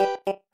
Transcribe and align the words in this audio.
Thank. 0.00 0.49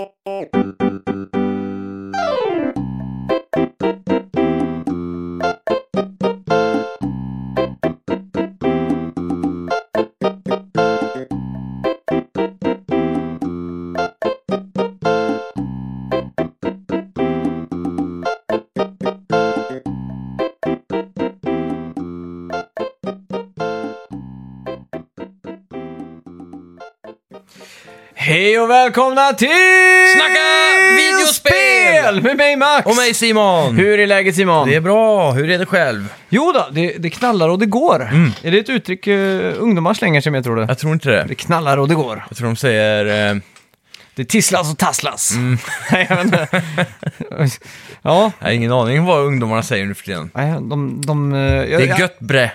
Hej 28.57 28.63
och 28.63 28.71
välkomna 28.71 29.33
till 29.33 29.49
Snacka 30.17 30.41
videospel! 30.97 32.23
Med 32.23 32.37
mig 32.37 32.57
Max! 32.57 32.87
Och 32.87 32.97
mig 32.97 33.15
Simon! 33.15 33.77
Hur 33.77 34.01
är 34.01 34.07
läget 34.07 34.37
Simon? 34.37 34.69
Det 34.69 34.75
är 34.75 34.81
bra, 34.81 35.33
hur 35.33 35.51
är 35.51 35.59
det 35.59 35.67
själv? 35.67 36.13
Jo 36.29 36.53
då, 36.55 36.67
det, 36.73 36.97
det 36.99 37.11
knallar 37.11 37.49
och 37.49 37.59
det 37.59 37.67
går. 37.67 38.01
Är 38.43 38.51
det 38.51 38.59
ett 38.59 38.69
uttryck 38.69 39.07
uh, 39.07 39.55
ungdomar 39.59 39.95
slänger 39.95 40.21
sig 40.21 40.33
med 40.33 40.45
tror 40.45 40.57
du? 40.57 40.63
Jag 40.63 40.79
tror 40.79 40.93
inte 40.93 41.09
det. 41.09 41.25
Det 41.29 41.35
knallar 41.35 41.77
och 41.77 41.89
det 41.89 41.95
går. 41.95 42.25
Jag 42.29 42.39
tror 42.39 42.47
de 42.47 42.57
säger... 42.57 43.31
Eh, 43.35 43.37
Det 44.15 44.25
tisslas 44.25 44.73
och 44.73 44.79
tasslas. 44.79 45.33
Nej, 45.93 46.07
jag 46.09 46.17
vet 46.17 46.25
inte. 46.25 46.49
ja, 48.03 48.33
jag 48.39 48.47
har 48.47 48.51
ingen 48.51 48.73
aning 48.73 49.05
vad 49.05 49.25
ungdomarna 49.25 49.63
säger 49.63 49.87
nu 49.87 49.95
för 49.95 50.05
tiden. 50.05 50.31
nej, 50.35 50.53
de... 50.53 51.03
de 51.07 51.35
eh, 51.35 51.41
ja, 51.41 51.79
Det 51.79 51.89
är 51.89 52.01
gött 52.01 52.19
bre. 52.19 52.51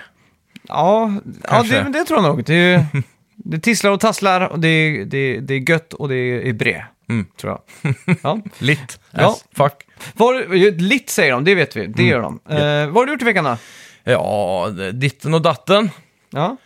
Ja, 0.68 1.12
ja 1.24 1.48
Kanske. 1.48 1.82
det, 1.82 1.98
det 1.98 2.04
tror 2.04 2.18
jag 2.18 2.28
nog. 2.28 2.44
Det, 2.44 2.54
är, 2.54 2.86
det 3.44 3.58
tisslar 3.58 3.90
och 3.90 4.00
tasslar 4.00 4.48
och 4.48 4.60
det, 4.60 5.04
det, 5.04 5.40
det 5.40 5.54
är 5.54 5.70
gött 5.70 5.92
och 5.92 6.08
det 6.08 6.48
är 6.48 6.52
bre. 6.52 6.84
Mm. 7.08 7.26
Tror 7.40 7.58
jag. 7.82 7.94
Ja. 8.22 8.38
Lit. 8.58 9.00
Ja. 9.10 9.30
As 9.30 9.44
fuck. 9.56 9.86
Vad, 10.14 10.54
litt 10.80 11.10
säger 11.10 11.32
de, 11.32 11.44
det 11.44 11.54
vet 11.54 11.76
vi. 11.76 11.86
Det 11.86 12.02
gör 12.02 12.20
de. 12.20 12.40
Eh, 12.48 12.86
vad 12.86 12.96
har 12.96 13.06
du 13.06 13.12
gjort 13.12 13.22
i 13.22 13.24
veckan 13.24 13.44
då? 13.44 13.56
Ja, 14.04 14.68
ditten 14.92 15.34
och 15.34 15.42
datten. 15.42 15.90
Ja. 16.30 16.56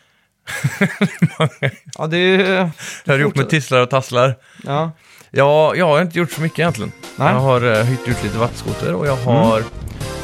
ja, 1.99 2.07
det 2.07 2.19
är... 2.19 2.71
Det 3.05 3.13
har 3.13 3.19
gjort 3.19 3.37
med 3.37 3.49
tisslar 3.49 3.83
och 3.83 3.91
tasslar. 3.91 4.35
Ja. 4.65 4.93
Ja, 5.31 5.75
jag 5.75 5.87
har 5.87 6.03
inte 6.03 6.19
gjort 6.19 6.33
så 6.33 6.41
mycket 6.41 6.59
egentligen. 6.59 6.93
Nej. 7.17 7.33
Jag 7.33 7.41
har 7.41 7.65
uh, 7.65 7.83
hyrt 7.83 8.09
ut 8.09 8.25
lite 8.25 8.39
vattenskoter 8.39 8.95
och 8.95 9.07
jag 9.07 9.17
har... 9.17 9.63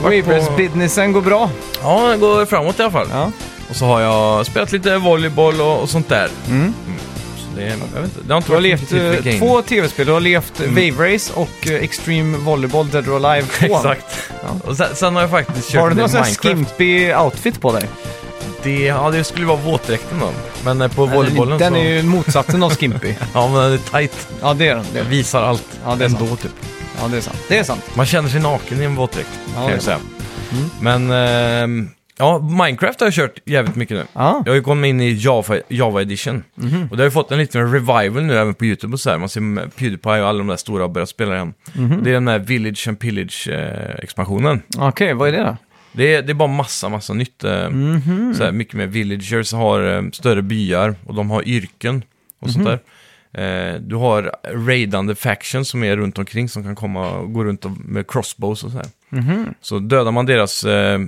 varit 0.03 0.23
Wavers-businessen 0.27 1.13
går 1.13 1.23
bra. 1.23 1.51
Ja, 1.83 2.09
det 2.09 2.19
går 2.19 2.47
framåt 2.47 2.79
i 2.79 2.83
alla 2.83 2.91
fall. 2.91 3.07
Ja. 3.11 3.33
Och 3.73 3.77
så 3.79 3.85
har 3.87 4.01
jag 4.01 4.47
spelat 4.47 4.73
lite 4.73 4.97
volleyboll 4.97 5.61
och, 5.61 5.81
och 5.83 5.89
sånt 5.91 6.09
där. 6.09 6.29
Mm. 6.49 6.75
Så 7.37 7.57
det, 7.57 7.63
jag 7.95 8.01
vet 8.03 8.17
inte, 8.17 8.21
det 8.27 8.33
har 8.35 8.37
inte 8.39 8.49
Du 8.49 8.55
har 8.55 8.61
varit 8.61 8.63
levt 8.63 8.93
eh, 8.93 9.25
game. 9.25 9.39
två 9.39 9.63
tv-spel. 9.63 10.07
Du 10.07 10.13
har 10.13 10.21
levt 10.21 10.61
Wave 10.61 11.15
Race 11.15 11.33
och 11.35 11.67
eh, 11.67 11.73
Extreme 11.75 12.39
Volleyball 12.39 12.89
Dead 12.91 13.09
or 13.09 13.27
Alive 13.27 13.47
2. 13.69 13.77
Exakt. 13.77 14.05
Och 14.65 14.77
sen, 14.77 14.87
sen 14.95 15.15
har 15.15 15.23
jag 15.23 15.31
faktiskt 15.31 15.71
kört 15.71 15.81
Har 15.81 15.91
du 15.91 15.97
någon 15.97 16.09
sån 16.09 16.23
här 16.23 16.35
skimpy 16.35 17.15
outfit 17.15 17.61
på 17.61 17.73
dig? 17.73 17.89
Det, 18.63 18.83
ja, 18.83 19.11
det 19.11 19.25
skulle 19.25 19.47
vara 19.47 19.57
våtdräkten 19.57 20.19
då. 20.21 20.31
Men 20.65 20.81
eh, 20.81 20.89
på 20.89 21.07
volleybollen 21.07 21.59
Den 21.59 21.73
så... 21.73 21.79
är 21.79 21.85
ju 21.85 22.03
motsatsen 22.03 22.63
av 22.63 22.75
skimpy. 22.77 23.15
Ja, 23.35 23.49
men 23.49 23.63
den 23.63 23.73
är 23.73 23.79
tight. 23.79 24.29
Ja, 24.43 24.55
det 24.55 24.69
är 24.69 24.75
den. 24.75 24.85
Det 24.93 24.99
är, 24.99 25.03
Den 25.03 25.11
visar 25.11 25.43
allt 25.43 25.65
Ja, 25.85 25.95
det 25.95 26.05
är 26.05 26.09
ändå, 26.09 26.37
typ. 26.37 26.53
ja, 27.03 27.09
det 27.09 27.17
är 27.17 27.21
sant. 27.21 27.39
Det 27.49 27.59
är 27.59 27.65
sant. 27.65 27.83
Man 27.95 28.07
känner 28.07 28.29
sig 28.29 28.41
naken 28.41 28.81
i 28.81 28.85
en 28.85 28.95
våtdräkt, 28.97 29.29
Ja, 29.47 29.53
kan 29.55 29.65
det 29.67 29.71
är 29.73 29.75
jag 29.75 29.83
säga. 29.83 29.99
Men, 30.81 31.11
ehm, 31.11 31.91
ja, 32.19 32.39
Minecraft 32.39 33.01
har 33.01 33.07
jag 33.07 33.15
kört 33.15 33.39
jävligt 33.45 33.77
mycket 33.77 33.97
nu. 33.97 34.05
Ja. 34.13 34.43
Jag 34.45 34.53
har 34.53 34.57
ju 34.57 34.63
kommit 34.63 34.89
in 34.89 35.01
i 35.01 35.13
Java, 35.13 35.57
Java 35.69 36.03
Edition. 36.03 36.43
Mhm. 36.55 36.89
Och 36.91 36.97
det 36.97 37.03
har 37.03 37.07
ju 37.07 37.11
fått 37.11 37.33
en 37.33 37.39
liten 37.39 37.73
revival 37.73 38.23
nu 38.23 38.39
även 38.39 38.55
på 38.55 38.65
YouTube 38.65 38.93
och 38.93 39.01
så 39.01 39.11
här. 39.11 39.19
Man 39.19 39.29
ser 39.29 39.69
Pewdiepie 39.69 40.21
och 40.23 40.29
alla 40.29 40.39
de 40.39 40.47
där 40.47 40.57
stora 40.57 40.83
har 40.83 40.89
börjat 40.89 41.09
spela 41.09 41.35
igen. 41.35 41.55
Mhm. 41.75 41.93
Och 41.99 42.03
det 42.05 42.11
är 42.11 42.15
den 42.15 42.25
där 42.25 42.39
Village 42.39 42.89
and 42.89 42.99
Pillage-expansionen. 42.99 44.63
Okej, 44.79 45.15
vad 45.15 45.29
är 45.29 45.33
det 45.33 45.39
då? 45.45 45.57
Det 45.93 46.15
är, 46.15 46.23
det 46.23 46.33
är 46.33 46.35
bara 46.35 46.49
massa, 46.49 46.89
massa 46.89 47.15
nytt. 47.15 47.45
Eh, 47.45 47.71
Mhm. 47.71 48.35
så 48.35 48.45
här, 48.45 48.53
mycket 48.53 48.75
mer 48.75 48.87
villagers 48.87 49.53
har 49.53 49.97
eh, 49.97 50.03
större 50.13 50.43
byar 50.43 50.95
och 51.07 51.15
de 51.15 51.31
har 51.31 51.49
yrken 51.49 52.03
och 52.41 52.51
sånt 52.51 52.65
Mhm. 52.65 52.79
där. 52.79 52.79
Eh, 53.35 53.75
du 53.81 53.97
har 53.97 54.33
raidande 54.67 55.15
factions 55.15 55.69
som 55.69 55.85
är 55.85 55.97
runt 55.97 56.19
omkring 56.19 56.49
som 56.49 56.63
kan 56.63 56.75
komma 56.75 57.11
och 57.11 57.33
gå 57.33 57.45
runt 57.45 57.65
och- 57.65 57.79
med 57.85 58.07
crossbows 58.11 58.65
och 58.65 58.71
så 58.71 58.77
här. 58.77 58.87
Mhm. 59.09 59.55
Så 59.61 59.79
dödar 59.79 60.13
man 60.13 60.27
deras 60.27 60.65
eh, 60.65 60.99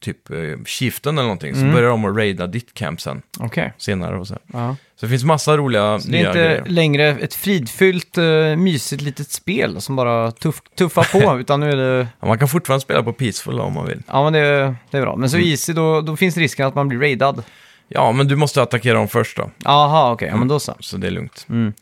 typ 0.00 0.30
eh, 0.30 0.36
chieftain 0.66 1.14
eller 1.18 1.22
någonting 1.22 1.50
Mm. 1.54 1.60
så 1.70 1.74
börjar 1.76 1.90
de 1.90 2.04
att 2.04 2.16
raida 2.16 2.46
ditt 2.46 2.74
camp 2.74 3.00
sen 3.00 3.22
Okej. 3.40 3.72
senare 3.76 4.18
och 4.18 4.26
så 4.26 4.34
här. 4.34 4.42
Ja. 4.60 4.76
Så 4.96 5.06
det 5.06 5.10
finns 5.10 5.24
massa 5.24 5.56
roliga 5.56 5.82
Det 5.82 6.06
är 6.06 6.10
nya 6.10 6.26
inte 6.26 6.38
grejer. 6.38 6.64
längre 6.66 7.08
ett 7.08 7.34
fridfyllt, 7.34 8.18
uh, 8.18 8.56
mysigt 8.56 9.02
litet 9.02 9.30
spel 9.30 9.80
som 9.80 9.96
bara 9.96 10.30
tuff, 10.30 10.62
tuffar 10.78 11.20
på, 11.20 11.40
utan 11.40 11.60
nu 11.60 11.70
är 11.70 11.76
det... 11.76 12.08
Ja, 12.20 12.28
man 12.28 12.38
kan 12.38 12.48
fortfarande 12.48 12.80
spela 12.82 13.02
på 13.02 13.12
peaceful 13.12 13.56
då, 13.56 13.62
om 13.62 13.72
man 13.72 13.86
vill. 13.86 14.02
Ja, 14.06 14.24
men 14.24 14.32
det, 14.32 14.74
det 14.90 14.98
är 14.98 15.02
bra. 15.02 15.16
Men 15.16 15.30
så 15.30 15.36
Mm. 15.36 15.48
easy, 15.48 15.72
då, 15.72 16.00
då 16.00 16.16
finns 16.16 16.36
risken 16.36 16.66
att 16.66 16.74
man 16.74 16.88
blir 16.88 16.98
raidad. 16.98 17.42
Ja, 17.88 18.12
men 18.12 18.28
du 18.28 18.36
måste 18.36 18.62
attackera 18.62 18.94
dem 18.94 19.08
först 19.08 19.36
då. 19.36 19.50
Jaha, 19.64 20.12
okej. 20.12 20.28
Ja, 20.28 20.36
men 20.36 20.48
då 20.48 20.60
så. 20.60 20.74
Så 20.80 20.96
det 20.96 21.06
är 21.06 21.10
lugnt. 21.10 21.46
Mm. 21.50 21.72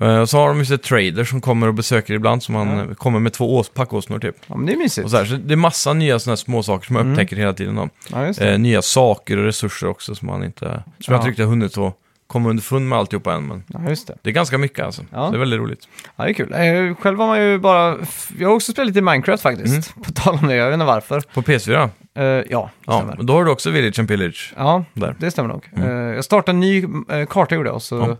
Eh, 0.00 0.18
Och 0.20 0.28
så 0.30 0.38
har 0.38 0.48
de 0.48 0.58
ju 0.58 0.64
så 0.64 0.78
trader 0.78 1.24
som 1.24 1.40
kommer 1.40 1.66
och 1.66 1.74
besöker 1.74 2.14
ibland, 2.14 2.42
som 2.42 2.52
man 2.54 2.78
eh, 2.78 2.94
kommer 2.94 3.18
med 3.20 3.32
två 3.32 3.56
ås, 3.56 3.68
packåsnor 3.68 4.18
typ. 4.18 4.36
Ja, 4.46 4.56
men 4.56 4.66
det 4.66 4.72
är 4.72 4.76
mysigt. 4.76 5.04
Och 5.04 5.10
så, 5.10 5.16
här, 5.16 5.24
så 5.24 5.34
det 5.36 5.54
är 5.54 5.56
massa 5.56 5.92
nya 5.92 6.18
sådana 6.18 6.32
här 6.32 6.36
små 6.36 6.62
saker 6.62 6.86
som 6.86 6.96
jag 6.96 7.10
upptäcker 7.10 7.36
hela 7.36 7.52
tiden. 7.52 7.74
Då. 7.74 7.88
Ja, 8.12 8.26
just 8.26 8.38
det. 8.38 8.52
Eh, 8.52 8.58
nya 8.58 8.82
saker 8.82 9.36
och 9.36 9.44
resurser 9.44 9.86
också 9.88 10.14
som 10.14 10.26
man 10.28 10.44
inte, 10.44 10.64
som 10.66 10.74
jag 11.06 11.14
Ja. 11.14 11.16
inte 11.16 11.28
riktigt 11.28 11.44
har 11.44 11.50
hunnit 11.50 11.78
att 11.78 11.94
komma 12.26 12.50
underfund 12.50 12.88
med 12.88 12.98
alltihopa 12.98 13.34
än. 13.34 13.46
Men 13.48 13.64
Ja, 13.66 13.80
just 13.88 14.06
det. 14.06 14.14
det 14.22 14.30
är 14.30 14.34
ganska 14.34 14.58
mycket 14.58 14.84
alltså. 14.84 15.02
Ja. 15.12 15.28
Det 15.30 15.36
är 15.36 15.38
väldigt 15.38 15.60
roligt. 15.60 15.88
Ja, 16.16 16.24
det 16.24 16.30
är 16.30 16.34
kul. 16.34 16.52
Eh, 16.52 16.94
Själv 17.02 17.18
har 17.18 17.26
man 17.26 17.42
ju 17.42 17.58
bara... 17.58 17.96
Jag 18.38 18.48
har 18.48 18.54
också 18.54 18.72
spelat 18.72 18.86
lite 18.88 19.00
Minecraft 19.00 19.42
faktiskt. 19.42 19.94
På 20.04 20.12
tal 20.12 20.38
om 20.42 20.48
det, 20.48 20.54
jag 20.56 20.66
vet 20.66 20.74
inte 20.74 20.86
varför. 20.86 21.20
På 21.34 21.42
PS4? 21.42 21.88
Eh, 22.16 22.22
ja, 22.24 22.40
det 22.44 22.48
Ja, 22.50 22.70
stämmer. 22.98 23.18
och 23.18 23.24
då 23.24 23.32
har 23.32 23.44
du 23.44 23.50
också 23.50 23.70
Village 23.70 23.98
and 23.98 24.08
Pillage. 24.08 24.54
Ja, 24.56 24.84
Där. 24.94 25.14
det 25.18 25.30
stämmer 25.30 25.48
nog. 25.48 25.68
Eh, 25.76 25.88
jag 25.90 26.24
startade 26.24 26.56
en 26.56 26.60
ny 26.60 26.84
eh, 27.10 27.26
karta 27.26 27.54
gjorde 27.54 27.68
jag 27.68 27.74
och 27.76 27.82
så 27.82 28.16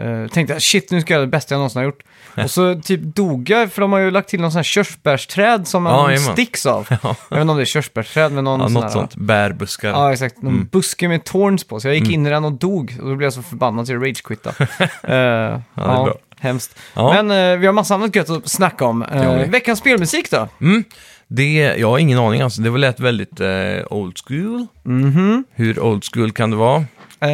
eh, 0.00 0.26
tänkte 0.28 0.52
jag 0.54 0.62
shit 0.62 0.90
nu 0.90 1.00
ska 1.00 1.12
jag 1.14 1.18
göra 1.18 1.26
det 1.26 1.30
bästa 1.30 1.54
jag 1.54 1.58
någonsin 1.58 1.78
har 1.78 1.84
gjort. 1.84 2.02
och 2.44 2.50
så 2.50 2.80
typ 2.84 3.00
dog 3.02 3.50
jag 3.50 3.72
för 3.72 3.80
de 3.80 3.92
har 3.92 3.98
ju 3.98 4.10
lagt 4.10 4.28
till 4.28 4.40
någon 4.40 4.52
sån 4.52 4.58
här 4.58 4.62
körsbärsträd 4.64 5.66
som 5.68 5.82
man 5.82 5.92
Ja, 5.92 6.10
jajamän. 6.10 6.32
sticks 6.32 6.66
av. 6.66 6.86
Ja. 7.02 7.16
Jag 7.30 7.36
vet 7.36 7.40
inte 7.40 7.50
om 7.50 7.56
det 7.56 7.62
är 7.62 7.64
körsbärsträd 7.64 8.32
med 8.32 8.44
någon 8.44 8.60
Ja, 8.60 8.66
sån 8.66 8.74
något 8.74 8.82
här, 8.84 8.90
sånt. 8.90 9.16
Bärbuskar. 9.16 9.88
Ja, 9.88 10.12
exakt. 10.12 10.42
Någon 10.42 10.52
Mm. 10.54 10.68
buske 10.72 11.08
med 11.08 11.24
torns 11.24 11.64
på. 11.64 11.80
Så 11.80 11.88
jag 11.88 11.94
gick 11.94 12.10
in 12.10 12.26
i 12.26 12.30
den 12.30 12.44
och 12.44 12.52
dog. 12.52 12.96
Och 13.02 13.08
då 13.08 13.14
blev 13.16 13.26
jag 13.26 13.32
så 13.32 13.42
förbannad 13.42 13.86
så 13.86 13.92
jag 13.92 14.02
ragequittade. 14.02 14.56
uh, 15.08 15.60
ja, 15.74 16.04
bra. 16.04 16.14
Hemskt. 16.40 16.78
Ja. 16.94 17.22
Men 17.22 17.52
eh, 17.52 17.58
vi 17.58 17.66
har 17.66 17.72
massa 17.72 17.94
annat 17.94 18.16
gött 18.16 18.30
att 18.30 18.48
snacka 18.48 18.84
om. 18.84 19.02
Har 19.12 19.38
vi. 19.38 19.44
veckans 19.44 19.78
spelmusik 19.78 20.30
då? 20.30 20.48
Mm. 20.60 20.84
Det, 21.30 21.52
jag 21.78 21.88
har 21.90 21.98
ingen 21.98 22.18
aning 22.18 22.40
alltså. 22.40 22.62
Det 22.62 22.70
var 22.70 22.78
lät 22.78 23.00
väldigt 23.00 23.40
eh, 23.40 23.48
old 23.90 24.16
school. 24.26 24.66
Mhm. 24.82 25.44
Hur 25.54 25.80
old 25.80 26.04
school 26.14 26.32
kan 26.32 26.50
det 26.50 26.56
vara? 26.56 26.84
Eh, 27.20 27.30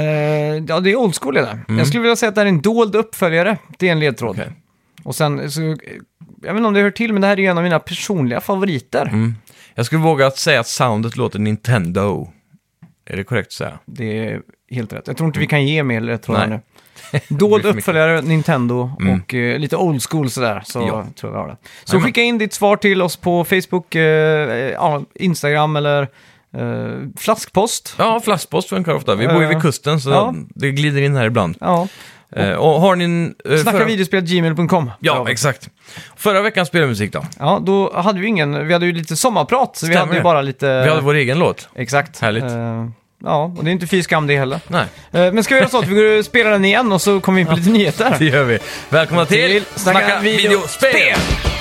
ja, 0.68 0.80
det 0.80 0.90
är 0.90 0.96
old 0.96 1.14
school 1.22 1.34
det. 1.34 1.58
Jag 1.68 1.86
skulle 1.86 2.00
vilja 2.02 2.16
säga 2.16 2.28
att 2.28 2.34
det 2.34 2.40
här 2.40 2.46
är 2.46 2.50
en 2.52 2.60
dold 2.60 2.94
uppföljare. 2.96 3.58
Det 3.78 3.88
är 3.88 3.92
en 3.92 4.00
ledtråd. 4.00 4.36
Mm. 4.36 4.48
Okej. 4.48 4.60
Och 5.04 5.14
sen, 5.14 5.50
så, 5.50 5.60
jag 5.60 5.76
vet 6.52 6.56
inte 6.56 6.64
om 6.68 6.74
det 6.74 6.80
hör 6.80 6.90
till, 6.90 7.12
men 7.12 7.22
det 7.22 7.28
här 7.28 7.36
är 7.36 7.40
ju 7.42 7.46
en 7.46 7.58
av 7.58 7.64
mina 7.64 7.78
personliga 7.78 8.40
favoriter. 8.40 9.06
Mm. 9.06 9.34
Jag 9.74 9.86
skulle 9.86 10.00
våga 10.02 10.26
att 10.26 10.38
säga 10.38 10.60
att 10.60 10.66
soundet 10.68 11.16
låter 11.16 11.38
Nintendo. 11.38 12.28
Är 13.06 13.16
det 13.16 13.24
korrekt 13.24 13.46
att 13.48 13.52
säga? 13.52 13.78
Det 13.86 14.18
är 14.28 14.40
helt 14.70 14.92
rätt. 14.92 15.06
Jag 15.06 15.16
tror 15.16 15.26
inte 15.26 15.38
vi 15.38 15.46
kan 15.46 15.66
ge 15.66 15.82
mer 15.82 16.00
ledtrådar 16.00 16.46
Nej. 16.46 16.58
nu. 16.58 17.20
Dold 17.38 17.64
uppföljare, 17.66 18.22
Nintendo 18.22 18.90
Mm. 19.00 19.20
och 19.20 19.34
eh, 19.34 19.58
lite 19.58 19.76
old 19.76 20.02
school 20.10 20.30
sådär. 20.30 20.62
Så 20.64 20.78
Ja. 20.80 21.06
tror 21.16 21.32
jag 21.32 21.38
vi 21.38 21.38
har 21.38 21.48
det. 21.48 21.56
Så 21.84 21.94
Jajamän. 21.94 22.06
skicka 22.06 22.22
in 22.22 22.38
ditt 22.38 22.52
svar 22.52 22.76
till 22.76 23.02
oss 23.02 23.16
på 23.16 23.44
Facebook, 23.44 23.94
eh, 23.94 24.02
ja, 24.72 25.02
Instagram 25.14 25.76
eller 25.76 26.08
eh, 26.58 27.08
flaskpost. 27.16 27.94
Ja, 27.98 28.20
flaskpost 28.24 28.68
funkar 28.68 28.94
ofta. 28.94 29.14
Vi 29.14 29.28
bor 29.28 29.42
ju 29.42 29.48
vid 29.48 29.62
kusten 29.62 30.00
så 30.00 30.10
ja. 30.10 30.34
det 30.54 30.70
glider 30.70 31.02
in 31.02 31.16
här 31.16 31.24
ibland. 31.26 31.56
Ja, 31.60 31.88
Eh, 32.36 32.52
och 32.52 32.80
har 32.80 32.96
ni 32.96 33.04
en... 33.04 33.34
eh, 33.50 33.56
snacka 33.56 33.78
förra- 33.78 33.86
videospel.gmail.com. 33.86 34.90
Ja, 35.00 35.26
exakt. 35.30 35.68
Förra 36.16 36.42
veckans 36.42 36.68
spelmusik 36.68 37.12
då? 37.12 37.24
Ja, 37.38 37.62
då 37.66 37.92
hade 37.94 38.20
vi 38.20 38.26
ingen, 38.26 38.66
vi 38.66 38.72
hade 38.72 38.86
ju 38.86 38.92
lite 38.92 39.16
sommarprat, 39.16 39.76
så 39.76 39.86
vi 39.86 39.94
hade 39.94 40.16
ju 40.16 40.22
bara 40.22 40.42
lite... 40.42 40.82
Vi 40.82 40.88
hade 40.88 41.00
vår 41.00 41.14
egen 41.14 41.38
låt. 41.38 41.68
Exakt. 41.74 42.20
Härligt. 42.20 42.44
Eh, 42.44 42.88
ja, 43.24 43.54
och 43.58 43.64
det 43.64 43.70
är 43.70 43.72
inte 43.72 43.86
fy 43.86 44.02
skam 44.02 44.26
det 44.26 44.38
heller. 44.38 44.60
Nej, 44.68 44.86
men 45.10 45.44
ska 45.44 45.54
vi 45.54 45.60
göra 45.60 45.70
så 45.70 45.78
att 45.78 45.88
vi 45.88 45.94
går 45.94 46.18
och 46.18 46.24
spelar 46.24 46.50
den 46.50 46.64
igen 46.64 46.92
och 46.92 47.02
så 47.02 47.20
kommer 47.20 47.36
vi 47.36 47.40
in 47.40 47.46
på 47.46 47.56
lite 47.56 47.70
nyheter? 47.70 48.16
det 48.18 48.24
gör 48.24 48.44
vi. 48.44 48.58
Välkomna 48.88 49.26
till 49.26 49.50
Till 49.50 49.64
Snacka 49.74 49.98
Snacka 50.00 50.20
videospel! 50.20 50.92
Vi 51.44 51.53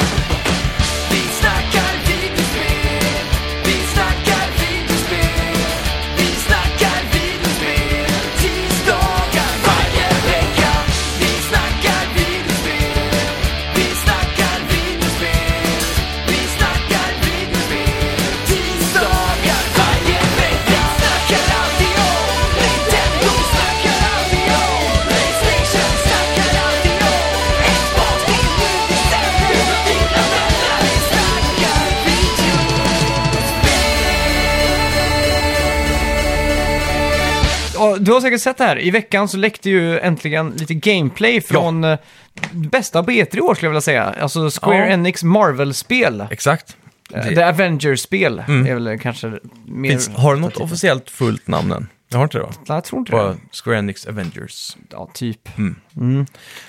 du 38.05 38.11
har 38.11 38.21
säkert 38.21 38.41
sett 38.41 38.57
det 38.57 38.63
här. 38.63 38.79
I 38.79 38.91
veckan 38.91 39.27
så 39.27 39.37
läckte 39.37 39.69
ju 39.69 39.99
äntligen 39.99 40.49
lite 40.49 40.73
gameplay 40.73 41.41
från 41.41 41.83
ja. 41.83 41.97
bästa 42.51 43.03
på 43.03 43.11
E3 43.11 43.37
i 43.37 43.41
år 43.41 43.55
skulle 43.55 43.67
jag 43.67 43.71
vilja 43.71 43.81
säga. 43.81 44.03
Alltså 44.21 44.49
Square 44.61 44.77
Ja. 44.77 44.85
Enix 44.85 45.23
Marvel-spel. 45.23 46.25
Exakt. 46.31 46.77
Eh, 47.13 47.25
Det- 47.25 47.35
The 47.35 47.43
Avengers-spel 47.43 48.43
Mm. 48.47 48.67
är 48.67 48.73
väl 48.73 48.99
kanske 48.99 49.33
mer... 49.65 49.89
Finns, 49.89 50.09
har 50.09 50.35
du 50.35 50.41
något 50.41 50.57
officiellt 50.57 51.09
fullt 51.09 51.47
namn 51.47 51.71
än? 51.71 51.87
Jag 52.09 52.17
har 52.17 52.23
inte 52.23 52.37
det 52.37 52.43
va? 52.43 52.49
Nej, 52.57 52.63
jag 52.67 52.83
tror 52.83 52.99
inte 52.99 53.11
Bara 53.11 53.27
det. 53.27 53.37
Square 53.63 53.77
Enix 53.79 54.05
Avengers. 54.05 54.77
Ja, 54.91 55.09
typ. 55.13 55.49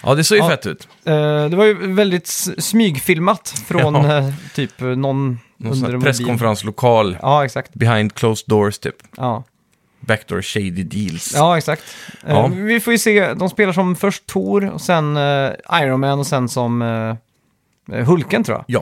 Ja, 0.03 0.15
det 0.15 0.25
såg 0.25 0.39
ju 0.39 0.45
Ja. 0.45 0.51
fett 0.51 0.67
ut. 0.67 0.89
Eh, 1.05 1.15
det 1.49 1.57
var 1.57 1.65
ju 1.65 1.93
väldigt 1.93 2.27
s- 2.27 2.65
smygfilmat 2.69 3.55
från 3.67 3.95
Ja. 4.05 4.19
eh, 4.19 4.31
typ 4.55 4.81
eh, 4.83 4.87
någon 4.89 5.39
Någon 5.57 5.73
sån 5.77 5.85
under 5.85 5.87
här 5.89 5.95
en 5.95 6.01
presskonferenslokal. 6.03 7.17
Ja, 7.23 7.45
exakt. 7.45 7.75
Behind 7.75 8.15
closed 8.15 8.45
doors 8.49 8.79
typ. 8.79 8.97
Ja, 9.17 9.45
Backdoor 10.07 10.43
shady 10.43 10.71
deals. 10.83 11.33
ja 11.35 11.59
exakt. 11.59 11.83
Eh, 12.27 12.31
Ja. 12.35 12.47
vi 12.47 12.81
får 12.81 12.93
ju 12.93 12.99
se, 12.99 13.35
de 13.35 13.49
spelar 13.51 13.73
som 13.73 13.97
först 13.97 14.27
Thor, 14.27 14.71
och 14.71 14.81
sen 14.81 15.17
eh, 15.17 15.51
Iron 15.83 16.01
Man 16.01 16.19
och 16.19 16.27
sen 16.27 16.49
som 16.49 16.83
eh, 17.93 18.05
Hulken 18.07 18.45
tror 18.45 18.57
jag. 18.59 18.65
Ja. 18.69 18.81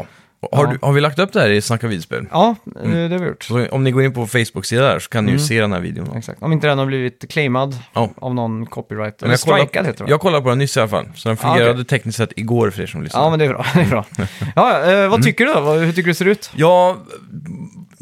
Har, 0.52 0.64
Ja. 0.64 0.70
Du, 0.72 0.78
har 0.86 0.92
vi 0.92 1.00
lagt 1.00 1.18
upp 1.18 1.32
det 1.32 1.40
här 1.40 1.50
i 1.50 1.60
Snacka 1.60 1.86
vidspel? 1.86 2.26
Ja, 2.30 2.54
eh, 2.76 2.84
Mm. 2.90 3.10
det 3.10 3.16
har 3.16 3.22
vi 3.22 3.28
gjort. 3.28 3.44
Så 3.44 3.66
om 3.70 3.84
ni 3.84 3.90
går 3.90 4.02
in 4.02 4.12
på 4.12 4.26
Facebook-sidan 4.26 4.84
där 4.84 4.98
så 4.98 5.08
kan 5.08 5.24
ni 5.24 5.30
ju 5.30 5.36
Mm. 5.36 5.46
se 5.46 5.60
den 5.60 5.72
här 5.72 5.80
videon. 5.80 6.16
Exakt. 6.16 6.42
Om 6.42 6.52
inte 6.52 6.66
den 6.66 6.78
har 6.78 6.86
blivit 6.86 7.30
claimad 7.32 7.78
Ja. 7.92 8.10
av 8.16 8.34
någon 8.34 8.66
copyright. 8.66 9.22
Eller 9.22 9.32
jag, 9.32 9.40
kollade, 9.40 9.62
strikad 9.62 9.86
heter 9.86 10.04
det. 10.04 10.10
jag 10.10 10.20
kollade 10.20 10.42
på 10.42 10.48
den 10.48 10.58
nyss 10.58 10.76
i 10.76 10.80
alla 10.80 10.88
fall, 10.88 11.06
så 11.14 11.28
den 11.28 11.38
Ja, 11.42 11.48
okej. 11.48 11.58
fungerade 11.60 11.84
tekniskt 11.84 12.18
sett 12.18 12.32
igår 12.36 12.70
för 12.70 12.82
er 12.82 12.86
som 12.86 13.02
lyssnar. 13.02 13.20
Ja, 13.22 13.30
men 13.30 13.38
det 13.38 13.44
är 13.44 13.48
bra. 13.48 13.66
Det 13.74 13.80
är 13.80 13.86
bra. 13.86 14.04
Ja, 14.56 14.80
eh, 14.82 14.88
Mm. 14.98 15.10
vad 15.10 15.22
tycker 15.22 15.46
du 15.46 15.52
då? 15.52 15.60
Vad- 15.60 15.78
Hur 15.78 15.88
tycker 15.92 16.02
du 16.02 16.10
det 16.10 16.14
ser 16.14 16.24
ut? 16.28 16.50
Ja, 16.54 16.96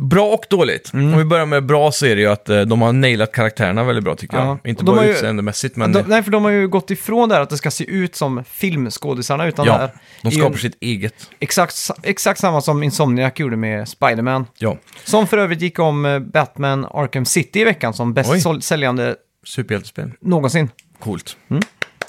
bra 0.00 0.26
och 0.26 0.44
dåligt. 0.50 0.92
Mm. 0.92 1.12
Om 1.12 1.18
vi 1.18 1.24
börjar 1.24 1.46
med 1.46 1.66
bra 1.66 1.92
så 1.92 2.06
är 2.06 2.16
det 2.16 2.20
ju 2.22 2.28
att 2.28 2.48
eh, 2.48 2.60
de 2.60 2.82
har 2.82 2.92
nailat 2.92 3.32
karaktärerna 3.32 3.84
väldigt 3.84 4.04
bra 4.04 4.14
tycker 4.16 4.36
Ja. 4.36 4.46
jag. 4.62 4.70
Inte 4.70 4.80
Och 4.80 4.84
de 4.84 4.90
bara 4.92 5.00
har 5.00 5.04
ju- 5.06 5.12
utseendemässigt, 5.12 5.76
men 5.76 5.92
de, 5.92 6.02
nej, 6.02 6.22
för 6.22 6.30
de 6.30 6.44
har 6.44 6.50
ju 6.50 6.68
gått 6.68 6.90
ifrån 6.90 7.28
det 7.28 7.34
här 7.34 7.42
att 7.42 7.50
det 7.50 7.56
ska 7.56 7.70
se 7.70 7.84
ut 7.84 8.14
som 8.16 8.44
filmskådisarna, 8.44 9.46
utan 9.46 9.66
det 9.66 9.72
ja, 9.72 9.78
här 9.78 9.90
de 10.22 10.28
är 10.28 10.32
ju 10.32 10.38
skapar 10.38 10.56
sitt 10.58 10.76
eget. 10.80 11.14
exakt, 11.40 11.90
exakt 12.02 12.40
samma 12.40 12.60
som 12.60 12.82
Insomniac 12.82 13.32
gjorde 13.36 13.56
med 13.56 13.88
Spider-Man. 13.88 14.46
Ja, 14.58 14.76
Som 15.04 15.26
för 15.26 15.38
övrigt 15.38 15.60
gick 15.60 15.78
om 15.78 16.04
eh, 16.06 16.18
Batman 16.18 16.84
Arkham 16.90 17.24
City 17.24 17.60
i 17.60 17.64
veckan 17.64 17.94
som 17.94 18.14
bäst 18.14 18.30
Oj. 18.30 18.40
sål- 18.40 18.62
säljande 18.62 19.16
superhjältespel. 19.44 20.10
någonsin. 20.20 20.68
Coolt. 21.00 21.36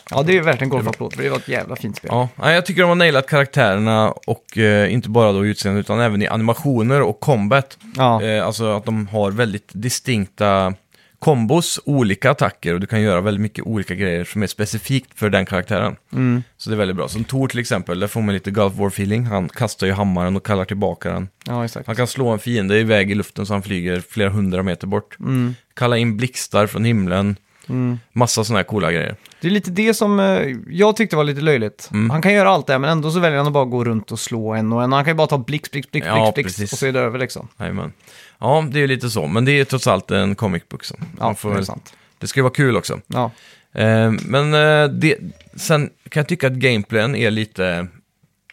Ja, 0.10 0.24
det 0.24 0.32
är 0.32 0.34
ju 0.34 0.42
värt 0.42 0.62
en 0.62 0.70
golfapplåd, 0.70 1.14
för 1.14 1.24
det 1.24 1.30
var 1.30 1.38
ett 1.38 1.48
jävla 1.48 1.76
fint 1.76 1.98
spel. 1.98 2.10
Ja, 2.14 2.30
nej, 2.36 2.56
jag 2.56 2.66
tycker 2.66 2.82
de 2.82 2.88
har 2.88 2.96
nailat 2.96 3.28
karaktärerna 3.28 4.12
och 4.12 4.58
eh, 4.58 4.94
inte 4.94 5.10
bara 5.10 5.32
då 5.32 5.46
i 5.46 5.50
utseende 5.50 5.80
utan 5.80 6.00
även 6.00 6.22
i 6.22 6.28
animationer 6.28 7.02
och 7.02 7.20
combat. 7.20 7.78
Ja. 7.96 8.24
Eh, 8.24 8.46
alltså 8.46 8.72
att 8.72 8.86
de 8.86 9.08
har 9.08 9.32
väldigt 9.32 9.72
distinkta 9.74 10.74
kombos, 11.22 11.80
olika 11.86 12.32
attacker 12.32 12.74
och 12.74 12.80
du 12.80 12.88
kan 12.88 13.02
göra 13.02 13.22
väldigt 13.22 13.42
mycket 13.42 13.66
olika 13.66 13.96
grejer 13.96 14.24
som 14.24 14.44
är 14.44 14.48
specifikt 14.48 15.20
för 15.20 15.30
den 15.30 15.46
karaktären. 15.46 15.96
Mm. 16.14 16.44
Så 16.58 16.70
det 16.70 16.76
är 16.76 16.78
väldigt 16.78 16.98
bra. 16.98 17.08
Som 17.08 17.24
Tor 17.24 17.48
till 17.48 17.60
exempel, 17.60 18.00
där 18.00 18.08
får 18.08 18.22
man 18.22 18.34
lite 18.34 18.52
Gulf 18.52 18.74
War-feeling. 18.74 19.26
Han 19.26 19.50
kastar 19.50 19.88
ju 19.88 19.94
hammaren 19.94 20.36
och 20.36 20.46
kallar 20.46 20.66
tillbaka 20.66 21.12
den. 21.12 21.30
ja. 21.48 21.68
Han 21.86 21.96
kan 21.96 22.08
slå 22.08 22.30
en 22.30 22.40
fiende 22.40 22.80
iväg 22.80 23.12
i 23.12 23.16
luften 23.16 23.46
så 23.46 23.54
han 23.54 23.64
flyger 23.64 24.00
flera 24.10 24.30
hundra 24.30 24.64
meter 24.64 24.88
bort. 24.88 25.20
Mm. 25.20 25.56
Kalla 25.74 25.98
in 25.98 26.18
blixtar 26.18 26.68
från 26.68 26.86
himlen. 26.86 27.36
Mm. 27.70 28.00
Massa 28.14 28.44
sådana 28.44 28.60
här 28.60 28.64
coola 28.64 28.92
grejer. 28.92 29.16
Det 29.42 29.48
är 29.48 29.52
lite 29.52 29.72
det 29.72 29.94
som 29.94 30.20
eh, 30.20 30.56
jag 30.70 30.96
tyckte 30.96 31.16
var 31.16 31.24
lite 31.24 31.42
löjligt. 31.42 31.90
Mm. 31.94 32.10
Han 32.10 32.22
kan 32.22 32.34
göra 32.34 32.50
allt 32.50 32.68
det 32.68 32.74
här, 32.74 32.80
men 32.80 32.90
ändå 32.90 33.12
så 33.12 33.20
väljer 33.20 33.38
han 33.38 33.48
att 33.48 33.54
bara 33.54 33.66
gå 33.66 33.84
runt 33.84 34.12
och 34.12 34.20
slå 34.20 34.54
en 34.54 34.74
och 34.74 34.84
en. 34.84 34.92
Han 34.94 35.04
kan 35.06 35.12
ju 35.12 35.16
bara 35.18 35.28
ta 35.28 35.38
blixt, 35.38 35.72
blixt, 35.72 35.92
blixt, 35.92 36.08
Ja, 36.08 36.32
blixt 36.36 36.48
precis. 36.58 36.74
och 36.74 36.80
så 36.80 36.86
är 36.86 36.92
det 36.92 37.00
över 37.00 37.20
liksom. 37.20 37.48
Jajamän. 37.60 37.94
Ja, 38.40 38.66
det 38.72 38.78
är 38.78 38.82
ju 38.82 38.88
lite 38.88 39.10
så. 39.10 39.28
Men 39.28 39.46
det 39.46 39.52
är 39.52 39.66
trots 39.66 39.88
allt 39.88 40.12
en 40.12 40.36
comic 40.36 40.64
book. 40.70 40.84
Så. 40.84 40.96
Ja, 41.00 41.26
Man 41.26 41.36
får 41.36 41.50
det 41.50 41.54
är 41.54 41.56
väl- 41.56 41.66
sant. 41.66 41.94
det 42.20 42.28
ska 42.28 42.40
ju 42.40 42.42
vara 42.44 42.54
kul 42.54 42.78
också. 42.78 43.02
Ja. 43.08 43.32
Eh, 43.74 44.12
men 44.12 44.54
eh, 44.54 44.88
det, 44.88 45.18
sen 45.56 45.90
kan 46.10 46.22
jag 46.22 46.28
tycka 46.28 46.48
att 46.48 46.54
gameplayen 46.54 47.16
är 47.16 47.32
lite... 47.32 47.88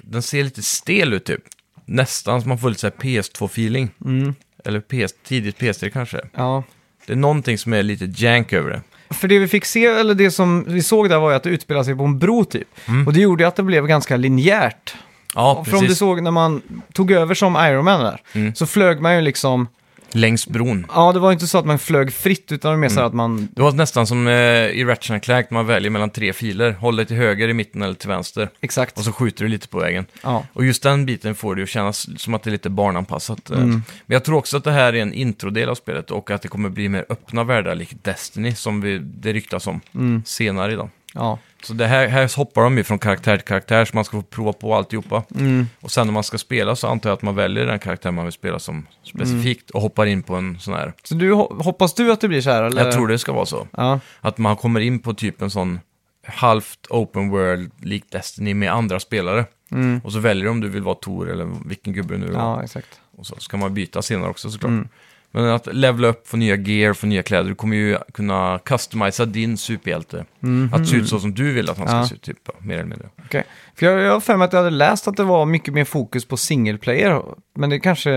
Den 0.03 0.23
ser 0.23 0.45
lite 0.45 0.63
stel 0.63 1.13
ut 1.13 1.25
typ. 1.25 1.41
Nästan 1.85 2.41
som 2.41 2.49
man 2.49 2.59
får 2.59 2.69
lite 2.69 2.81
så 2.81 2.87
här 2.87 2.95
PS2-feeling. 2.95 3.89
Mm. 4.05 4.35
Eller 4.65 4.81
PS, 4.81 5.15
tidigt 5.25 5.59
PS3 5.59 5.91
kanske. 5.91 6.21
ja. 6.35 6.63
Det 7.07 7.13
är 7.13 7.17
någonting 7.17 7.59
som 7.59 7.73
är 7.73 7.83
lite 7.83 8.05
jank 8.25 8.53
över 8.53 8.71
det. 8.71 8.83
För 9.11 9.29
det 9.29 9.39
vi 9.39 9.49
fick 9.49 9.65
se, 9.65 9.85
eller 9.87 10.15
det 10.15 10.31
som 10.31 10.65
vi 10.69 10.83
såg 10.83 11.09
där 11.09 11.19
var 11.19 11.31
ju 11.31 11.37
att 11.37 11.43
det 11.43 11.51
utspelade 11.51 11.85
sig 11.85 11.97
på 11.97 12.05
en 12.05 12.19
bro 12.19 12.45
typ. 12.45 12.69
Mm. 12.89 13.07
Och 13.07 13.13
det 13.13 13.21
gjorde 13.21 13.43
ju 13.43 13.49
att 13.49 13.57
det 13.57 13.63
blev 13.63 13.87
ganska 13.87 14.17
linjärt. 14.17 14.95
Ja, 15.35 15.65
För 15.65 15.77
om 15.77 15.85
du 15.85 15.95
såg 15.95 16.23
när 16.23 16.31
man 16.31 16.63
tog 16.93 17.11
över 17.11 17.35
som 17.35 17.57
Iron 17.57 17.85
Man 17.85 18.01
där, 18.01 18.21
Mm. 18.33 18.55
så 18.55 18.67
flög 18.67 19.01
man 19.01 19.15
ju 19.15 19.21
liksom, 19.21 19.69
Längs 20.13 20.47
bron. 20.47 20.87
ja 20.95 21.13
det 21.13 21.19
var 21.19 21.33
inte 21.33 21.47
så 21.47 21.59
att 21.59 21.67
man 21.67 21.79
flög 21.79 22.13
fritt 22.13 22.53
utan 22.53 22.69
det 22.71 22.77
var 22.77 22.81
mer 22.81 22.87
Mm. 22.89 22.97
så 22.97 23.01
att 23.03 23.15
man, 23.15 23.49
Det 23.53 23.63
var 23.63 23.73
nästan 23.73 24.07
som 24.07 24.27
eh, 24.29 24.33
i 24.35 24.85
Ratchet 24.85 25.23
Clank 25.23 25.51
man 25.51 25.67
väljer 25.67 25.91
mellan 25.91 26.11
tre 26.11 26.33
filer. 26.33 26.73
Håller 26.73 27.05
till 27.05 27.17
höger, 27.17 27.49
i 27.49 27.55
mitten 27.55 27.83
eller 27.83 27.95
till 27.95 28.09
vänster. 28.09 28.49
exakt. 28.61 28.99
Och 28.99 29.05
så 29.05 29.13
skjuter 29.13 29.45
du 29.45 29.49
lite 29.51 29.69
på 29.69 29.79
vägen. 29.79 30.07
Ja. 30.23 30.45
Och 30.53 30.65
just 30.65 30.83
den 30.83 31.07
biten 31.07 31.35
får 31.35 31.55
det 31.55 31.61
ju 31.61 31.67
kännas 31.67 32.21
som 32.21 32.35
att 32.35 32.43
det 32.43 32.51
är 32.51 32.53
lite 32.53 32.71
barnanpassat. 32.71 33.51
eh. 33.51 33.57
Mm. 33.57 33.71
Men 33.71 33.83
jag 34.15 34.25
tror 34.25 34.37
också 34.37 34.57
att 34.57 34.65
det 34.65 34.73
här 34.73 34.93
är 34.95 35.03
en 35.03 35.15
introdel 35.15 35.69
av 35.69 35.75
spelet 35.75 36.11
och 36.11 36.31
att 36.31 36.43
det 36.43 36.49
kommer 36.49 36.69
bli 36.69 36.89
mer 36.89 37.05
öppna 37.09 37.45
världar, 37.45 37.75
likt 37.75 38.05
Destiny, 38.05 38.55
som 38.55 38.81
vi, 38.81 38.99
det 38.99 39.33
ryktas 39.33 39.67
om 39.67 39.81
Mm. 39.95 40.23
senare 40.27 40.73
idag. 40.73 40.91
Ja. 41.15 41.39
Så 41.63 41.73
det 41.75 41.87
här, 41.87 42.09
här 42.09 42.37
hoppar 42.37 42.63
de 42.63 42.77
ju 42.79 42.85
från 42.85 42.99
karaktär 42.99 43.37
till 43.37 43.47
karaktär, 43.47 43.85
så 43.85 43.91
man 43.95 44.05
ska 44.05 44.17
få 44.17 44.23
prova 44.23 44.53
på 44.53 44.75
alltihopa. 44.75 45.23
Mm. 45.35 45.67
Och 45.81 45.91
sen 45.91 46.07
när 46.07 46.13
man 46.15 46.25
ska 46.25 46.39
spela 46.39 46.77
så 46.77 46.89
antar 46.89 47.11
jag 47.11 47.15
att 47.17 47.23
man 47.23 47.35
väljer 47.35 47.67
den 47.67 47.79
karaktär 47.79 48.11
man 48.11 48.25
vill 48.25 48.33
spela 48.33 48.59
som 48.59 48.87
specifikt 49.03 49.71
och 49.71 49.81
hoppar 49.83 50.07
in 50.07 50.23
på 50.23 50.35
en 50.35 50.59
sån 50.59 50.75
här. 50.75 50.93
Så 51.03 51.15
du, 51.15 51.33
ho- 51.33 51.63
hoppas 51.63 51.95
du 51.95 52.13
att 52.13 52.21
det 52.21 52.29
blir 52.29 52.41
så 52.41 52.51
här 52.51 52.63
eller? 52.63 52.85
Jag 52.85 52.93
tror 52.93 53.09
det 53.09 53.19
ska 53.19 53.33
vara 53.33 53.47
så. 53.47 53.67
Ja. 53.77 54.01
Att 54.21 54.39
man 54.39 54.57
kommer 54.57 54.81
in 54.81 54.99
på 54.99 55.15
typ 55.15 55.43
en 55.43 55.51
sån 55.51 55.81
halvt 56.27 56.87
open 56.91 57.31
world, 57.31 57.71
likt 57.83 58.13
Destiny, 58.13 58.55
med 58.55 58.73
andra 58.73 59.01
spelare. 59.01 59.45
Mm. 59.71 60.01
Och 60.05 60.13
så 60.13 60.19
väljer 60.19 60.45
du 60.45 60.51
om 60.51 60.61
du 60.61 60.69
vill 60.69 60.83
vara 60.83 60.95
Tor 60.95 61.31
eller 61.31 61.49
vilken 61.65 61.93
gubbe 61.93 62.15
du 62.15 62.21
vill 62.21 62.33
vara. 62.33 62.45
Ja, 62.45 62.63
exakt. 62.63 63.01
Och 63.17 63.27
så 63.27 63.37
ska 63.39 63.57
man 63.57 63.75
byta 63.75 64.03
senare 64.03 64.31
också 64.31 64.51
såklart. 64.51 64.69
Mm. 64.71 64.89
Men 65.31 65.45
att 65.45 65.75
levela 65.75 66.09
upp, 66.09 66.29
få 66.29 66.37
nya 66.37 66.57
gear, 66.57 66.93
få 66.93 67.07
nya 67.07 67.23
kläder, 67.23 67.49
du 67.49 67.55
kommer 67.55 67.77
ju 67.77 67.97
kunna 68.15 68.59
customisa 68.65 69.25
din 69.25 69.57
superhjälte. 69.59 70.25
Mhm. 70.41 70.75
Att 70.75 70.89
se 70.89 70.97
ut 70.97 71.09
så 71.09 71.21
som 71.21 71.35
du 71.35 71.53
vill 71.53 71.71
att 71.71 71.79
han 71.79 71.89
ska 71.89 71.97
Ja. 71.97 72.07
se 72.09 72.15
ut, 72.15 72.23
typ, 72.23 72.49
mer 72.61 72.75
eller 72.75 72.85
mindre. 72.85 73.09
Okej. 73.25 73.45
För 73.75 73.87
jag, 73.87 74.01
jag 74.01 74.13
har 74.13 74.21
för 74.21 74.37
mig 74.37 74.45
att 74.45 74.53
jag 74.53 74.61
hade 74.61 74.77
läst 74.77 75.09
att 75.09 75.17
det 75.17 75.25
var 75.25 75.47
mycket 75.47 75.75
mer 75.75 75.85
fokus 75.85 76.25
på 76.25 76.37
single 76.37 76.79
player. 76.79 77.23
Men 77.57 77.71
det 77.71 77.81
kanske 77.81 78.11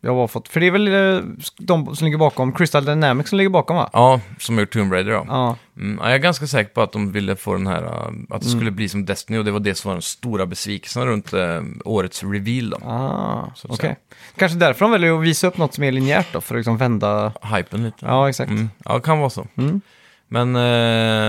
jag 0.00 0.14
har 0.14 0.28
fått. 0.28 0.48
För 0.48 0.60
det 0.60 0.66
är 0.66 0.70
väl 0.70 0.88
eh, 0.88 1.22
de 1.58 1.96
som 1.96 2.04
ligger 2.04 2.18
bakom, 2.18 2.52
Crystal 2.52 2.84
Dynamics 2.84 3.30
som 3.30 3.36
ligger 3.36 3.50
bakom 3.50 3.76
va? 3.76 3.90
Ja, 3.92 4.20
som 4.38 4.54
har 4.54 4.62
gjort 4.62 4.72
Tomb 4.72 4.92
Raider 4.92 5.12
då. 5.12 5.24
Ja. 5.28 5.56
Mm, 5.76 5.98
ja, 6.02 6.06
jag 6.06 6.14
är 6.14 6.18
ganska 6.18 6.46
säker 6.46 6.70
på 6.74 6.82
att 6.82 6.92
de 6.92 7.12
ville 7.12 7.36
få 7.36 7.52
den 7.52 7.66
här, 7.66 7.82
uh, 7.82 7.90
att 8.30 8.40
det 8.40 8.46
Mm. 8.46 8.58
skulle 8.58 8.70
bli 8.70 8.88
som 8.88 9.04
Destiny 9.04 9.38
och 9.38 9.44
det 9.44 9.50
var 9.50 9.60
det 9.60 9.74
som 9.74 9.88
var 9.88 9.94
den 9.94 10.02
stora 10.02 10.46
besvikelsen 10.46 11.06
runt 11.06 11.34
uh, 11.34 11.60
årets 11.84 12.22
reveal 12.24 12.70
då. 12.70 12.76
Ah, 12.86 13.52
Så 13.54 13.66
att 13.66 13.72
okej. 13.74 13.76
säga. 13.76 13.96
Kanske 14.36 14.58
därför 14.58 14.80
de 14.84 14.90
väljer 14.92 15.18
att 15.18 15.22
visa 15.24 15.46
upp 15.46 15.56
något 15.58 15.74
som 15.74 15.84
är 15.84 15.92
linjärt 15.92 16.32
då, 16.32 16.40
för 16.40 16.54
att 16.54 16.58
liksom 16.58 16.76
vända... 16.76 17.32
Hypen 17.56 17.84
lite. 17.84 18.06
Ja, 18.06 18.28
exakt. 18.28 18.50
Mm, 18.50 18.70
ja, 18.84 19.00
kan 19.00 19.18
vara 19.18 19.30
så. 19.30 19.46
Mm. 19.56 19.80
Men, 20.28 20.56
uh, 20.56 20.62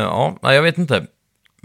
ja, 0.03 0.37
nej, 0.41 0.55
jag 0.55 0.61
vet 0.63 0.77
inte. 0.77 1.05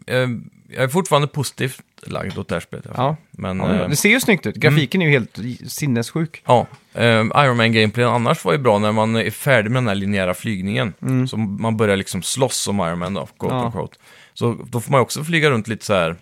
Eh, 0.07 0.29
jag 0.75 0.85
är 0.85 0.89
fortfarande 0.89 1.29
positivt 1.29 1.81
lagd 2.07 2.39
åt 2.39 2.49
det 2.49 2.55
här 2.55 2.61
spelet. 2.61 2.87
i 2.87 2.89
alla 2.89 2.97
fall. 2.97 3.05
Ja. 3.07 3.17
Men, 3.31 3.59
Ja, 3.59 3.73
eh, 3.75 3.89
det 3.89 3.97
ser 3.97 4.09
ju 4.09 4.21
snyggt 4.21 4.47
ut. 4.47 4.55
Grafiken 4.57 5.03
är 5.03 5.07
ju 5.07 5.13
helt 5.13 5.39
sinnessjuk. 5.73 6.43
Ja, 6.47 6.67
eh, 6.95 7.05
Iron 7.21 7.57
Man 7.57 7.73
gameplayen 7.73 8.11
annars 8.13 8.45
var 8.45 8.53
ju 8.53 8.59
bra 8.59 8.79
när 8.79 8.93
man 8.93 9.17
är 9.17 9.31
färdig 9.31 9.71
med 9.71 9.83
den 9.83 9.89
här 9.89 9.95
linjära 9.95 10.35
flygningen. 10.35 10.93
Så 11.31 11.37
man 11.37 11.77
börjar 11.77 11.97
liksom 11.97 12.23
slåss 12.23 12.57
som 12.57 12.81
Iron 12.81 12.99
Man 12.99 13.15
då, 13.15 13.27
quote 13.39 13.55
Ja. 13.55 13.65
unquote. 13.65 13.97
Så 14.35 14.59
då 14.71 14.81
får 14.81 14.91
man 14.91 14.99
ju 14.99 15.03
också 15.03 15.25
flyga 15.25 15.51
runt 15.51 15.69
lite 15.69 15.85
så 15.85 15.95
här, 15.95 16.17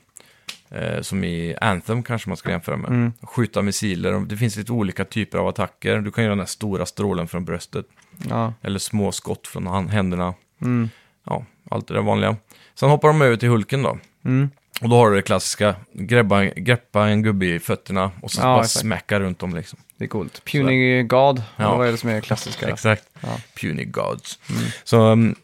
eh, 0.70 1.00
som 1.02 1.24
i 1.24 1.56
Anthem 1.60 2.02
kanske 2.02 2.28
man 2.30 2.36
ska 2.36 2.50
jämföra 2.50 2.76
med. 2.76 2.90
Mm. 2.90 3.12
Skjuta 3.22 3.62
missiler, 3.62 4.14
och 4.14 4.22
det 4.22 4.36
finns 4.36 4.56
lite 4.56 4.72
olika 4.72 5.04
typer 5.04 5.38
av 5.38 5.48
attacker. 5.48 5.98
Du 5.98 6.10
kan 6.10 6.24
göra 6.24 6.32
den 6.32 6.38
här 6.38 6.46
stora 6.46 6.86
strålen 6.86 7.28
från 7.28 7.44
bröstet, 7.44 7.86
Ja. 8.28 8.54
eller 8.62 8.78
små 8.78 9.12
skott 9.12 9.46
från 9.46 9.66
hand- 9.66 9.90
händerna. 9.90 10.34
Mm. 10.62 10.90
Ja, 11.26 11.44
allt 11.70 11.88
det 11.88 11.94
där 11.94 12.00
vanliga. 12.02 12.36
Sen 12.80 12.90
hoppar 12.90 13.08
de 13.08 13.22
över 13.22 13.36
till 13.36 13.48
Hulken 13.48 13.82
då. 13.82 13.98
Mm. 14.24 14.50
Och 14.80 14.88
då 14.88 14.96
har 14.96 15.10
du 15.10 15.16
det 15.16 15.22
klassiska, 15.22 15.74
greppa, 15.92 16.44
greppa 16.44 17.08
en 17.08 17.22
gubbe 17.22 17.46
i 17.46 17.58
fötterna 17.58 18.10
och 18.22 18.30
så 18.30 18.40
Ja, 18.40 18.44
bara 18.44 18.60
exakt. 18.60 18.80
smäcka 18.80 19.20
runt 19.20 19.38
dem 19.38 19.54
liksom. 19.54 19.78
Det 19.96 20.04
är 20.04 20.08
coolt. 20.08 20.44
Puny 20.44 21.02
God, 21.02 21.42
Ja. 21.56 21.76
vad 21.76 21.86
är 21.88 21.90
det 21.92 21.96
som 21.98 22.10
är 22.10 22.20
klassiska? 22.20 22.68
Exakt. 22.68 23.04
Ja. 23.20 23.28
Puny 23.60 23.84
Gods. 23.84 24.38
Så 24.84 25.06
um, 25.12 25.34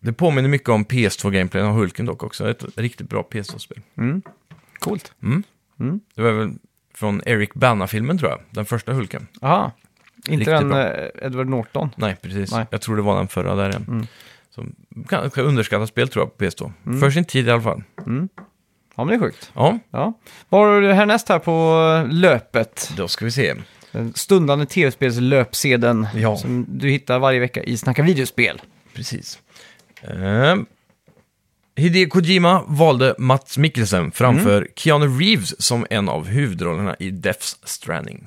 det 0.00 0.12
påminner 0.12 0.48
mycket 0.48 0.68
om 0.68 0.84
PS2-gameplayen 0.84 1.66
av 1.66 1.74
Hulken 1.74 2.06
dock 2.06 2.22
också. 2.22 2.50
Ett 2.50 2.64
riktigt 2.76 3.08
bra 3.08 3.28
PS2-spel. 3.30 3.80
Mm. 3.98 4.22
Coolt. 4.78 5.12
Det 6.14 6.22
var 6.22 6.32
väl 6.32 6.52
från 6.94 7.22
Eric 7.26 7.54
Bana-filmen 7.54 8.18
tror 8.18 8.30
jag, 8.30 8.40
den 8.50 8.64
första 8.66 8.92
Hulken. 8.92 9.26
Aha. 9.42 9.72
Inte 10.16 10.30
Riktigt 10.32 10.46
den 10.46 10.68
bra. 10.68 10.92
eh, 10.94 11.26
Edward 11.26 11.48
Norton? 11.48 11.90
Nej, 11.96 12.16
precis. 12.22 12.52
Nej. 12.52 12.66
Jag 12.70 12.80
tror 12.80 12.96
det 12.96 13.02
var 13.02 13.16
den 13.16 13.28
förra 13.28 13.54
där 13.54 13.68
igen. 13.70 14.06
Mm. 14.56 14.74
Så, 14.94 15.10
ganska 15.10 15.42
underskattat 15.42 15.88
spel 15.88 16.08
tror 16.08 16.24
jag 16.24 16.38
på 16.38 16.44
PS2. 16.44 17.00
För 17.00 17.10
sin 17.10 17.24
tid 17.24 17.48
i 17.48 17.50
alla 17.50 17.62
fall. 17.62 17.82
Ja, 17.96 19.04
men 19.04 19.06
det 19.08 19.14
är 19.14 19.18
sjukt. 19.18 19.50
Ja, 19.54 19.78
Ja. 19.90 20.12
Vad 20.48 20.66
har 20.66 20.80
du 20.80 20.92
härnäst 20.92 21.28
här 21.28 21.38
på 21.38 21.76
eh, 22.06 22.12
löpet? 22.12 22.92
då 22.96 23.08
ska 23.08 23.24
vi 23.24 23.30
se. 23.30 23.54
Den 23.92 24.12
stundande 24.14 24.66
tv-spelslöpsedeln 24.66 26.06
Ja. 26.14 26.36
som 26.36 26.66
du 26.68 26.88
hittar 26.90 27.18
varje 27.18 27.40
vecka 27.40 27.62
i 27.62 27.76
Snacka 27.76 28.02
videospel. 28.02 28.62
Precis. 28.94 29.38
Eh, 30.02 30.56
Hideo 31.76 32.08
Kojima 32.08 32.62
valde 32.66 33.14
Mats 33.18 33.58
Mikkelsen 33.58 34.12
framför 34.12 34.56
Mm. 34.56 34.68
Keanu 34.76 35.06
Reeves 35.06 35.62
som 35.62 35.86
en 35.90 36.08
av 36.08 36.26
huvudrollerna 36.26 36.96
i 36.98 37.10
Death's 37.10 37.56
Stranding. 37.64 38.26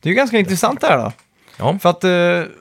Det 0.00 0.08
är 0.08 0.10
ju 0.10 0.14
ganska 0.14 0.38
intressant 0.38 0.80
det 0.80 0.86
här 0.86 0.98
då. 0.98 1.12
Ja, 1.58 1.78
För 1.78 1.90
att 1.90 2.04
eh, 2.04 2.52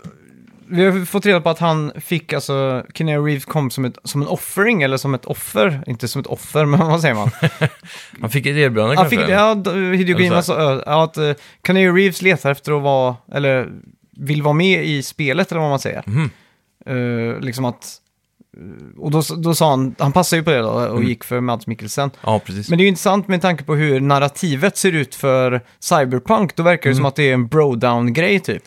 vi 0.68 0.86
har 0.86 1.06
fått 1.06 1.26
reda 1.26 1.42
på 1.42 1.50
att 1.50 1.60
han 1.60 1.92
fick, 2.02 2.34
alltså, 2.34 2.86
Keanu 2.94 3.26
Reeves 3.26 3.46
kom 3.46 3.72
som, 3.72 3.86
ett, 3.86 3.98
som 4.04 4.22
en 4.22 4.28
offering, 4.28 4.82
eller 4.82 4.98
som 4.98 5.14
ett 5.14 5.26
offer. 5.26 5.84
Inte 5.88 6.08
som 6.08 6.22
ett 6.22 6.28
offer, 6.28 6.66
men 6.72 6.80
vad 6.80 7.02
säger 7.02 7.16
man? 7.16 7.30
han 8.22 8.30
fick 8.30 8.46
ett 8.46 8.56
erbjudande 8.56 8.96
Han 8.96 9.10
kanske? 9.10 9.18
fick, 9.20 9.30
ja, 9.30 9.54
Hideo 9.94 10.42
sa 10.42 10.82
ja, 10.86 11.04
att 11.04 11.18
uh, 11.18 11.34
Keanu 11.68 11.92
Reeves 11.92 12.22
letar 12.22 12.52
efter 12.52 12.72
att 12.78 12.84
vara, 12.84 13.16
eller 13.32 13.70
vill 14.18 14.42
vara 14.42 14.54
med 14.54 14.86
i 14.86 15.04
spelet, 15.04 15.52
eller 15.52 15.62
vad 15.62 15.70
man 15.70 15.80
säger. 15.80 16.04
Mhm. 16.06 16.30
Eh, 16.86 17.40
liksom 17.40 17.66
att, 17.66 17.98
eh, 18.58 19.00
och 19.00 19.12
då, 19.12 19.22
då 19.38 19.56
sa 19.56 19.70
han, 19.70 19.96
han 20.00 20.12
passade 20.12 20.40
ju 20.40 20.44
på 20.44 20.52
det 20.52 20.60
då 20.60 20.70
och 20.70 20.86
Mm. 20.98 21.08
gick 21.08 21.24
för 21.24 21.40
Mads 21.40 21.68
Mikkelsen. 21.68 22.12
Ja, 22.22 22.40
precis. 22.46 22.70
Men 22.70 22.78
det 22.78 22.82
är 22.82 22.86
ju 22.86 22.90
intressant 22.90 23.28
med 23.28 23.42
tanke 23.42 23.64
på 23.64 23.76
hur 23.76 24.00
narrativet 24.00 24.78
ser 24.78 24.92
ut 24.92 25.16
för 25.16 25.62
Cyberpunk. 25.80 26.56
Då 26.56 26.64
verkar 26.64 26.90
det 26.90 26.96
som 26.96 27.06
att 27.06 27.16
det 27.16 27.30
är 27.30 27.34
en 27.34 27.48
bro-down-grej 27.48 28.40
typ. 28.40 28.64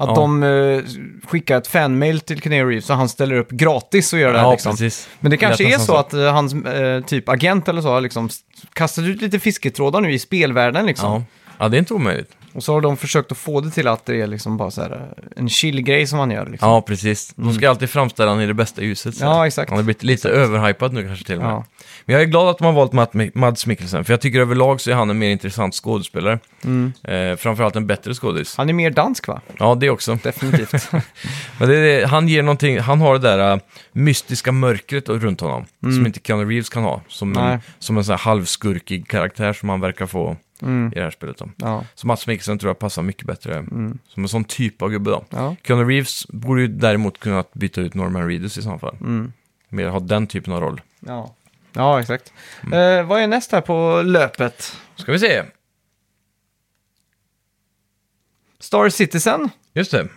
Att. 0.00 0.08
Ja. 0.08 0.14
de 0.14 0.42
eh, 0.42 0.82
skickar 1.28 1.58
ett 1.58 1.66
fanmail 1.66 2.20
till 2.20 2.40
Keanu 2.40 2.70
Reeves 2.70 2.90
och 2.90 2.96
han 2.96 3.08
ställer 3.08 3.36
upp 3.36 3.50
gratis 3.50 4.12
och 4.12 4.18
gör 4.18 4.32
det 4.32 4.38
här 4.38 4.46
ja, 4.46 4.52
liksom. 4.52 4.72
precis. 4.72 5.08
Men 5.20 5.30
det 5.30 5.36
kanske 5.36 5.62
Lät 5.62 5.72
är 5.72 5.78
nästan 5.78 5.94
så 5.94 6.00
att 6.00 6.14
eh, 6.14 6.32
hans 6.32 6.54
eh, 6.54 7.04
typ 7.04 7.28
agent 7.28 7.68
eller 7.68 7.82
så 7.82 7.88
har 7.88 8.00
liksom 8.00 8.28
kastat 8.72 9.04
ut 9.04 9.22
lite 9.22 9.38
fisketrådar 9.38 10.00
nu 10.00 10.12
i 10.12 10.18
spelvärlden 10.18 10.86
liksom. 10.86 11.12
Ja. 11.12 11.22
ja, 11.58 11.68
det 11.68 11.76
är 11.76 11.78
inte 11.78 11.94
omöjligt. 11.94 12.36
Och 12.52 12.64
så 12.64 12.72
har 12.72 12.80
de 12.80 12.96
försökt 12.96 13.32
att 13.32 13.38
få 13.38 13.60
det 13.60 13.70
till 13.70 13.88
att 13.88 14.06
det 14.06 14.20
är 14.20 14.26
liksom 14.26 14.56
bara 14.56 14.70
så 14.70 14.82
här 14.82 14.90
eh, 14.90 15.24
en 15.36 15.48
chill-grej 15.48 16.06
som 16.06 16.18
han 16.18 16.30
gör 16.30 16.46
liksom. 16.46 16.68
Ja, 16.68 16.82
precis. 16.82 17.32
De 17.36 17.54
ska 17.54 17.70
alltid 17.70 17.90
framställa 17.90 18.30
honom 18.30 18.44
i 18.44 18.46
det 18.46 18.54
bästa 18.54 18.82
ljuset. 18.82 19.14
så. 19.16 19.24
Ja, 19.24 19.46
exakt. 19.46 19.70
Han 19.70 19.78
har 19.78 19.84
blivit 19.84 20.02
lite 20.02 20.28
överhypad 20.28 20.92
nu 20.92 21.06
kanske 21.06 21.24
till 21.24 21.36
och 21.36 21.42
med. 21.42 21.50
Ja. 21.52 21.64
Men 22.04 22.12
jag 22.14 22.22
är 22.22 22.26
glad 22.26 22.48
att 22.48 22.58
de 22.58 22.64
har 22.64 22.72
valt 22.72 22.92
Matt, 22.92 23.10
Mads 23.34 23.66
Mikkelsen, 23.66 24.04
för 24.04 24.12
jag 24.12 24.20
tycker 24.20 24.40
överlag 24.40 24.80
så 24.80 24.90
är 24.90 24.94
han 24.94 25.10
en 25.10 25.18
mer 25.18 25.30
intressant 25.30 25.74
skådespelare. 25.74 26.38
Mm. 26.64 26.92
Eh, 27.04 27.36
framförallt 27.36 27.76
en 27.76 27.86
bättre 27.86 28.14
skådis. 28.14 28.56
Han 28.56 28.68
är 28.68 28.72
mer 28.72 28.90
dansk 28.90 29.28
va? 29.28 29.40
Ja, 29.58 29.74
det 29.74 29.90
också. 29.90 30.18
Definitivt. 30.22 30.92
Men 31.58 31.68
det 31.68 31.76
är, 31.76 32.06
han 32.06 32.28
ger 32.28 32.42
någonting, 32.42 32.78
han 32.78 33.00
har 33.00 33.12
det 33.18 33.18
där 33.36 33.52
uh, 33.54 33.60
mystiska 33.92 34.52
mörkret 34.52 35.08
runt 35.08 35.40
honom, 35.40 35.64
som 35.80 36.06
inte 36.06 36.20
Keanu 36.24 36.44
Reeves 36.44 36.68
kan 36.68 36.82
ha. 36.82 37.00
Som 37.08 37.30
Mm. 37.30 37.44
Nej. 37.44 37.54
en, 37.54 37.60
som 37.78 37.98
en 37.98 38.04
sån 38.04 38.12
här 38.12 38.18
halvskurkig 38.18 39.08
karaktär 39.08 39.52
som 39.52 39.68
han 39.68 39.80
verkar 39.80 40.06
få 40.06 40.36
Mm. 40.62 40.92
i 40.92 40.94
det 40.94 41.02
här 41.02 41.10
spelet. 41.10 41.38
Då. 41.38 41.48
Ja. 41.56 41.84
Så 41.94 42.06
Mats 42.06 42.26
Mikkelsen 42.26 42.58
tror 42.58 42.68
jag 42.70 42.78
passar 42.78 43.02
mycket 43.02 43.26
bättre 43.26 43.64
som 44.08 44.22
en 44.22 44.28
sån 44.28 44.44
typ 44.44 44.82
av 44.82 44.90
gubbe 44.90 45.10
då. 45.10 45.24
Ja. 45.30 45.56
Keanu 45.66 45.84
Reeves 45.84 46.28
borde 46.28 46.60
ju 46.60 46.68
däremot 46.68 47.18
kunna 47.20 47.44
byta 47.52 47.80
ut 47.80 47.94
Norman 47.94 48.26
Reedus 48.28 48.58
i 48.58 48.62
så 48.62 48.78
fall. 48.78 48.96
Mm. 49.00 49.32
Mer 49.68 49.88
ha 49.88 50.00
den 50.00 50.26
typen 50.26 50.52
av 50.52 50.60
roll. 50.60 50.80
Ja. 51.00 51.34
Ja, 51.72 52.00
exakt. 52.00 52.32
Mm. 52.64 52.98
Eh, 52.98 53.06
vad 53.06 53.20
är 53.20 53.26
näst 53.26 53.52
här 53.52 53.60
på 53.60 54.02
löpet? 54.02 54.76
Ska 54.96 55.12
vi 55.12 55.18
se. 55.18 55.42
Star 58.58 58.88
Citizen? 58.88 59.50
Just 59.74 59.90
det, 59.90 60.08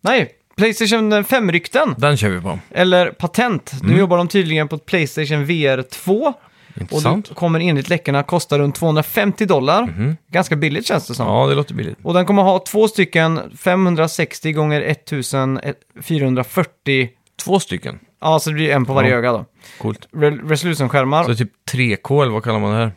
Nej, 0.00 0.32
Playstation 0.56 1.12
5-rykten. 1.24 1.94
den 1.98 2.16
kör 2.16 2.28
vi 2.28 2.40
på. 2.40 2.58
Eller 2.70 3.10
patent. 3.10 3.72
Nu 3.82 3.86
Mm. 3.88 3.98
jobbar 4.00 4.16
de 4.16 4.28
tydligen 4.28 4.68
på 4.68 4.76
ett 4.76 4.86
Playstation 4.86 5.44
VR 5.44 5.82
2. 5.82 6.34
Och 6.74 6.80
Intressant. 6.80 7.28
det 7.28 7.34
kommer 7.34 7.60
enligt 7.60 7.88
läckorna 7.88 8.22
kosta 8.22 8.58
runt 8.58 8.74
250 8.74 9.46
dollar. 9.46 10.14
Ganska 10.32 10.56
billigt 10.56 10.86
känns 10.86 11.06
det 11.08 11.14
som. 11.14 11.26
Mhm. 11.26 11.34
Ja, 11.34 11.46
det 11.46 11.54
låter 11.54 11.74
billigt. 11.74 11.98
Och 12.02 12.14
den 12.14 12.26
kommer 12.26 12.42
ha 12.42 12.58
två 12.58 12.88
stycken 12.88 13.40
560 13.58 14.52
gånger 14.52 14.80
1440. 16.00 17.08
Två 17.44 17.60
stycken. 17.60 17.98
Ja, 18.20 18.38
så 18.38 18.50
det 18.50 18.54
blir 18.54 18.70
en 18.70 18.84
på 18.84 18.92
varje 18.92 19.10
Ja. 19.10 19.16
öga 19.16 19.32
då. 19.32 19.44
Coolt. 19.78 20.08
Re- 20.12 20.48
Resolution-skärmar. 20.48 21.24
Så 21.24 21.34
typ 21.34 21.50
3K, 21.72 22.22
eller 22.22 22.32
vad 22.32 22.44
kallar 22.44 22.60
man 22.60 22.70
det 22.72 22.76
här? 22.78 22.92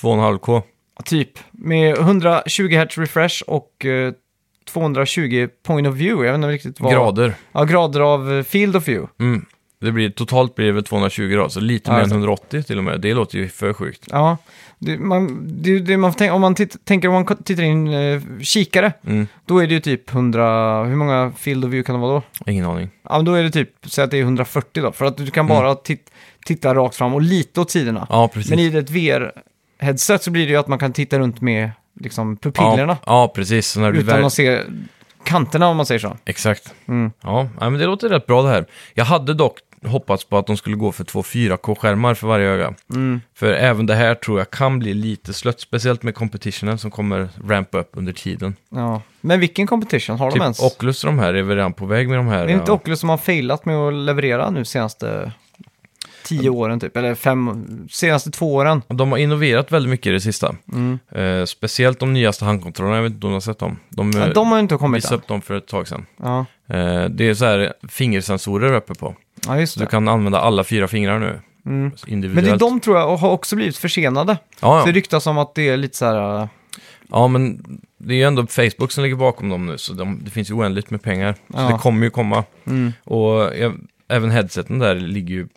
2,5K. 0.00 0.62
Typ. 1.04 1.30
Med 1.50 1.98
120 1.98 2.76
Hz 2.76 2.98
refresh 2.98 3.42
och 3.46 3.86
eh, 3.86 4.12
220 4.72 5.48
point 5.66 5.88
of 5.88 5.94
view. 5.94 6.26
Jag 6.26 6.32
vet 6.32 6.38
inte 6.38 6.48
riktigt 6.48 6.80
vad... 6.80 6.92
Grader. 6.92 7.34
Ja, 7.52 7.64
grader 7.64 8.00
av 8.00 8.32
eh, 8.32 8.42
field 8.42 8.76
of 8.76 8.88
view. 8.88 9.12
Mm. 9.20 9.44
Det 9.80 9.92
blir, 9.92 10.10
totalt 10.10 10.54
blir 10.54 10.66
det 10.66 10.72
väl 10.72 10.84
220 10.84 11.34
då, 11.36 11.48
så 11.48 11.60
lite 11.60 11.90
Ja, 11.90 11.92
mer 11.92 11.98
än 11.98 12.04
exakt. 12.04 12.16
180 12.16 12.62
till 12.62 12.78
och 12.78 12.84
med. 12.84 13.00
Det 13.00 13.14
låter 13.14 13.38
ju 13.38 13.48
för 13.48 13.72
sjukt. 13.72 14.04
Ja, 14.10 14.36
det, 14.78 14.98
man, 14.98 15.46
det, 15.62 15.78
det 15.78 15.96
man 15.96 16.12
tänka, 16.12 16.34
om 16.34 16.40
man 16.40 16.54
titt, 16.54 16.84
tänker 16.84 17.08
om 17.08 17.14
man 17.14 17.26
tittar 17.44 17.62
in 17.62 17.88
eh, 17.94 18.20
kikare, 18.40 18.92
Mm. 19.06 19.26
då 19.46 19.58
är 19.58 19.66
det 19.66 19.74
ju 19.74 19.80
typ 19.80 20.10
100, 20.14 20.84
hur 20.84 20.96
många 20.96 21.32
field 21.36 21.64
of 21.64 21.70
view 21.70 21.86
kan 21.86 21.94
det 21.94 22.00
vara 22.00 22.12
då? 22.12 22.50
Ingen 22.52 22.64
aning. 22.66 22.90
Ja, 23.02 23.16
men 23.16 23.24
då 23.24 23.34
är 23.34 23.42
det 23.42 23.50
typ, 23.50 23.70
säg 23.86 24.04
att 24.04 24.10
det 24.10 24.16
är 24.18 24.22
140 24.22 24.82
då, 24.82 24.92
för 24.92 25.04
att 25.04 25.16
du 25.16 25.26
kan 25.30 25.46
bara 25.46 25.74
tit, 25.74 26.10
titta 26.46 26.74
rakt 26.74 26.96
fram 26.96 27.14
och 27.14 27.22
lite 27.22 27.60
åt 27.60 27.70
sidorna. 27.70 27.98
Mm. 28.00 28.06
Ja, 28.10 28.28
precis. 28.28 28.50
men 28.50 28.58
i 28.58 28.66
ett 28.76 28.90
VR-headset 28.90 30.18
så 30.22 30.30
blir 30.30 30.46
det 30.46 30.50
ju 30.52 30.56
att 30.58 30.68
man 30.68 30.78
kan 30.78 30.92
titta 30.92 31.18
runt 31.18 31.40
med 31.40 31.70
liksom 32.00 32.36
pupillerna, 32.36 32.98
Ja, 33.06 33.12
ja, 33.22 33.32
precis. 33.34 33.68
Så 33.68 33.80
när 33.80 33.92
du 33.92 33.98
utan 34.00 34.16
väl... 34.16 34.24
att 34.24 34.32
se 34.32 34.60
kanterna 35.24 35.68
om 35.68 35.76
man 35.76 35.86
säger 35.86 35.98
så. 35.98 36.16
Exakt. 36.24 36.74
Mm. 36.88 37.12
Ja, 37.22 37.48
men 37.60 37.72
det 37.72 37.86
låter 37.86 38.08
rätt 38.08 38.26
bra 38.26 38.42
det 38.42 38.48
här. 38.48 38.66
Jag 38.94 39.04
hade 39.04 39.34
dock 39.34 39.58
hoppats 39.84 40.24
på 40.24 40.38
att 40.38 40.46
de 40.46 40.56
skulle 40.56 40.76
gå 40.76 40.92
för 40.92 41.04
två 41.04 41.22
4K-skärmar 41.22 42.14
för 42.14 42.26
varje 42.26 42.48
öga. 42.48 42.74
Mm. 42.94 43.20
För 43.34 43.52
även 43.52 43.86
det 43.86 43.94
här 43.94 44.14
tror 44.14 44.38
jag 44.38 44.50
kan 44.50 44.78
bli 44.78 44.94
lite 44.94 45.32
slött, 45.32 45.60
speciellt 45.60 46.02
med 46.02 46.14
competitionen 46.14 46.78
som 46.78 46.90
kommer 46.90 47.28
rampa 47.48 47.78
upp 47.78 47.90
under 47.92 48.12
tiden. 48.12 48.56
Ja. 48.68 49.02
Men 49.20 49.40
vilken 49.40 49.66
competition 49.66 50.18
har 50.18 50.26
de 50.26 50.32
Typ 50.32 50.42
ens? 50.42 50.62
Oculus 50.62 51.04
och 51.04 51.10
de 51.10 51.18
här 51.18 51.34
är 51.34 51.42
väl 51.42 51.56
redan 51.56 51.72
på 51.72 51.86
väg 51.86 52.08
med 52.08 52.18
de 52.18 52.28
här. 52.28 52.46
Det 52.46 52.52
är 52.52 52.54
inte 52.54 52.70
ja. 52.70 52.74
Oculus 52.74 53.00
som 53.00 53.08
har 53.08 53.18
failat 53.18 53.64
med 53.64 53.76
att 53.76 53.94
leverera 53.94 54.50
nu 54.50 54.64
senaste 54.64 55.32
tio 56.38 56.50
åren 56.50 56.80
typ, 56.80 56.96
eller 56.96 57.14
fem, 57.14 57.64
senaste 57.90 58.30
två 58.30 58.54
åren. 58.54 58.82
De 58.88 59.10
har 59.12 59.18
innoverat 59.18 59.72
väldigt 59.72 59.90
mycket 59.90 60.06
i 60.06 60.10
det 60.10 60.20
sista. 60.20 60.54
Mm. 60.72 60.98
Eh, 61.12 61.44
speciellt 61.44 61.98
de 62.00 62.12
nyaste 62.12 62.44
handkontrollerna, 62.44 62.96
jag 62.96 63.02
vet 63.02 63.12
inte 63.12 63.26
om 63.26 63.30
du 63.32 63.34
har 63.36 63.40
sett 63.40 63.58
dem. 63.58 63.76
De, 63.88 64.10
Ja, 64.14 64.26
eh, 64.26 64.32
de 64.32 64.52
har 64.52 64.58
inte 64.58 64.76
kommit 64.76 64.98
visade 64.98 65.14
än. 65.14 65.20
upp 65.20 65.26
dem 65.28 65.40
för 65.42 65.54
ett 65.54 65.66
tag 65.66 65.88
sedan. 65.88 66.06
Ja. 66.22 66.38
Eh, 66.68 67.04
det 67.04 67.28
är 67.28 67.34
så 67.34 67.44
här 67.44 67.72
fingersensorer 67.88 68.72
uppe 68.74 68.94
på. 68.94 69.14
ja, 69.46 69.60
just 69.60 69.78
det. 69.78 69.84
du 69.84 69.88
kan 69.88 70.08
använda 70.08 70.40
alla 70.40 70.64
fyra 70.64 70.88
fingrar 70.88 71.18
nu. 71.18 71.40
Mm. 71.66 71.92
Men 72.08 72.20
det 72.44 72.50
är 72.50 72.56
de 72.58 72.80
tror 72.80 72.98
jag 72.98 73.16
har 73.16 73.30
också 73.30 73.56
blivit 73.56 73.76
försenade. 73.76 74.36
Ja, 74.60 74.80
Så 74.80 74.86
det 74.86 74.90
ja. 74.90 74.96
ryktas 74.96 75.26
om 75.26 75.38
att 75.38 75.54
det 75.54 75.68
är 75.68 75.76
lite 75.76 75.96
så 75.96 76.04
här... 76.04 76.42
äh, 76.42 76.48
ja, 77.10 77.28
men 77.28 77.62
det 77.98 78.14
är 78.14 78.18
ju 78.18 78.24
ändå 78.24 78.46
Facebook 78.46 78.92
som 78.92 79.02
ligger 79.04 79.16
bakom 79.16 79.48
dem 79.48 79.66
nu, 79.66 79.78
så 79.78 79.92
de, 79.92 80.20
det 80.24 80.30
finns 80.30 80.50
ju 80.50 80.54
oändligt 80.54 80.90
med 80.90 81.02
pengar. 81.02 81.32
Så 81.32 81.40
Ja. 81.56 81.68
det 81.72 81.78
kommer 81.78 82.04
ju 82.04 82.10
komma. 82.10 82.44
Mm. 82.66 82.92
Och 83.04 83.30
jag, 83.56 83.74
även 84.08 84.30
headseten 84.30 84.78
där 84.78 84.94
ligger 84.94 85.34
ju 85.34 85.48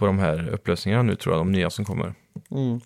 på 0.00 0.06
de 0.06 0.18
här 0.18 0.48
upplösningarna 0.52 1.02
nu, 1.02 1.16
tror 1.16 1.34
jag, 1.34 1.40
de 1.40 1.52
nya 1.52 1.70
som 1.70 1.84
kommer. 1.84 2.14
Mm. 2.50 2.80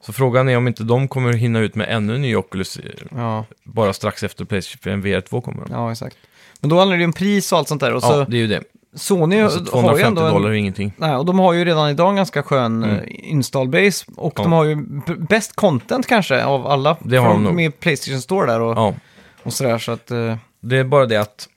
Så 0.00 0.12
frågan 0.12 0.48
är 0.48 0.56
om 0.56 0.68
inte 0.68 0.84
de 0.84 1.08
kommer 1.08 1.32
hinna 1.32 1.58
ut 1.58 1.74
med 1.74 1.86
ännu 1.90 2.14
en 2.14 2.22
ny 2.22 2.36
Oculus 2.36 2.76
eh, 2.76 2.90
Ja, 3.10 3.44
bara 3.64 3.92
strax 3.92 4.22
efter 4.22 4.44
Playstation 4.44 5.00
VR 5.02 5.20
2 5.20 5.40
kommer. 5.40 5.62
de. 5.64 5.72
ja, 5.72 5.92
exakt. 5.92 6.16
Men 6.60 6.70
då 6.70 6.78
handlar 6.78 6.96
det 6.96 7.00
ju 7.00 7.06
om 7.06 7.12
pris 7.12 7.52
och 7.52 7.58
allt 7.58 7.68
sånt 7.68 7.80
där. 7.80 7.94
Och 7.94 8.02
så 8.02 8.12
Ja, 8.12 8.26
det 8.28 8.36
är 8.36 8.40
ju 8.40 8.46
det. 8.46 8.62
Sony 8.94 9.40
Alltså 9.40 9.58
har 9.58 9.64
ju 9.64 9.70
250 9.70 10.06
ändå 10.08 10.22
en, 10.22 10.32
dollar 10.32 10.50
är 10.50 10.54
ingenting. 10.54 10.92
Nej, 10.96 11.16
och 11.16 11.24
de 11.26 11.38
har 11.38 11.52
ju 11.52 11.64
redan 11.64 11.90
idag 11.90 12.10
en 12.10 12.16
ganska 12.16 12.42
skön 12.42 12.84
Mm. 12.84 12.90
mm. 12.96 13.04
install 13.08 13.68
base. 13.68 14.04
Och 14.16 14.32
Ja. 14.36 14.42
de 14.42 14.52
har 14.52 14.64
ju 14.64 14.76
bäst 15.18 15.56
content 15.56 16.06
kanske 16.06 16.44
av 16.44 16.66
alla. 16.66 16.96
Det 17.00 17.16
har 17.16 17.28
de 17.28 17.44
nog. 17.44 17.54
Med 17.54 17.80
Playstation 17.80 18.20
Store 18.20 18.46
där 18.52 18.60
och, 18.60 18.76
Ja, 18.76 18.94
och 19.42 19.52
sådär. 19.52 19.78
Så 19.78 19.92
att, 19.92 20.10
eh, 20.10 20.36
det 20.60 20.76
är 20.78 20.84
bara 20.84 21.06
det 21.06 21.16
att 21.16 21.48
eh, 21.50 21.55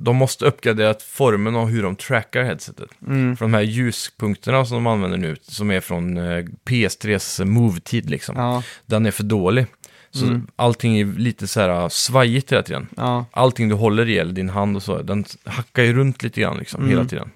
de 0.00 0.16
måste 0.16 0.44
uppgradera 0.44 0.94
formen 1.08 1.56
av 1.56 1.68
hur 1.68 1.82
de 1.82 1.96
trackar 1.96 2.42
headsetet. 2.44 2.88
mm, 3.06 3.36
För 3.36 3.44
de 3.44 3.54
här 3.54 3.60
ljuspunkterna 3.62 4.64
som 4.64 4.74
de 4.76 4.86
använder 4.86 5.18
nu, 5.18 5.36
som 5.42 5.70
är 5.70 5.80
från 5.80 6.16
eh, 6.16 6.44
PS3s 6.66 7.44
Move-tid 7.44 8.10
liksom, 8.10 8.36
ja, 8.36 8.62
den 8.86 9.06
är 9.06 9.10
för 9.10 9.24
dålig. 9.24 9.66
Så 10.10 10.24
Mm. 10.26 10.46
allting 10.56 10.98
är 11.00 11.04
lite 11.04 11.46
så 11.46 11.60
här 11.60 11.82
uh, 11.82 11.88
svajigt 11.88 12.52
hela 12.52 12.62
tiden. 12.62 12.86
ja, 12.96 13.24
Allting 13.30 13.68
du 13.68 13.74
håller 13.74 14.08
i, 14.08 14.18
eller 14.18 14.32
din 14.32 14.48
hand 14.48 14.76
och 14.76 14.82
så, 14.82 15.02
den 15.02 15.24
hackar 15.44 15.82
ju 15.82 15.92
runt 15.92 16.22
lite 16.22 16.40
grann 16.40 16.56
liksom, 16.58 16.80
Mm. 16.80 16.90
hela 16.90 17.04
tiden. 17.08 17.30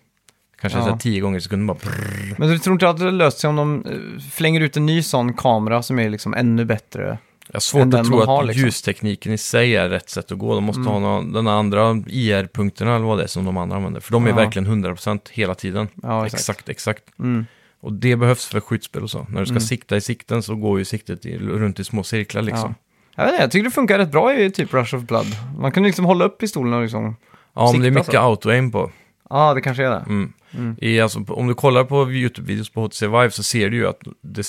Kanske 0.60 0.78
Ja. 0.78 0.84
så 0.84 0.90
här 0.90 0.98
tio 0.98 1.20
gånger 1.20 1.38
i 1.38 1.40
sekunden 1.40 1.66
bara 1.66 1.78
brrr. 1.78 2.34
Men 2.38 2.48
du 2.48 2.58
tror 2.58 2.72
inte 2.74 2.88
att 2.88 2.98
det 2.98 3.10
löst 3.10 3.38
sig 3.38 3.48
om 3.50 3.56
de 3.56 3.84
eh, 3.86 4.20
flänger 4.30 4.60
ut 4.60 4.76
en 4.76 4.86
ny 4.86 5.02
sån 5.02 5.34
kamera 5.34 5.82
som 5.82 5.98
är 5.98 6.10
liksom 6.10 6.34
ännu 6.34 6.64
bättre? 6.64 7.18
Jag 7.48 7.54
har 7.54 7.60
svårt 7.60 7.94
att 7.94 8.06
tro 8.06 8.20
att 8.20 8.26
har, 8.26 8.44
liksom. 8.44 8.64
ljustekniken 8.64 9.32
i 9.32 9.38
sig 9.38 9.76
är 9.76 9.88
rätt 9.88 10.10
sätt 10.10 10.32
att 10.32 10.38
gå. 10.38 10.54
De 10.54 10.64
måste 10.64 10.80
Mm. 10.80 10.92
ha 10.92 10.98
någon, 11.00 11.32
den 11.32 11.46
andra 11.48 11.94
IR-punkterna 12.06 12.96
eller 12.96 13.04
vad 13.06 13.18
det 13.18 13.24
är 13.24 13.28
som 13.28 13.44
de 13.44 13.56
andra 13.56 13.76
använder. 13.76 14.00
För 14.00 14.12
de 14.12 14.24
är 14.24 14.28
Ja. 14.30 14.34
verkligen 14.36 14.66
100% 14.66 15.30
hela 15.30 15.54
tiden. 15.54 15.88
Ja, 16.02 16.26
exakt. 16.26 16.40
exakt, 16.40 16.68
exakt. 16.68 17.02
Mm. 17.18 17.46
Och 17.80 17.92
det 17.92 18.16
behövs 18.16 18.46
för 18.46 18.60
skyddsspel 18.60 19.02
och 19.02 19.10
så. 19.10 19.26
När 19.28 19.40
du 19.40 19.46
ska 19.46 19.52
Mm. 19.52 19.60
sikta 19.60 19.96
i 19.96 20.00
sikten 20.00 20.42
så 20.42 20.54
går 20.54 20.78
ju 20.78 20.84
siktet 20.84 21.26
i, 21.26 21.38
runt 21.38 21.80
i 21.80 21.84
små 21.84 22.02
cirklar 22.02 22.42
liksom. 22.42 22.74
Jag, 23.16 23.24
vet 23.24 23.32
inte, 23.32 23.42
jag 23.42 23.50
tycker 23.50 23.64
det 23.64 23.70
funkar 23.70 23.98
rätt 23.98 24.12
bra 24.12 24.34
i 24.34 24.50
typ 24.50 24.74
Rush 24.74 24.94
of 24.94 25.02
Blood. 25.02 25.26
Man 25.58 25.72
kan 25.72 25.82
liksom 25.82 26.04
hålla 26.04 26.24
upp 26.24 26.38
pistolen 26.38 26.72
och 26.74 26.82
liksom... 26.82 27.16
Ja, 27.54 27.72
men 27.72 27.80
det 27.80 27.86
är 27.86 27.90
mycket 27.90 28.14
auto-aim 28.20 28.72
på. 28.72 28.90
Ja, 29.30 29.54
det 29.54 29.60
kanske 29.60 29.84
är 29.86 29.90
det. 29.90 30.04
Mm. 30.08 30.32
Mm. 30.54 30.76
I, 30.80 31.00
alltså, 31.00 31.24
om 31.28 31.46
du 31.48 31.54
kollar 31.54 31.84
på 31.84 32.04
YouTube-videos 32.10 32.72
på 32.72 32.80
HTC 32.80 33.06
Vive 33.06 33.30
så 33.30 33.42
ser 33.42 33.70
du 33.70 33.76
ju 33.76 33.86
att 33.88 34.00
det, 34.20 34.46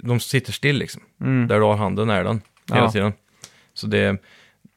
de 0.00 0.20
sitter 0.20 0.52
still 0.52 0.76
liksom. 0.78 1.02
Mm. 1.20 1.48
Där 1.48 1.56
du 1.58 1.64
har 1.64 1.76
handen 1.76 2.10
är 2.10 2.24
den 2.24 2.40
hela 2.72 2.80
Ja. 2.84 2.90
tiden. 2.90 3.12
Så 3.74 3.86
det, 3.86 4.16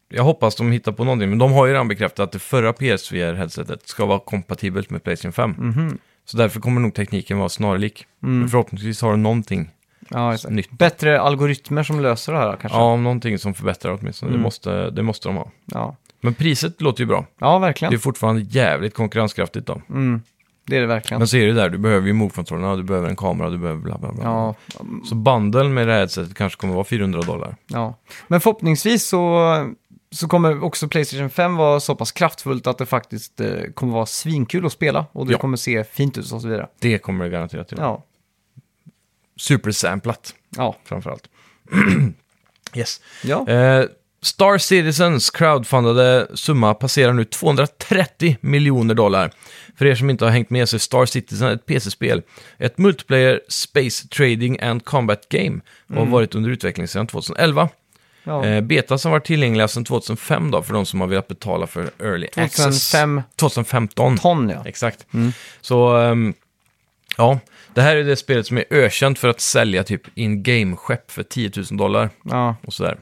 jag 0.09 0.23
hoppas 0.23 0.55
de 0.55 0.71
hittar 0.71 0.91
på 0.91 1.03
någonting, 1.03 1.29
men 1.29 1.37
de 1.39 1.51
har 1.51 1.65
ju 1.65 1.71
redan 1.73 1.87
bekräftat 1.87 2.19
att 2.23 2.31
det 2.31 2.39
förra 2.39 2.73
PSVR-headsetet 2.73 3.87
ska 3.87 4.05
vara 4.05 4.19
kompatibelt 4.19 4.89
med 4.89 5.03
Playstation 5.03 5.33
5. 5.33 5.55
Mhm. 5.57 5.97
Så 6.25 6.37
därför 6.37 6.59
kommer 6.59 6.81
nog 6.81 6.93
tekniken 6.93 7.37
vara 7.37 7.49
snarlik. 7.49 8.05
Mm. 8.23 8.39
Men 8.39 8.49
förhoppningsvis 8.49 9.01
har 9.01 9.11
de 9.11 9.23
någonting, 9.23 9.69
Ja, 10.09 10.33
exakt. 10.33 10.53
Nytt. 10.53 10.71
Bättre 10.71 11.21
algoritmer 11.21 11.83
som 11.83 11.99
löser 11.99 12.33
det 12.33 12.39
här 12.39 12.55
kanske. 12.61 12.77
ja, 12.79 12.95
någonting 12.95 13.39
som 13.39 13.53
förbättrar 13.53 13.97
åtminstone. 14.01 14.29
Mm. 14.29 14.39
Det, 14.39 14.43
måste, 14.43 14.89
det 14.89 15.03
måste 15.03 15.27
de 15.29 15.35
ha. 15.35 15.51
Ja, 15.65 15.95
Men 16.21 16.33
priset 16.33 16.81
låter 16.81 17.01
ju 17.01 17.07
bra. 17.07 17.25
ja 17.39 17.59
verkligen. 17.59 17.91
Det 17.91 17.95
är 17.97 17.99
fortfarande 17.99 18.41
jävligt 18.41 18.93
konkurrenskraftigt 18.93 19.67
då. 19.67 19.81
Mm. 19.89 20.21
Det 20.67 20.75
är 20.77 20.81
det 20.81 20.87
verkligen. 20.87 21.19
Men 21.19 21.27
så 21.27 21.37
är 21.37 21.47
det 21.47 21.53
där, 21.53 21.69
du 21.69 21.77
behöver 21.77 22.07
ju 22.07 22.13
move-kontrollerna, 22.13 22.75
du 22.75 22.83
behöver 22.83 23.09
en 23.09 23.15
kamera, 23.15 23.49
du 23.49 23.57
behöver 23.57 23.81
bla 23.81 23.97
bla 23.97 24.11
bla. 24.13 24.23
Ja, 24.23 24.55
Så 25.09 25.15
bundle 25.15 25.63
med 25.63 25.87
det 25.87 25.93
här 25.93 25.99
headsetet 25.99 26.35
kanske 26.35 26.59
kommer 26.61 26.73
vara 26.73 26.83
400 26.83 27.21
dollar. 27.21 27.55
ja. 27.67 27.99
Men 28.27 28.41
förhoppningsvis 28.41 29.07
så, 29.07 29.49
så 30.11 30.27
kommer 30.27 30.63
också 30.63 30.87
Playstation 30.87 31.29
5 31.29 31.55
vara 31.55 31.79
så 31.79 31.95
pass 31.95 32.11
kraftfullt 32.11 32.67
att 32.67 32.77
det 32.77 32.85
faktiskt 32.85 33.39
eh, 33.39 33.49
kommer 33.73 33.93
vara 33.93 34.05
svinkul 34.05 34.65
att 34.65 34.71
spela. 34.71 35.05
Och 35.11 35.25
det 35.25 35.31
Ja. 35.31 35.37
kommer 35.37 35.57
se 35.57 35.83
fint 35.83 36.17
ut 36.17 36.31
och 36.31 36.41
så 36.41 36.47
vidare. 36.47 36.67
Det 36.79 36.97
kommer 36.97 37.25
det 37.25 37.31
garanterat 37.31 37.67
till. 37.67 37.77
Ja, 37.81 38.03
Supersamplat 39.37 40.33
ja. 40.57 40.75
framförallt. 40.83 41.29
yes. 42.75 43.01
ja. 43.23 43.47
Eh, 43.49 43.85
Star 44.25 44.57
Citizens 44.57 45.29
crowdfundade 45.29 46.27
summa 46.33 46.73
passerar 46.73 47.13
nu 47.13 47.25
230 47.25 48.37
miljoner 48.41 48.93
dollar. 48.93 49.31
För 49.77 49.85
er 49.85 49.95
som 49.95 50.09
inte 50.09 50.25
har 50.25 50.31
hängt 50.31 50.49
med 50.49 50.69
så 50.69 50.75
är 50.75 50.79
Star 50.79 51.05
Citizen 51.05 51.47
ett 51.47 51.65
PC-spel. 51.65 52.21
Ett 52.57 52.77
multiplayer 52.77 53.41
space 53.49 54.07
trading 54.07 54.59
and 54.59 54.85
combat 54.85 55.29
game 55.29 55.59
och 55.89 55.95
har 55.95 56.05
varit 56.05 56.35
under 56.35 56.49
utveckling 56.49 56.87
sedan 56.87 57.07
2011. 57.07 57.69
ja. 58.23 58.45
Eh, 58.45 58.61
betas 58.61 59.03
har 59.03 59.11
varit 59.11 59.25
tillgängliga 59.25 59.67
sedan 59.67 59.85
2005 59.85 60.51
då, 60.51 60.63
för 60.63 60.73
de 60.73 60.85
som 60.85 61.01
har 61.01 61.07
velat 61.07 61.27
betala 61.27 61.67
för 61.67 61.89
early 61.99 62.27
access. 62.35 62.91
2005 62.91 63.21
2015. 63.35 64.17
ton 64.17 64.49
ja. 64.49 64.63
Exakt. 64.65 65.05
Så, 65.61 65.97
ehm, 65.97 66.33
ja, 67.17 67.39
det 67.73 67.81
här 67.81 67.95
är 67.95 68.03
det 68.03 68.15
spelet 68.15 68.47
som 68.47 68.57
är 68.57 68.65
ökänt 68.69 69.19
för 69.19 69.27
att 69.27 69.41
sälja 69.41 69.83
typ 69.83 70.01
in-game-skepp 70.15 71.11
för 71.11 71.23
10 71.23 71.51
000 71.55 71.65
dollar 71.77 72.09
Ja, 72.23 72.55
och 72.65 72.73
sådär. 72.73 72.97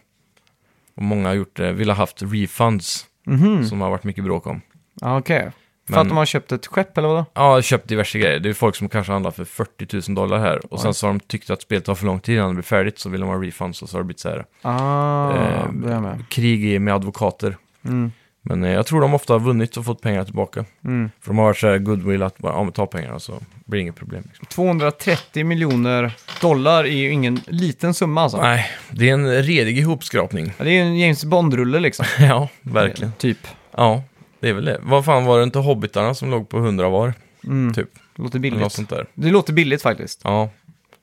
Och 0.95 1.03
många 1.03 1.27
har 1.27 1.35
gjort 1.35 1.55
det, 1.57 1.71
vill 1.73 1.89
ha 1.89 1.95
haft 1.95 2.21
refunds, 2.23 3.05
Mhm. 3.25 3.65
som 3.65 3.81
har 3.81 3.89
varit 3.89 4.03
mycket 4.03 4.23
bråk 4.23 4.47
om. 4.47 4.61
ja 5.01 5.17
okej. 5.19 5.51
För 5.87 5.91
Men- 5.93 6.01
att 6.01 6.07
de 6.07 6.17
har 6.17 6.25
köpt 6.25 6.51
ett 6.51 6.65
skepp 6.67 6.97
eller 6.97 7.07
vadå? 7.07 7.25
Ja, 7.33 7.61
köpt 7.61 7.87
diverse 7.89 8.19
grejer. 8.19 8.39
Det 8.39 8.49
är 8.49 8.53
folk 8.53 8.75
som 8.75 8.89
kanske 8.89 9.11
handlar 9.13 9.31
för 9.31 9.45
40 9.45 10.09
000 10.11 10.15
dollar 10.15 10.39
här. 10.39 10.73
Och 10.73 10.79
sen 10.79 10.93
så 10.93 11.07
har 11.07 11.13
de 11.13 11.19
tyckt 11.19 11.49
att 11.49 11.61
spelet 11.61 11.85
tar 11.85 11.95
för 11.95 12.05
lång 12.05 12.19
tid 12.19 12.35
innan 12.35 12.47
det 12.49 12.53
blir 12.53 12.63
färdigt, 12.63 12.99
så 12.99 13.09
vill 13.09 13.21
de 13.21 13.29
ha 13.29 13.41
refunds 13.43 13.81
och 13.81 13.89
så 13.89 13.97
har 13.97 14.01
det 14.01 14.05
blivit 14.05 14.19
så 14.19 14.29
här. 14.29 14.45
Ah, 14.61 15.31
Eh, 15.33 15.71
det 15.73 15.93
är 15.93 15.99
med. 15.99 16.25
Krig 16.29 16.65
i- 16.65 16.79
med 16.79 16.93
advokater. 16.93 17.57
Mm. 17.85 18.11
Men 18.45 18.63
eh, 18.63 18.71
jag 18.71 18.85
tror 18.85 19.01
de 19.01 19.13
ofta 19.13 19.33
har 19.33 19.39
vunnit 19.39 19.77
och 19.77 19.85
fått 19.85 20.01
pengar 20.01 20.23
tillbaka. 20.23 20.65
Mm. 20.83 21.11
För 21.21 21.27
de 21.27 21.37
har 21.37 21.45
varit 21.45 21.57
så 21.57 21.67
här 21.67 21.77
goodwill 21.77 22.23
att 22.23 22.37
bara, 22.37 22.53
ja, 22.53 22.63
men 22.63 22.73
ta 22.73 22.85
pengarna 22.85 23.19
så 23.19 23.33
blir 23.65 23.77
det 23.77 23.81
inget 23.81 23.95
problem. 23.95 24.23
Liksom. 24.27 24.45
230 24.45 25.45
miljoner 25.45 26.11
dollar 26.41 26.83
är 26.83 26.97
ju 26.97 27.11
ingen 27.11 27.39
liten 27.47 27.93
summa 27.93 28.21
alltså. 28.21 28.41
Nej, 28.41 28.65
det 28.91 29.09
är 29.09 29.13
en 29.13 29.43
redig 29.43 29.77
ihopskrapning. 29.77 30.53
Ja, 30.57 30.63
Det 30.63 30.69
är 30.69 30.73
ju 30.73 30.79
en 30.79 30.97
James 30.99 31.25
Bond-rulle 31.25 31.79
liksom. 31.79 32.05
ja, 32.19 32.49
verkligen. 32.61 33.11
Typ. 33.13 33.37
Ja, 33.77 34.03
det 34.39 34.49
är 34.49 34.53
väl 34.53 34.65
det. 34.65 34.79
Vad 34.83 35.05
fan 35.05 35.25
var 35.25 35.37
det 35.37 35.43
inte 35.43 35.59
Hobbitarna 35.59 36.13
som 36.13 36.31
låg 36.31 36.49
på 36.49 36.57
100 36.57 36.89
var? 36.89 37.13
Mm. 37.43 37.73
Typ. 37.73 37.89
Det 38.15 38.21
låter 38.23 38.39
Eller 38.39 38.49
något 38.49 38.57
billigt. 38.59 38.71
sånt 38.71 38.89
där. 38.89 39.05
Det 39.13 39.29
låter 39.29 39.53
billigt 39.53 39.81
faktiskt. 39.81 40.21
Ja. 40.23 40.49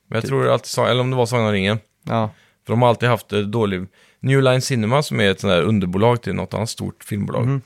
Men 0.07 0.15
jag 0.15 0.25
tror 0.25 0.43
det 0.43 0.53
alltid 0.53 0.83
eller 0.83 1.01
om 1.01 1.09
det 1.09 1.15
var 1.17 1.25
Sagan 1.25 1.45
om 1.45 1.51
ringen. 1.51 1.79
Ja. 2.03 2.29
För 2.65 2.73
de 2.73 2.81
har 2.81 2.89
alltid 2.89 3.09
haft 3.09 3.29
det 3.29 3.45
dålig... 3.45 3.87
New 4.21 4.41
Line 4.41 4.61
Cinema 4.61 5.03
som 5.03 5.19
är 5.19 5.31
ett 5.31 5.39
sånt 5.39 5.51
där 5.51 5.61
underbolag 5.61 6.21
till 6.21 6.33
något 6.33 6.53
annat 6.53 6.69
stort 6.69 7.03
filmbolag. 7.03 7.45
Mhm. 7.45 7.61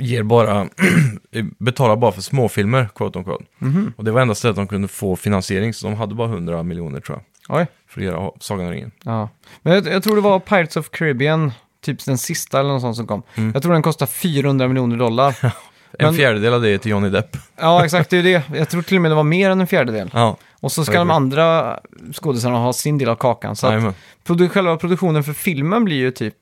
Ger 0.00 0.22
bara, 0.22 0.68
betalar 1.58 1.96
bara 1.96 2.12
för 2.12 2.22
småfilmer, 2.22 2.88
quote 2.94 3.18
on 3.18 3.24
quote. 3.24 3.44
Mhm. 3.58 3.92
Och 3.96 4.04
det 4.04 4.10
var 4.10 4.20
enda 4.20 4.34
stället 4.34 4.56
de 4.56 4.66
kunde 4.66 4.88
få 4.88 5.16
finansiering, 5.16 5.74
så 5.74 5.86
de 5.86 5.96
hade 5.96 6.14
bara 6.14 6.28
100 6.28 6.62
miljoner 6.62 7.00
tror 7.00 7.18
jag. 7.18 7.58
Oj. 7.60 7.66
För 7.88 8.00
att 8.00 8.04
göra 8.04 8.30
Sagan 8.40 8.66
om 8.66 8.72
ringen. 8.72 8.90
Ja. 9.04 9.28
Men 9.62 9.72
jag, 9.74 9.86
jag 9.86 10.02
tror 10.02 10.14
det 10.16 10.22
var 10.22 10.40
Pirates 10.40 10.76
of 10.76 10.90
Caribbean, 10.90 11.52
typ 11.84 12.04
den 12.04 12.18
sista 12.18 12.60
eller 12.60 12.70
något 12.70 12.80
sånt 12.80 12.96
som 12.96 13.06
kom. 13.06 13.22
Mm. 13.34 13.50
Jag 13.54 13.62
tror 13.62 13.72
den 13.72 13.82
kostar 13.82 14.06
400 14.06 14.68
miljoner 14.68 14.96
dollar. 14.96 15.36
En 15.98 16.06
Men- 16.06 16.14
fjärdedel 16.14 16.52
av 16.54 16.62
det 16.62 16.68
är 16.70 16.78
till 16.78 16.90
Johnny 16.90 17.08
Depp. 17.10 17.36
ja, 17.56 17.84
exakt, 17.84 18.10
det 18.10 18.16
är 18.18 18.22
ju 18.22 18.32
det. 18.32 18.58
Jag 18.58 18.68
tror 18.68 18.82
till 18.82 18.96
och 18.96 19.02
med 19.02 19.10
det 19.10 19.14
var 19.14 19.22
mer 19.22 19.50
än 19.50 19.60
en 19.60 19.66
fjärdedel. 19.66 20.10
Ja, 20.14 20.36
Och 20.60 20.72
så 20.72 20.84
ska 20.84 20.98
de 20.98 21.10
andra 21.10 21.78
skådisarna 22.12 22.58
ha 22.58 22.72
sin 22.72 22.98
del 22.98 23.08
av 23.08 23.16
kakan. 23.16 23.56
Så 23.56 23.66
att 23.66 23.94
produ- 24.26 24.48
själva 24.48 24.76
produktionen 24.76 25.24
för 25.24 25.32
filmen 25.32 25.84
blir 25.84 25.96
ju 25.96 26.10
typ, 26.10 26.34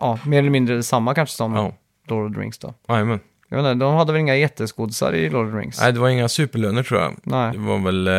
ja, 0.00 0.18
mer 0.26 0.38
eller 0.38 0.50
mindre 0.50 0.76
detsamma 0.76 1.14
kanske 1.14 1.34
som 1.36 1.54
Ja, 1.54 1.72
Lord 2.08 2.30
of 2.30 2.34
the 2.36 2.40
Rings 2.42 2.58
då. 2.58 2.74
jajamän. 2.88 3.20
Jag 3.48 3.62
vet 3.62 3.72
inte, 3.72 3.84
de 3.84 3.94
hade 3.94 4.12
väl 4.12 4.20
inga 4.20 4.36
jätteskådisar 4.36 5.12
i 5.12 5.30
Lord 5.30 5.46
of 5.46 5.52
the 5.52 5.58
Rings? 5.58 5.80
Nej, 5.80 5.92
det 5.92 6.00
var 6.00 6.08
inga 6.08 6.28
superlöner 6.28 6.82
tror 6.82 7.00
jag. 7.00 7.12
Nej. 7.22 7.52
Det 7.52 7.58
var 7.58 7.78
väl, 7.78 8.06
eh, 8.08 8.14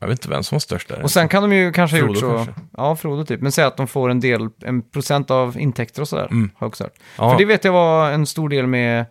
jag 0.00 0.08
vet 0.08 0.10
inte 0.10 0.28
vem 0.28 0.42
som 0.42 0.56
var 0.56 0.60
störst 0.60 0.88
där. 0.88 1.02
Och 1.02 1.10
sen 1.10 1.28
kan 1.28 1.42
de 1.42 1.52
ju 1.56 1.72
kanske 1.72 2.00
ha 2.00 2.06
gjort 2.08 2.18
så, 2.18 2.30
kanske. 2.36 2.52
ja 2.76 2.96
Frodo 2.96 3.24
typ, 3.24 3.40
men 3.40 3.52
säg 3.52 3.64
att 3.64 3.76
de 3.76 3.86
får 3.86 4.08
en 4.10 4.20
del, 4.20 4.48
en 4.62 4.82
procent 4.82 5.30
av 5.30 5.58
intäkter 5.60 6.02
och 6.02 6.08
sådär, 6.08 6.28
Mm. 6.30 6.50
har 6.54 6.64
jag 6.64 6.68
också 6.68 6.84
hört. 6.84 6.94
ja, 7.18 7.30
För 7.30 7.38
det 7.38 7.44
vet 7.44 7.64
jag 7.64 7.72
var 7.72 8.10
en 8.10 8.26
stor 8.26 8.48
del 8.48 8.66
med, 8.66 9.04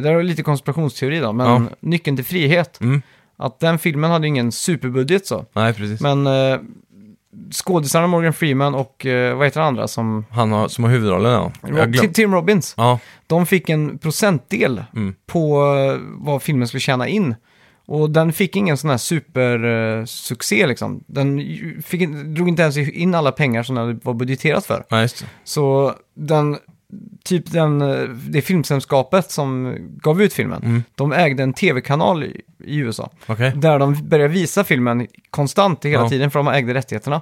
det 0.00 0.08
är 0.10 0.22
lite 0.22 0.42
konspirationsteori 0.42 1.18
då, 1.20 1.32
men 1.32 1.46
Ja. 1.46 1.62
Nyckeln 1.80 2.16
till 2.16 2.24
frihet, 2.24 2.80
mm, 2.80 3.02
att 3.36 3.60
den 3.60 3.78
filmen 3.78 4.10
hade 4.10 4.26
ingen 4.26 4.52
superbudget 4.52 5.26
så, 5.26 5.46
nej, 5.52 5.74
precis. 5.74 6.00
men 6.00 6.26
eh, 6.26 6.58
skådisarna 7.52 8.06
Morgan 8.06 8.32
Freeman 8.32 8.74
och 8.74 9.06
eh, 9.06 9.36
vad 9.36 9.46
heter 9.46 9.60
den 9.60 9.68
andra 9.68 9.88
som, 9.88 10.24
Han 10.30 10.52
har, 10.52 10.68
som 10.68 10.84
har 10.84 10.90
huvudrollen, 10.90 11.32
ja. 11.32 11.52
Jag 12.02 12.14
Tim, 12.14 12.34
Robbins, 12.34 12.74
Ja, 12.76 12.98
de 13.26 13.46
fick 13.46 13.68
en 13.68 13.98
procentdel 13.98 14.82
mm. 14.96 15.14
på 15.26 15.62
eh, 15.76 16.00
vad 16.02 16.42
filmen 16.42 16.68
skulle 16.68 16.80
tjäna 16.80 17.08
in. 17.08 17.34
Och 17.86 18.10
den 18.10 18.32
fick 18.32 18.56
ingen 18.56 18.76
sån 18.76 18.90
här 18.90 18.96
supersuccé 18.96 20.66
liksom. 20.66 21.04
Den 21.06 21.38
ju- 21.38 21.82
fick, 21.82 22.00
in- 22.00 22.34
drog 22.34 22.48
inte 22.48 22.62
ens 22.62 22.76
in 22.76 23.14
alla 23.14 23.32
pengar 23.32 23.62
som 23.62 23.74
den 23.76 24.00
var 24.04 24.14
budgeterat 24.14 24.66
för. 24.66 24.84
ja 24.88 25.00
just 25.00 25.18
det. 25.20 25.26
Så 25.44 25.94
den, 26.14 26.58
typ 27.24 27.52
den, 27.52 27.80
eh, 27.82 28.08
det 28.08 28.42
filmsällskapet 28.42 29.30
som 29.30 29.76
gav 30.02 30.22
ut 30.22 30.32
filmen, 30.32 30.62
Mm. 30.64 30.82
de 30.94 31.12
ägde 31.12 31.42
en 31.42 31.52
tv-kanal 31.52 32.24
i, 32.24 32.40
i 32.64 32.76
USA. 32.76 33.10
Okej. 33.26 33.52
Där 33.56 33.78
de 33.78 34.08
började 34.08 34.32
visa 34.34 34.64
filmen 34.64 35.06
konstant 35.30 35.84
hela 35.84 36.02
Ja. 36.02 36.08
tiden 36.08 36.30
för 36.30 36.38
de 36.38 36.48
ägde 36.48 36.74
rättigheterna. 36.74 37.20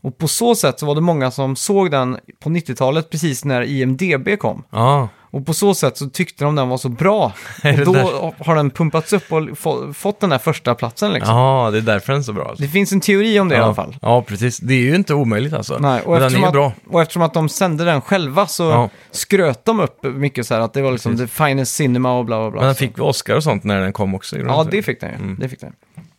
Och 0.00 0.18
på 0.18 0.28
så 0.28 0.54
sätt 0.54 0.78
så 0.78 0.86
var 0.86 0.94
det 0.94 1.00
många 1.00 1.30
som 1.30 1.56
såg 1.56 1.90
den 1.90 2.18
på 2.40 2.50
90-talet 2.50 3.10
precis 3.10 3.44
när 3.44 3.62
IMDB 3.62 4.36
kom. 4.38 4.62
Ja, 4.70 5.08
Och 5.30 5.46
på 5.46 5.54
så 5.54 5.74
sätt 5.74 5.96
så 5.96 6.08
tyckte 6.10 6.44
de 6.44 6.54
den 6.54 6.68
var 6.68 6.76
så 6.76 6.88
bra. 6.88 7.24
Och 7.64 7.84
då 7.84 7.92
där? 7.92 8.44
har 8.44 8.56
den 8.56 8.70
pumpats 8.70 9.12
upp 9.12 9.32
och 9.32 9.58
få, 9.58 9.92
fått 9.92 10.20
den 10.20 10.32
här 10.32 10.38
första 10.38 10.74
platsen 10.74 11.12
liksom. 11.12 11.36
ja, 11.36 11.70
det 11.72 11.78
är 11.78 11.82
därför 11.82 12.12
den 12.12 12.20
är 12.20 12.24
så 12.24 12.32
bra. 12.32 12.48
Alltså. 12.48 12.62
Det 12.62 12.68
finns 12.68 12.92
en 12.92 13.00
teori 13.00 13.40
om 13.40 13.48
det 13.48 13.54
ja. 13.54 13.60
i 13.60 13.64
alla 13.64 13.74
fall. 13.74 13.96
Ja, 14.02 14.22
precis. 14.22 14.58
Det 14.58 14.74
är 14.74 14.78
ju 14.78 14.94
inte 14.94 15.14
omöjligt 15.14 15.52
alltså. 15.52 15.78
Nej, 15.80 16.02
och, 16.02 16.12
Men 16.12 16.32
den 16.32 16.42
är 16.42 16.46
att, 16.46 16.52
bra. 16.52 16.72
och 16.90 17.02
eftersom 17.02 17.22
att 17.22 17.34
de 17.34 17.48
sände 17.48 17.84
den 17.84 18.00
själva 18.00 18.46
så 18.46 18.62
Ja. 18.62 18.88
skröt 19.10 19.64
de 19.64 19.80
upp 19.80 20.02
mycket 20.02 20.46
så 20.46 20.54
här 20.54 20.60
att 20.60 20.72
det 20.72 20.82
var 20.82 20.92
liksom 20.92 21.12
Precis. 21.12 21.30
the 21.36 21.44
finest 21.44 21.74
cinema 21.74 22.12
och 22.18 22.24
bla 22.24 22.38
bla 22.40 22.50
bla. 22.50 22.60
Men 22.60 22.66
den 22.66 22.74
fick 22.74 22.98
Oscar 22.98 23.36
och 23.36 23.42
sånt 23.42 23.64
när 23.64 23.80
den 23.80 23.92
kom 23.92 24.14
också? 24.14 24.38
Ja, 24.38 24.66
det 24.70 24.82
fick 24.82 25.00
den 25.00 25.10
ju. 25.10 25.16
Mm. 25.16 25.36
Det 25.40 25.48
fick 25.48 25.60
den. 25.60 25.72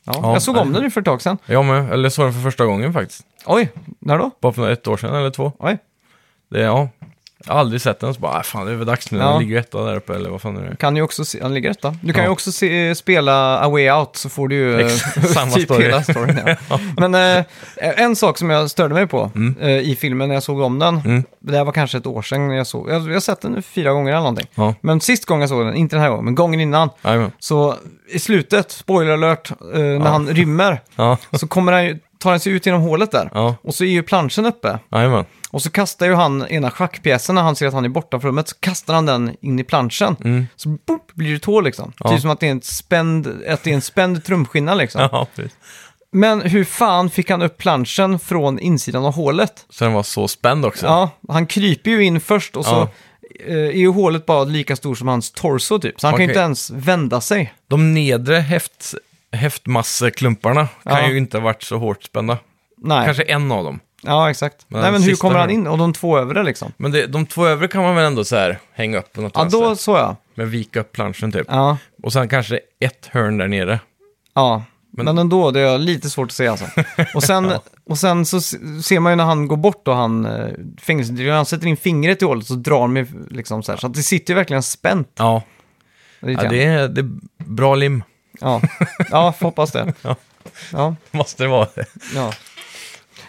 Ja, 0.03 0.13
Ja, 0.21 0.33
jag 0.33 0.41
såg 0.41 0.57
om 0.57 0.73
den 0.73 0.83
ju 0.83 0.89
för 0.89 1.01
ett 1.01 1.05
tag 1.05 1.21
sedan. 1.21 1.37
Jag 1.45 1.65
med. 1.65 1.93
Eller 1.93 2.09
såg 2.09 2.25
den 2.25 2.33
för 2.33 2.41
första 2.41 2.65
gången 2.65 2.93
faktiskt. 2.93 3.23
Oj, 3.45 3.71
när 3.99 4.17
då? 4.17 4.31
Bara 4.41 4.53
för 4.53 4.69
ett 4.69 4.87
år 4.87 4.97
sedan 4.97 5.15
eller 5.15 5.29
två. 5.29 5.51
Oj. 5.59 5.77
Det, 6.51 6.59
ja. 6.59 6.89
Jag 7.45 7.53
har 7.53 7.59
aldrig 7.59 7.81
sett 7.81 7.99
den, 7.99 8.13
så 8.13 8.19
bara, 8.19 8.31
ah, 8.39 8.43
fan 8.43 8.65
det 8.65 8.71
är 8.71 8.75
väl 8.75 8.87
dags 8.87 9.11
nu. 9.11 9.17
Ja. 9.19 9.25
Den 9.29 9.39
ligger 9.39 9.53
ju 9.55 9.59
etta 9.59 9.83
där 9.83 9.95
uppe, 9.95 10.15
eller 10.15 10.29
vad 10.29 10.41
fan 10.41 10.57
är 10.57 10.69
det? 10.69 10.75
Kan 10.75 10.95
ju 10.95 11.01
också 11.01 11.25
se, 11.25 11.39
han 11.41 11.53
ligger 11.53 11.75
då. 11.81 11.95
Du 12.01 12.13
kan 12.13 12.23
Ja. 12.23 12.27
ju 12.27 12.31
också 12.31 12.51
se, 12.51 12.95
spela 12.95 13.59
A 13.59 13.69
Way 13.69 13.91
Out 13.91 14.15
så 14.15 14.29
får 14.29 14.47
du 14.47 14.55
ju 14.55 14.81
eh, 14.81 14.87
samma 15.33 15.51
typ 15.51 15.63
story. 15.65 15.83
hela 15.85 16.03
storyn. 16.03 16.39
Ja. 16.69 16.79
Men 16.97 17.15
eh, 17.37 17.45
en 17.77 18.15
sak 18.15 18.37
som 18.37 18.49
jag 18.49 18.69
störde 18.71 18.93
mig 18.93 19.07
på 19.07 19.31
eh, 19.61 19.69
i 19.69 19.97
filmen 19.99 20.27
när 20.27 20.35
jag 20.35 20.43
såg 20.43 20.59
om 20.61 20.79
den, 20.79 21.01
Mm. 21.05 21.23
det 21.39 21.57
här 21.57 21.63
var 21.65 21.71
kanske 21.71 21.97
ett 21.97 22.07
år 22.07 22.21
sedan 22.21 22.47
när 22.47 22.55
jag 22.55 22.67
såg, 22.67 22.89
jag, 22.89 23.01
jag 23.07 23.13
har 23.13 23.19
sett 23.19 23.41
den 23.41 23.61
fyra 23.63 23.91
gånger 23.91 24.11
eller 24.11 24.19
någonting. 24.19 24.47
Ja, 24.55 24.75
Men 24.81 25.01
sist 25.01 25.25
gången 25.25 25.41
jag 25.41 25.49
såg 25.49 25.65
den, 25.65 25.75
inte 25.75 25.95
den 25.95 26.03
här 26.03 26.09
gången, 26.09 26.25
men 26.25 26.35
gången 26.35 26.59
innan, 26.59 26.89
jajamän. 27.03 27.31
så 27.39 27.75
i 28.11 28.19
slutet, 28.19 28.71
spoiler 28.71 29.13
alert, 29.13 29.51
eh, 29.73 29.79
när 29.79 29.99
han 30.09 30.27
rymmer, 30.27 30.81
Ja, 30.95 31.17
så 31.33 31.47
kommer 31.47 31.71
han 31.71 31.85
ju, 31.85 31.99
tar 32.19 32.29
han 32.29 32.39
sig 32.39 32.53
ut 32.53 32.65
genom 32.65 32.81
hålet 32.81 33.11
där. 33.11 33.29
ja, 33.33 33.55
Och 33.61 33.75
så 33.75 33.83
är 33.83 33.87
ju 33.89 34.03
planschen 34.03 34.45
uppe. 34.45 34.79
jajamän. 34.91 35.25
Och 35.51 35.61
så 35.61 35.69
kastar 35.69 36.05
ju 36.05 36.13
han 36.13 36.47
ena 36.47 36.71
schackpjäsen 36.71 37.35
när 37.35 37.41
han 37.41 37.55
ser 37.55 37.67
att 37.67 37.73
han 37.73 37.85
är 37.85 37.89
borta 37.89 38.19
från 38.19 38.29
rummet, 38.29 38.47
så 38.49 38.55
kastar 38.59 38.93
han 38.93 39.05
den 39.05 39.35
in 39.41 39.59
i 39.59 39.63
planschen. 39.63 40.15
Mm. 40.23 40.47
Så 40.55 40.69
boop, 40.69 41.11
blir 41.13 41.29
det 41.29 41.35
ett 41.35 41.45
hål 41.45 41.63
liksom. 41.63 41.93
Ja. 41.99 42.09
Typ 42.09 42.21
som 42.21 42.29
att 42.29 42.39
det 42.39 42.47
är 42.47 42.51
en 42.51 42.61
spänd, 42.61 43.27
att 43.49 43.63
det 43.63 43.69
är 43.71 43.75
en 43.75 43.81
spänd 43.81 44.23
trumskinna 44.25 44.73
liksom. 44.75 45.01
Ja, 45.11 45.27
precis. 45.35 45.57
Men 46.11 46.41
hur 46.41 46.63
fan 46.63 47.09
fick 47.09 47.29
han 47.29 47.41
upp 47.41 47.57
planschen 47.57 48.19
från 48.19 48.59
insidan 48.59 49.05
av 49.05 49.13
hålet? 49.13 49.65
Så 49.69 49.83
den 49.83 49.93
var 49.93 50.03
så 50.03 50.27
spänd 50.27 50.65
också. 50.65 50.85
Ja, 50.85 51.09
han 51.29 51.47
kryper 51.47 51.91
ju 51.91 52.03
in 52.03 52.19
först 52.21 52.55
och 52.55 52.65
så 52.65 52.71
Ja. 52.71 52.89
eh, 53.47 53.55
är 53.55 53.71
ju 53.71 53.87
hålet 53.89 54.25
bara 54.25 54.43
lika 54.43 54.75
stort 54.75 54.97
som 54.97 55.07
hans 55.07 55.31
torso 55.31 55.79
typ. 55.79 55.99
Så 56.01 56.07
han 56.07 56.13
kan 56.13 56.21
ju 56.25 56.27
inte 56.31 56.39
ens 56.39 56.69
vända 56.71 57.21
sig. 57.21 57.53
De 57.67 57.93
nedre 57.93 58.35
häft, 58.35 58.93
häftmasseklumparna 59.31 60.67
kan 60.83 61.03
Ja. 61.03 61.09
ju 61.09 61.17
inte 61.17 61.37
ha 61.37 61.43
varit 61.43 61.63
så 61.63 61.77
hårt 61.77 62.03
spända. 62.03 62.37
Nej, 62.77 63.05
Kanske 63.05 63.23
en 63.23 63.51
av 63.51 63.63
dem. 63.63 63.79
Ja, 64.03 64.29
exakt. 64.29 64.65
Men 64.67 64.81
Nej, 64.81 64.91
men 64.91 65.01
hur 65.01 65.09
sista 65.09 65.21
kommer 65.27 65.39
han 65.39 65.49
in? 65.49 65.67
Och 65.67 65.77
de 65.77 65.93
två 65.93 66.17
övre 66.17 66.43
liksom? 66.43 66.73
Men 66.77 66.91
det, 66.91 67.07
de 67.07 67.25
två 67.25 67.45
övre 67.45 67.67
kan 67.67 67.83
man 67.83 67.95
väl 67.95 68.05
ändå 68.05 68.23
så 68.25 68.35
här 68.35 68.59
hänga 68.73 68.97
upp 68.97 69.13
på 69.13 69.21
något 69.21 69.31
Ja, 69.35 69.41
vänster. 69.41 69.59
då 69.61 69.75
så 69.75 69.91
ja. 69.91 70.15
Med 70.35 70.47
vika 70.49 70.79
upp 70.79 70.91
planschen 70.91 71.31
typ. 71.31 71.45
Ja, 71.49 71.77
Och 72.03 72.13
sen 72.13 72.27
kanske 72.29 72.59
ett 72.79 73.05
hörn 73.11 73.37
där 73.37 73.47
nere. 73.47 73.79
ja. 74.33 74.63
Men, 74.91 75.17
ändå, 75.17 75.51
det 75.51 75.59
är 75.61 75.77
lite 75.77 76.09
svårt 76.09 76.25
att 76.27 76.31
se 76.31 76.47
alltså. 76.47 76.65
Och 77.15 77.23
sen, 77.23 77.51
och 77.89 77.97
sen 77.97 78.25
så 78.25 78.41
ser 78.41 78.99
man 78.99 79.11
ju 79.11 79.15
när 79.15 79.23
han 79.23 79.47
går 79.47 79.57
bort 79.57 79.87
och 79.87 79.95
han, 79.95 80.25
eh, 80.25 80.47
fängelsedrivaren, 80.81 81.35
han 81.35 81.45
sätter 81.45 81.67
in 81.67 81.77
fingret 81.77 82.21
i 82.21 82.25
hålet 82.25 82.45
så 82.47 82.53
drar 82.53 82.87
med 82.87 83.07
liksom 83.31 83.63
så 83.63 83.71
här. 83.71 83.79
Så 83.79 83.87
att 83.87 83.93
det 83.93 84.03
sitter 84.03 84.33
ju 84.33 84.35
verkligen 84.35 84.63
spänt. 84.63 85.11
Ja, 85.17 85.43
lite 86.19 86.31
ja 86.31 86.41
grann. 86.41 86.53
det, 86.53 86.63
är, 86.63 86.87
det 86.87 87.01
är 87.01 87.09
bra 87.45 87.75
lim. 87.75 88.03
Ja. 88.41 88.61
ja, 89.11 89.31
får 89.39 89.45
hoppas 89.45 89.71
det. 89.71 89.93
Ja. 90.01 90.15
Ja. 90.73 90.95
Måste 91.11 91.43
det 91.43 91.49
vara. 91.49 91.67
Ja. 92.15 92.33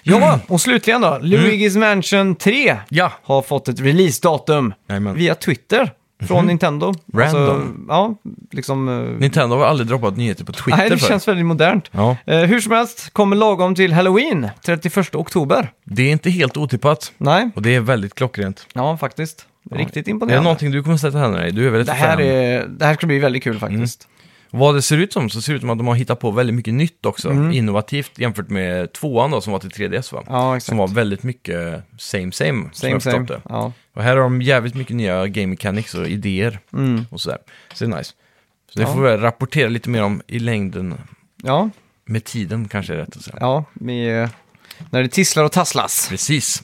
ja, 0.03 0.40
och 0.49 0.61
slutligen 0.61 1.01
då. 1.01 1.09
Luigi's 1.23 1.79
Mansion 1.79 2.35
3 2.35 2.77
Ja, 2.88 3.12
har 3.23 3.42
fått 3.42 3.68
ett 3.68 3.81
releasedatum 3.81 4.75
Jajamän. 4.88 5.14
via 5.14 5.35
Twitter 5.35 5.92
från 6.27 6.46
Nintendo. 6.46 6.87
Mhm. 7.07 7.20
Random. 7.20 7.42
Alltså, 7.49 7.66
ja, 7.88 8.14
liksom... 8.51 8.88
eh, 8.88 9.20
Nintendo 9.20 9.57
har 9.57 9.64
aldrig 9.66 9.88
droppat 9.88 10.16
nyheter 10.16 10.44
på 10.44 10.53
Twitter 10.53 10.77
Nej, 10.79 10.90
det 10.90 10.99
förr. 10.99 11.09
känns 11.09 11.29
väldigt 11.29 11.46
modernt. 11.46 11.88
Ja, 11.92 12.16
Eh, 12.27 12.38
hur 12.40 12.61
som 12.61 12.73
helst, 12.73 13.11
kommer 13.12 13.37
lagom 13.37 13.75
till 13.75 13.92
Halloween, 13.92 14.49
31 14.64 15.14
oktober. 15.14 15.73
det 15.85 16.03
är 16.03 16.12
inte 16.12 16.31
helt 16.31 16.57
otippat. 16.57 17.12
Nej, 17.18 17.51
Och 17.55 17.62
det 17.62 17.75
är 17.75 17.81
väldigt 17.81 18.14
klockrent. 18.14 18.66
ja 18.73 18.96
faktiskt. 18.96 19.46
Riktigt 19.73 19.96
Är 19.96 20.03
det 20.03 20.11
imponerande. 20.11 20.42
någonting 20.44 20.70
du 20.70 20.83
kommer 20.83 20.96
sätta 20.96 21.18
händerna 21.18 21.46
i? 21.49 21.51
Du 21.51 21.66
är 21.66 21.70
väl 21.70 21.81
ett 21.81 21.87
det, 21.87 21.92
här 21.92 22.20
är, 22.20 22.66
det 22.68 22.85
här 22.87 22.94
ska 22.94 23.07
bli 23.07 23.18
väldigt 23.18 23.42
kul 23.44 23.59
faktiskt. 23.59 24.09
Vad 24.52 24.74
det 24.74 24.82
ser 24.82 24.96
ut 24.98 25.12
som 25.12 25.30
så 25.30 25.42
ser 25.42 25.52
det 25.52 25.56
ut 25.56 25.60
som 25.62 25.70
att 25.70 25.78
de 25.78 25.86
har 25.86 25.94
hittat 25.94 26.20
på 26.20 26.30
väldigt 26.30 26.56
mycket 26.56 26.74
nytt 26.74 27.06
också. 27.06 27.30
Mm. 27.30 27.52
Innovativt 27.52 28.18
jämfört 28.18 28.48
med 28.48 28.92
tvåan 28.92 29.30
då 29.30 29.40
som 29.40 29.52
var 29.52 29.60
till 29.60 29.70
3DS 29.70 30.14
va? 30.14 30.22
Ja, 30.26 30.56
exakt. 30.56 30.68
Som 30.68 30.76
var 30.78 30.88
väldigt 30.88 31.22
mycket 31.22 31.82
same 31.98 32.32
same. 32.32 32.68
Same, 32.72 33.00
same. 33.00 33.26
Ja. 33.48 33.72
Och 33.94 34.02
här 34.02 34.16
har 34.16 34.22
de 34.22 34.42
jävligt 34.42 34.74
mycket 34.74 34.96
nya 34.96 35.26
game 35.26 35.46
mechanics 35.46 35.94
och 35.94 36.08
idéer 36.08 36.58
Mm. 36.72 37.04
och 37.10 37.20
sådär. 37.20 37.38
Så 37.74 37.84
det 37.84 37.92
är 37.94 37.98
nice. 37.98 38.12
Så 38.72 38.78
det 38.78 38.82
Ja. 38.84 38.94
får 38.94 39.00
vi 39.02 39.16
rapportera 39.16 39.68
lite 39.68 39.90
mer 39.90 40.02
om 40.02 40.22
i 40.26 40.38
längden. 40.38 40.94
Ja, 41.42 41.70
Med 42.04 42.24
tiden 42.24 42.68
kanske 42.68 42.92
är 42.92 42.96
rätt 42.96 43.16
att 43.16 43.22
säga. 43.22 43.36
ja 43.40 43.64
med, 43.72 44.28
när 44.90 45.02
det 45.02 45.08
tisslar 45.08 45.44
och 45.44 45.52
tasslas. 45.52 46.06
Precis. 46.08 46.62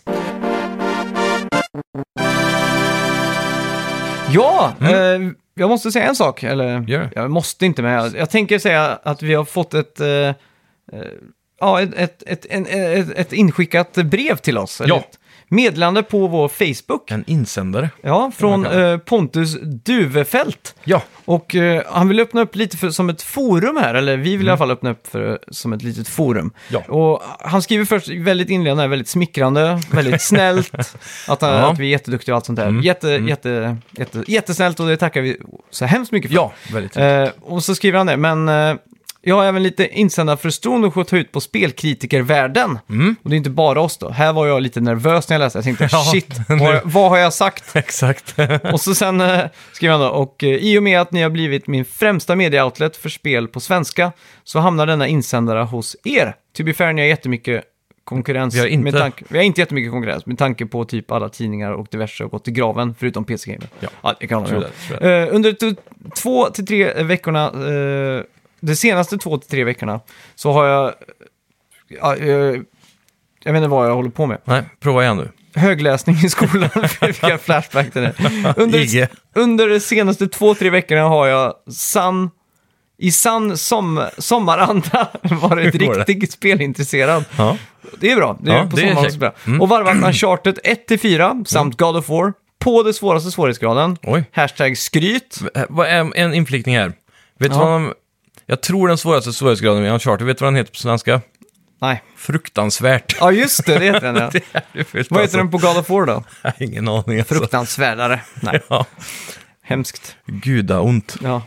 Ja, 4.33 4.73
eh, 4.81 5.19
jag 5.59 5.69
måste 5.69 5.93
säga 5.93 6.05
en 6.05 6.17
sak. 6.17 6.43
Eller. 6.43 6.81
Gör 6.89 7.11
jag 7.15 7.31
måste 7.31 7.67
inte, 7.67 7.83
men 7.83 7.93
jag, 7.93 8.17
jag 8.17 8.31
tänker 8.31 8.59
säga 8.59 8.99
att 9.03 9.23
vi 9.23 9.35
har 9.35 9.45
fått 9.45 9.75
ett... 9.75 10.01
Eh, 10.01 10.09
eh, 10.09 10.35
ja, 11.61 11.83
ett, 11.83 11.95
ett, 11.95 12.23
ett, 12.27 12.47
en, 12.51 12.67
ett, 12.67 13.11
ett 13.11 13.33
inskickat 13.33 13.93
brev 13.95 14.37
till 14.37 14.59
oss. 14.59 14.81
eller 14.81 14.95
Ja. 14.95 15.01
Ett 15.01 15.19
meddelande 15.49 16.03
på 16.03 16.27
vår 16.27 16.49
Facebook. 16.49 17.11
En 17.11 17.25
insändare. 17.27 17.91
Ja, 18.03 18.33
från 18.37 18.67
eh, 18.67 18.99
Pontus 18.99 19.57
Duvefält. 19.63 20.75
Ja, 20.85 21.03
Och 21.25 21.55
eh, 21.55 21.83
han 21.87 22.09
vill 22.09 22.21
öppna 22.21 22.41
upp 22.41 22.57
lite 22.57 22.77
för, 22.77 22.91
som 22.91 23.09
ett 23.09 23.23
forum 23.23 23.77
här, 23.77 23.95
eller 23.95 24.17
vi 24.17 24.23
vill 24.31 24.35
Mm. 24.37 24.47
i 24.47 24.51
alla 24.51 24.59
fall 24.59 24.71
öppna 24.71 24.91
upp 24.91 25.07
för, 25.07 25.39
som 25.51 25.73
ett 25.73 25.83
litet 25.83 26.09
forum. 26.09 26.51
Ja. 26.69 26.81
Och 26.89 27.23
han 27.41 27.63
skriver 27.63 27.85
först 27.85 28.09
väldigt 28.09 28.51
inledande, 28.51 28.87
väldigt 28.87 29.09
smickrande, 29.09 29.81
väldigt 29.93 30.23
snällt, 30.29 30.75
att, 31.29 31.41
han, 31.43 31.51
Ja. 31.51 31.59
Mm. 31.59 31.71
att 31.71 31.79
vi 31.79 31.87
är 31.87 31.91
jätteduktiga 31.91 32.35
och 32.35 32.37
allt 32.37 32.47
sånt 32.47 32.59
där. 32.59 32.81
Jätte, 32.83 33.09
jätte, 33.09 33.77
jätte, 33.91 34.25
jättesnällt 34.27 34.81
och 34.81 34.87
det 34.87 34.97
tackar 34.97 35.21
vi 35.21 35.37
så 35.71 35.85
hemskt 35.85 36.13
mycket 36.13 36.31
för. 36.31 36.35
ja, 36.37 36.53
väldigt. 36.73 36.97
Eh, 36.97 37.29
och 37.43 37.65
så 37.65 37.75
skriver 37.75 37.99
han 37.99 38.07
det, 38.07 38.17
men 38.17 38.49
eh, 38.49 38.77
jag 39.29 39.37
har 39.37 39.45
även 39.45 39.63
lite 39.63 39.89
insändarfrustration 39.89 40.85
att 40.85 41.09
ta 41.09 41.17
ut 41.17 41.33
på 41.33 41.41
spelkritikervärlden. 41.41 42.79
Och 43.23 43.31
det 43.31 43.35
är 43.35 43.39
inte 43.39 43.51
bara 43.51 43.81
oss 43.81 43.99
då. 43.99 44.11
Här 44.11 44.33
var 44.33 44.47
jag 44.47 44.63
lite 44.63 44.81
nervös 44.81 45.29
när 45.29 45.35
jag 45.35 45.41
läste. 45.41 45.59
Jag 45.59 45.65
tänkte, 45.65 45.89
Ja, 45.93 46.05
shit, 46.13 46.35
vad, 46.49 46.81
vad 46.85 47.11
har 47.11 47.19
jag 47.19 47.33
sagt? 47.33 47.65
Exakt. 47.77 48.35
Och 48.73 48.81
så 48.81 48.95
sen 48.95 49.21
eh, 49.21 49.41
skriver 49.73 49.93
han 49.93 50.01
då, 50.01 50.09
och 50.09 50.45
eh, 50.45 50.49
i 50.49 50.79
och 50.79 50.83
med 50.83 51.01
att 51.01 51.13
ni 51.13 51.23
har 51.23 51.31
blivit 51.31 51.67
min 51.67 51.85
främsta 51.85 52.37
medieoutlet 52.37 52.97
för 52.97 53.09
spel 53.09 53.49
på 53.49 53.61
svenska 53.61 54.13
så 54.45 54.59
hamnar 54.59 54.87
denna 54.87 55.07
insändare 55.07 55.63
hos 55.63 55.97
er. 56.05 56.35
To 56.57 56.65
be 56.65 56.75
fair, 56.75 56.93
ni 56.93 57.01
har 57.03 57.09
jättemycket 57.09 57.65
konkurrens. 58.05 58.55
Vi 58.55 58.59
har 58.59 58.67
inte. 58.67 58.85
Med 58.85 59.01
tanke, 59.01 59.25
vi 59.29 59.39
har 59.39 59.45
inte 59.45 59.61
jättemycket 59.61 59.93
konkurrens 59.93 60.27
med 60.27 60.39
tanke 60.39 60.67
på 60.67 60.85
typ 60.85 61.11
alla 61.11 61.29
tidningar 61.29 61.73
och 61.73 61.87
diverse 61.91 62.25
har 62.25 62.29
gått 62.29 62.49
i 62.49 62.51
graven, 62.51 62.95
förutom 62.99 63.25
PC 63.25 63.51
Gamer. 63.53 63.69
Ja. 63.81 64.15
det 64.21 64.27
kan 64.27 64.43
man 64.43 64.53
uh, 64.55 65.35
Under 65.35 65.77
två 66.15 66.51
till 66.51 66.67
tre 66.67 67.03
veckorna, 67.03 67.45
eh, 67.45 68.23
de 68.61 68.77
senaste 68.77 69.19
två 69.19 69.39
till 69.39 69.51
tre 69.51 69.65
veckorna, 69.65 70.01
så 70.35 70.53
har 70.53 70.67
jag, 70.67 70.95
ja, 71.89 72.17
eh, 72.17 72.29
jag 73.45 73.53
vet 73.53 73.57
inte 73.57 73.69
vad 73.69 73.87
jag 73.91 73.95
håller 73.95 74.11
på 74.11 74.27
med 74.27 74.39
Nej, 74.45 74.63
prova 74.81 75.03
igen 75.03 75.17
nu. 75.17 75.29
högläsning 75.61 76.17
i 76.25 76.29
skolan. 76.29 76.71
Fick 76.89 77.23
jag 77.23 77.41
flashback 77.41 77.93
till 77.93 78.03
det. 78.03 78.15
Under, 78.57 78.79
IG. 78.79 79.09
under 79.35 79.69
de 79.69 79.81
senaste 79.81 80.29
två, 80.29 80.55
tre 80.55 80.71
veckorna 80.71 81.03
har 81.03 81.27
jag 81.27 81.55
sann, 81.73 82.31
i 82.99 83.11
sann 83.13 83.57
som, 83.57 84.07
sommaranda 84.19 85.09
varit 85.23 85.75
Hur 85.75 85.87
går 85.87 85.95
det? 85.95 86.05
riktigt 86.05 86.33
spelintresserad. 86.33 87.25
Ja. 87.39 87.57
Det 88.01 88.13
är 88.13 88.17
bra. 88.17 88.39
Det 88.41 88.51
är 88.53 88.57
Ja, 88.57 88.67
på 88.71 88.77
det 88.77 88.83
är 88.83 88.95
sommaren. 88.95 88.99
Mm. 88.99 89.07
också 89.07 89.19
bra. 89.19 89.63
Och 89.63 89.69
varvat 89.69 89.97
Uncharted 90.09 90.59
1-4 90.89 91.45
samt 91.45 91.77
God 91.79 91.97
of 91.97 92.09
War 92.09 92.33
på 92.59 92.83
det 92.83 92.93
svåraste 92.95 93.31
svårighetsgraden. 93.31 93.97
Oj. 94.03 94.25
Hashtag 94.33 94.79
skryt. 94.79 95.39
Eh, 95.55 95.63
Vad 95.69 95.87
är 95.89 96.17
en 96.19 96.35
inflikning 96.35 96.77
här? 96.77 96.93
Vet 97.39 97.51
du 97.51 97.57
Ja. 97.57 97.65
vad 97.65 97.73
de... 97.73 97.95
Jag 98.47 98.61
tror 98.61 98.89
den 98.89 98.99
svåraste 98.99 99.33
svårighetsgraden 99.33 99.83
med 99.83 99.93
Uncharted, 99.93 100.27
vet 100.27 100.39
du 100.39 100.45
vad 100.45 100.53
den 100.53 100.57
heter 100.57 100.71
på 100.73 100.79
svenska? 100.79 101.21
Nej. 101.81 102.03
Fruktansvärt. 102.17 103.17
Ja, 103.21 103.33
just 103.33 103.67
det. 103.67 103.79
Det 103.79 103.85
heter 103.85 104.13
den, 104.13 104.17
ja. 104.17 104.31
Det 104.33 104.55
är 104.55 104.63
det 104.93 105.11
Vad 105.11 105.21
heter 105.21 105.39
den 105.39 105.51
på 105.51 105.59
God 105.59 105.77
of 105.77 105.91
War 105.91 106.07
då? 106.07 106.13
alltså. 106.43 106.63
Ingen 106.65 106.89
aning. 106.89 107.19
Alltså. 107.19 107.35
Fruktansvärdare. 107.35 108.21
Nej, 108.43 108.61
Ja. 108.69 108.87
hemskt. 109.63 110.17
Gudaont. 110.27 111.17
Ja. 111.23 111.43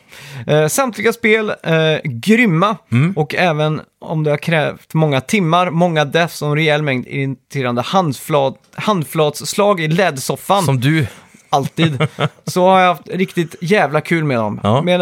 Eh, 0.48 0.68
samtliga 0.68 1.14
spel 1.14 1.50
eh, 1.64 1.76
grymma 2.04 2.78
Mm. 2.92 3.14
och 3.18 3.36
även 3.36 3.82
om 4.02 4.24
det 4.24 4.30
har 4.30 4.38
krävt 4.38 4.94
många 4.94 5.22
timmar, 5.22 5.70
många 5.70 6.06
deaths 6.06 6.42
och 6.42 6.48
en 6.50 6.56
rejäl 6.56 6.82
mängd 6.84 7.08
irriterande 7.08 7.82
handflat, 7.82 8.56
handflatsslag 8.76 9.80
i 9.82 9.88
lädersoffan, 9.88 10.64
Som 10.64 10.80
du. 10.80 11.08
alltid, 11.50 12.08
så 12.46 12.68
har 12.70 12.80
jag 12.80 12.88
haft 12.88 13.08
riktigt 13.08 13.56
jävla 13.62 14.02
kul 14.02 14.24
med 14.24 14.38
dem. 14.38 14.60
Ja. 14.64 14.82
Med 14.82 15.00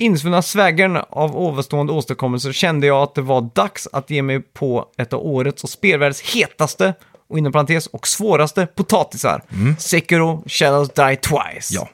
insvunna 0.00 0.42
svägern 0.42 0.96
av 1.10 1.36
ovanstående 1.36 1.92
åstadkommelser 1.92 2.52
kände 2.52 2.86
jag 2.86 3.02
att 3.02 3.14
det 3.14 3.22
var 3.22 3.50
dags 3.54 3.88
att 3.92 4.10
ge 4.10 4.22
mig 4.22 4.40
på 4.40 4.86
ett 4.98 5.12
av 5.12 5.26
årets 5.26 5.64
och 5.64 5.70
spelvärldens 5.70 6.34
hetaste, 6.34 6.94
och 7.28 7.38
inom 7.38 7.52
parentes, 7.52 7.86
och 7.86 8.06
svåraste 8.06 8.66
potatisar. 8.66 9.42
Sekiro 9.78 10.44
Shadows 10.46 10.88
Die 10.88 11.16
Twice. 11.16 11.74
Ja. 11.74 11.88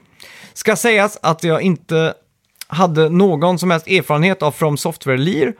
Ska 0.53 0.77
sägas 0.77 1.19
att 1.23 1.45
jag 1.45 1.62
inte 1.62 2.14
hade 2.66 3.09
någon 3.09 3.59
som 3.59 3.71
helst 3.71 3.88
erfarenhet 3.88 4.42
av 4.42 4.53
From 4.53 4.77
Software-lir 4.77 5.53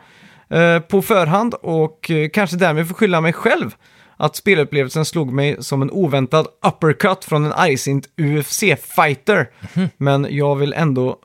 eh, 0.49 0.79
på 0.79 1.01
förhand 1.01 1.53
och 1.53 2.11
eh, 2.11 2.29
kanske 2.29 2.57
därmed 2.57 2.87
får 2.87 2.95
skylla 2.95 3.21
mig 3.21 3.33
själv 3.33 3.75
att 4.17 4.35
spelupplevelsen 4.35 5.05
slog 5.05 5.33
mig 5.33 5.57
som 5.59 5.81
en 5.81 5.91
oväntad 5.91 6.47
uppercut 6.67 7.25
från 7.25 7.45
en 7.45 7.53
argsint 7.53 8.07
UFC-fighter. 8.17 9.49
Men 9.97 10.27
jag 10.29 10.55
vill 10.55 10.73
ändå 10.73 11.19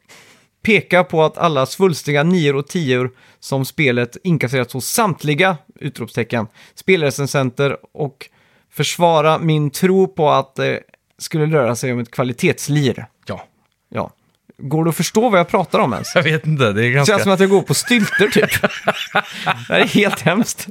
peka 0.62 1.04
på 1.04 1.22
att 1.24 1.38
alla 1.38 1.66
svulstiga 1.66 2.22
9 2.22 2.52
och 2.52 2.68
10 2.68 3.08
som 3.40 3.64
spelet 3.64 4.16
inkasserat 4.24 4.72
hos 4.72 4.86
samtliga 4.86 5.56
utropstecken, 5.80 6.46
spelrecensenter 6.74 7.76
och 7.92 8.28
försvara 8.72 9.38
min 9.38 9.70
tro 9.70 10.08
på 10.08 10.30
att 10.30 10.54
det 10.54 10.80
skulle 11.18 11.46
röra 11.56 11.76
sig 11.76 11.92
om 11.92 11.98
ett 11.98 12.10
kvalitetslir. 12.10 13.06
Ja. 13.26 13.46
Ja. 13.88 14.10
Går 14.58 14.84
det 14.84 14.90
att 14.90 14.96
förstå 14.96 15.28
vad 15.28 15.40
jag 15.40 15.48
pratar 15.48 15.78
om 15.78 15.92
ens? 15.92 16.12
Jag 16.14 16.22
vet 16.22 16.46
inte, 16.46 16.64
det 16.64 16.70
är 16.70 16.74
Det 16.74 16.90
ganska... 16.90 17.12
känns 17.12 17.22
som 17.22 17.32
att 17.32 17.40
jag 17.40 17.50
går 17.50 17.62
på 17.62 17.74
stylter 17.74 18.28
typ. 18.28 18.62
det 19.12 19.74
här 19.74 19.80
är 19.80 19.86
helt 19.86 20.20
hemskt. 20.20 20.66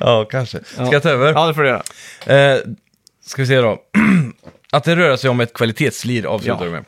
Ja, 0.00 0.24
kanske. 0.30 0.64
Ska 0.64 0.92
jag 0.92 1.02
ta 1.02 1.08
över? 1.10 1.32
Ja, 1.32 1.46
det 1.46 1.54
får 1.54 1.62
du 1.62 1.68
göra. 1.68 1.82
Eh, 2.54 2.60
ska 3.26 3.42
vi 3.42 3.48
se 3.48 3.56
då. 3.60 3.78
att 4.72 4.84
det 4.84 4.96
rör 4.96 5.16
sig 5.16 5.30
om 5.30 5.40
ett 5.40 5.52
kvalitetslir 5.52 6.26
avslutar 6.26 6.58
Ja. 6.58 6.64
du 6.64 6.70
med. 6.70 6.84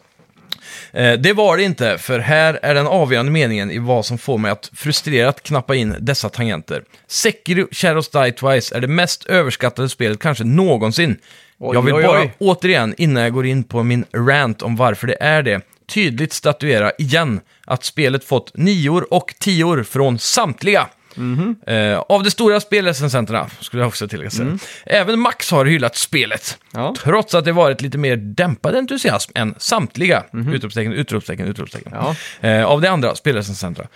Eh, 0.93 1.13
det 1.13 1.33
var 1.33 1.57
det 1.57 1.63
inte, 1.63 1.99
för 1.99 2.19
här 2.19 2.59
är 2.63 2.75
den 2.75 2.87
avgörande 2.87 3.33
meningen 3.33 3.71
i 3.71 3.79
vad 3.79 4.07
som 4.07 4.19
får 4.19 4.39
mig 4.39 4.51
att 4.51 4.71
frustrerat 4.75 5.43
knappa 5.43 5.75
in 5.75 5.97
dessa 5.99 6.29
tangenter. 6.29 6.83
Sekiro 7.07 7.67
Shadows 7.71 8.09
Die 8.09 8.33
Twice 8.33 8.77
är 8.77 8.81
det 8.81 8.89
mest 8.89 9.27
överskattade 9.27 9.89
spelet 9.89 10.21
kanske 10.21 10.45
någonsin. 10.45 11.17
Oj, 11.59 11.75
jag 11.75 11.83
vill 11.83 11.95
oj, 11.95 12.03
bara 12.03 12.21
oj. 12.21 12.35
återigen, 12.39 12.95
innan 12.99 13.23
jag 13.23 13.33
går 13.33 13.47
in 13.47 13.65
på 13.65 13.83
min 13.83 14.05
rant 14.13 14.63
om 14.63 14.77
varför 14.77 15.07
det 15.07 15.17
är 15.21 15.43
det, 15.43 15.61
tydligt 15.87 16.33
statuera 16.33 16.93
igen 16.99 17.41
att 17.67 17.85
spelet 17.85 18.25
fått 18.25 18.57
nior 18.57 19.15
och 19.15 19.35
tior 19.41 19.83
från 19.83 20.19
samtliga. 20.19 20.89
Mhm. 21.17 21.57
Eh, 21.67 21.99
av 21.99 22.23
de 22.23 22.31
stora 22.31 22.61
spelrecensenterna, 22.61 23.51
skulle 23.61 23.83
jag 23.83 23.89
också 23.89 24.09
tillägga. 24.09 24.31
säga. 24.31 24.59
Även 24.87 25.21
Max 25.21 25.51
har 25.51 25.65
hyllat 25.65 25.97
spelet. 25.97 26.59
Mm. 26.75 26.85
Ja. 26.85 26.95
Trots 27.03 27.35
att 27.35 27.45
det 27.45 27.53
varit 27.53 27.81
lite 27.81 27.99
mer 27.99 28.17
dämpad 28.17 28.75
entusiasm 28.77 29.33
än 29.35 29.55
samtliga. 29.59 30.25
Utropstecken, 30.53 30.93
utropstecken, 30.93 31.47
utropstecken. 31.47 31.93
Mhm. 31.93 32.15
Ja. 32.41 32.49
Eh, 32.49 32.65
av 32.65 32.81
de 32.81 32.89
andra 32.89 33.15
spelrecensenterna. 33.15 33.89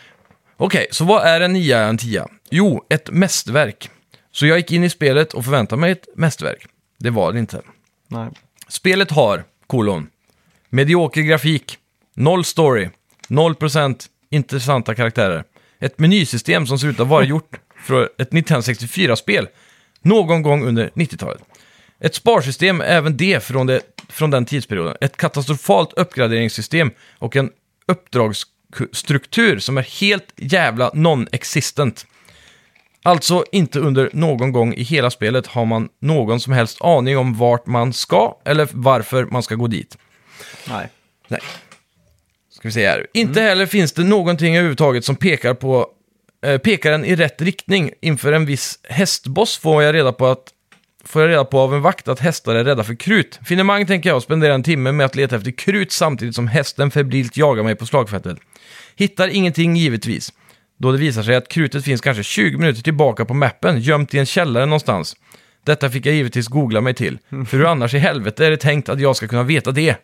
Okej, 0.56 0.86
så 0.90 1.04
vad 1.04 1.26
är 1.26 1.40
en 1.40 1.52
nia 1.52 1.80
en 1.80 1.98
tia? 1.98 2.28
Jo, 2.50 2.84
ett 2.88 3.10
mästerverk. 3.10 3.90
Så 4.32 4.46
jag 4.46 4.58
gick 4.58 4.72
in 4.72 4.84
i 4.84 4.90
spelet 4.90 5.32
och 5.34 5.44
förväntade 5.44 5.80
mig 5.80 5.92
ett 5.92 6.08
mästerverk. 6.16 6.66
Det 6.98 7.10
var 7.10 7.32
det 7.32 7.38
inte. 7.38 7.60
Nej. 8.08 8.28
Spelet 8.68 9.10
har, 9.10 9.44
kolon, 9.66 10.06
medioker 10.70 11.22
grafik, 11.22 11.78
noll 12.14 12.44
story, 12.44 12.88
0% 13.28 14.06
intressanta 14.30 14.94
karaktärer, 14.94 15.44
ett 15.80 15.98
menysystem 15.98 16.66
som 16.66 16.78
ser 16.78 16.88
ut 16.88 17.00
att 17.00 17.08
vara 17.08 17.24
gjort 17.34 17.60
för 17.84 18.08
ett 18.18 18.30
1964-spel 18.30 19.48
någon 20.02 20.42
gång 20.42 20.64
under 20.64 20.90
90-talet. 20.94 21.42
Ett 22.00 22.14
sparsystem, 22.14 22.80
även 22.80 23.16
det 23.16 23.44
från, 23.44 23.66
det 23.66 23.80
från 24.08 24.30
den 24.30 24.44
tidsperioden. 24.44 24.96
Ett 25.00 25.16
katastrofalt 25.16 25.92
uppgraderingssystem 25.92 26.90
och 27.18 27.36
en 27.36 27.50
uppdragsstruktur 27.88 29.58
som 29.58 29.78
är 29.78 30.00
helt 30.00 30.32
jävla 30.36 30.90
non-existent. 30.90 32.06
Alltså 33.02 33.44
inte 33.52 33.80
under 33.80 34.10
någon 34.12 34.52
gång 34.52 34.74
i 34.74 34.82
hela 34.82 35.10
spelet 35.10 35.46
har 35.46 35.64
man 35.64 35.88
någon 36.00 36.40
som 36.40 36.52
helst 36.52 36.82
aning 36.82 37.18
om 37.18 37.34
vart 37.34 37.66
man 37.66 37.92
ska 37.92 38.38
eller 38.44 38.68
varför 38.72 39.24
man 39.24 39.42
ska 39.42 39.54
gå 39.54 39.66
dit. 39.66 39.98
Nej. 40.68 40.88
Nej. 41.28 41.40
Ska 42.56 42.68
vi 42.68 42.72
se 42.72 42.88
här. 42.88 43.06
Inte 43.14 43.40
heller 43.40 43.66
finns 43.66 43.92
det 43.92 44.04
någonting 44.04 44.56
överhuvudtaget 44.56 45.04
som 45.04 45.16
pekar 45.16 45.54
på 45.54 45.86
eh, 46.44 46.58
pekar 46.58 47.04
i 47.04 47.16
rätt 47.16 47.42
riktning. 47.42 47.90
Inför 48.00 48.32
en 48.32 48.46
viss 48.46 48.78
hästboss 48.82 49.58
får 49.58 49.82
jag 49.82 49.94
reda 49.94 50.12
på 50.12 50.26
att 50.26 50.44
får 51.04 51.22
jag 51.22 51.30
reda 51.30 51.44
på 51.44 51.58
av 51.60 51.74
en 51.74 51.82
vakt 51.82 52.08
att 52.08 52.20
hästar 52.20 52.54
är 52.54 52.64
rädda 52.64 52.84
för 52.84 52.94
krut. 52.94 53.40
Finemang 53.44 53.86
tänker 53.86 54.10
jag 54.10 54.22
spendera 54.22 54.54
en 54.54 54.62
timme 54.62 54.92
med 54.92 55.06
att 55.06 55.16
leta 55.16 55.36
efter 55.36 55.50
krut 55.50 55.92
samtidigt 55.92 56.34
som 56.34 56.48
hästen 56.48 56.90
febrilt 56.90 57.36
jagar 57.36 57.62
mig 57.62 57.74
på 57.74 57.86
slagfältet. 57.86 58.38
Hittar 58.96 59.28
ingenting 59.28 59.76
givetvis. 59.76 60.32
Då 60.78 60.92
det 60.92 60.98
visar 60.98 61.22
sig 61.22 61.34
att 61.36 61.48
krutet 61.48 61.84
finns 61.84 62.00
kanske 62.00 62.22
20 62.22 62.58
minuter 62.58 62.82
tillbaka 62.82 63.24
på 63.24 63.34
mappen, 63.34 63.80
gömt 63.80 64.14
i 64.14 64.18
en 64.18 64.26
källare 64.26 64.66
någonstans. 64.66 65.16
Detta 65.64 65.90
fick 65.90 66.06
jag 66.06 66.14
givetvis 66.14 66.46
googla 66.46 66.80
mig 66.80 66.94
till. 66.94 67.18
För 67.28 67.56
hur 67.56 67.64
annars 67.66 67.94
i 67.94 67.98
helvete 67.98 68.46
är 68.46 68.50
det 68.50 68.56
tänkt 68.56 68.88
att 68.88 69.00
jag 69.00 69.16
ska 69.16 69.28
kunna 69.28 69.42
veta 69.42 69.72
det? 69.72 69.96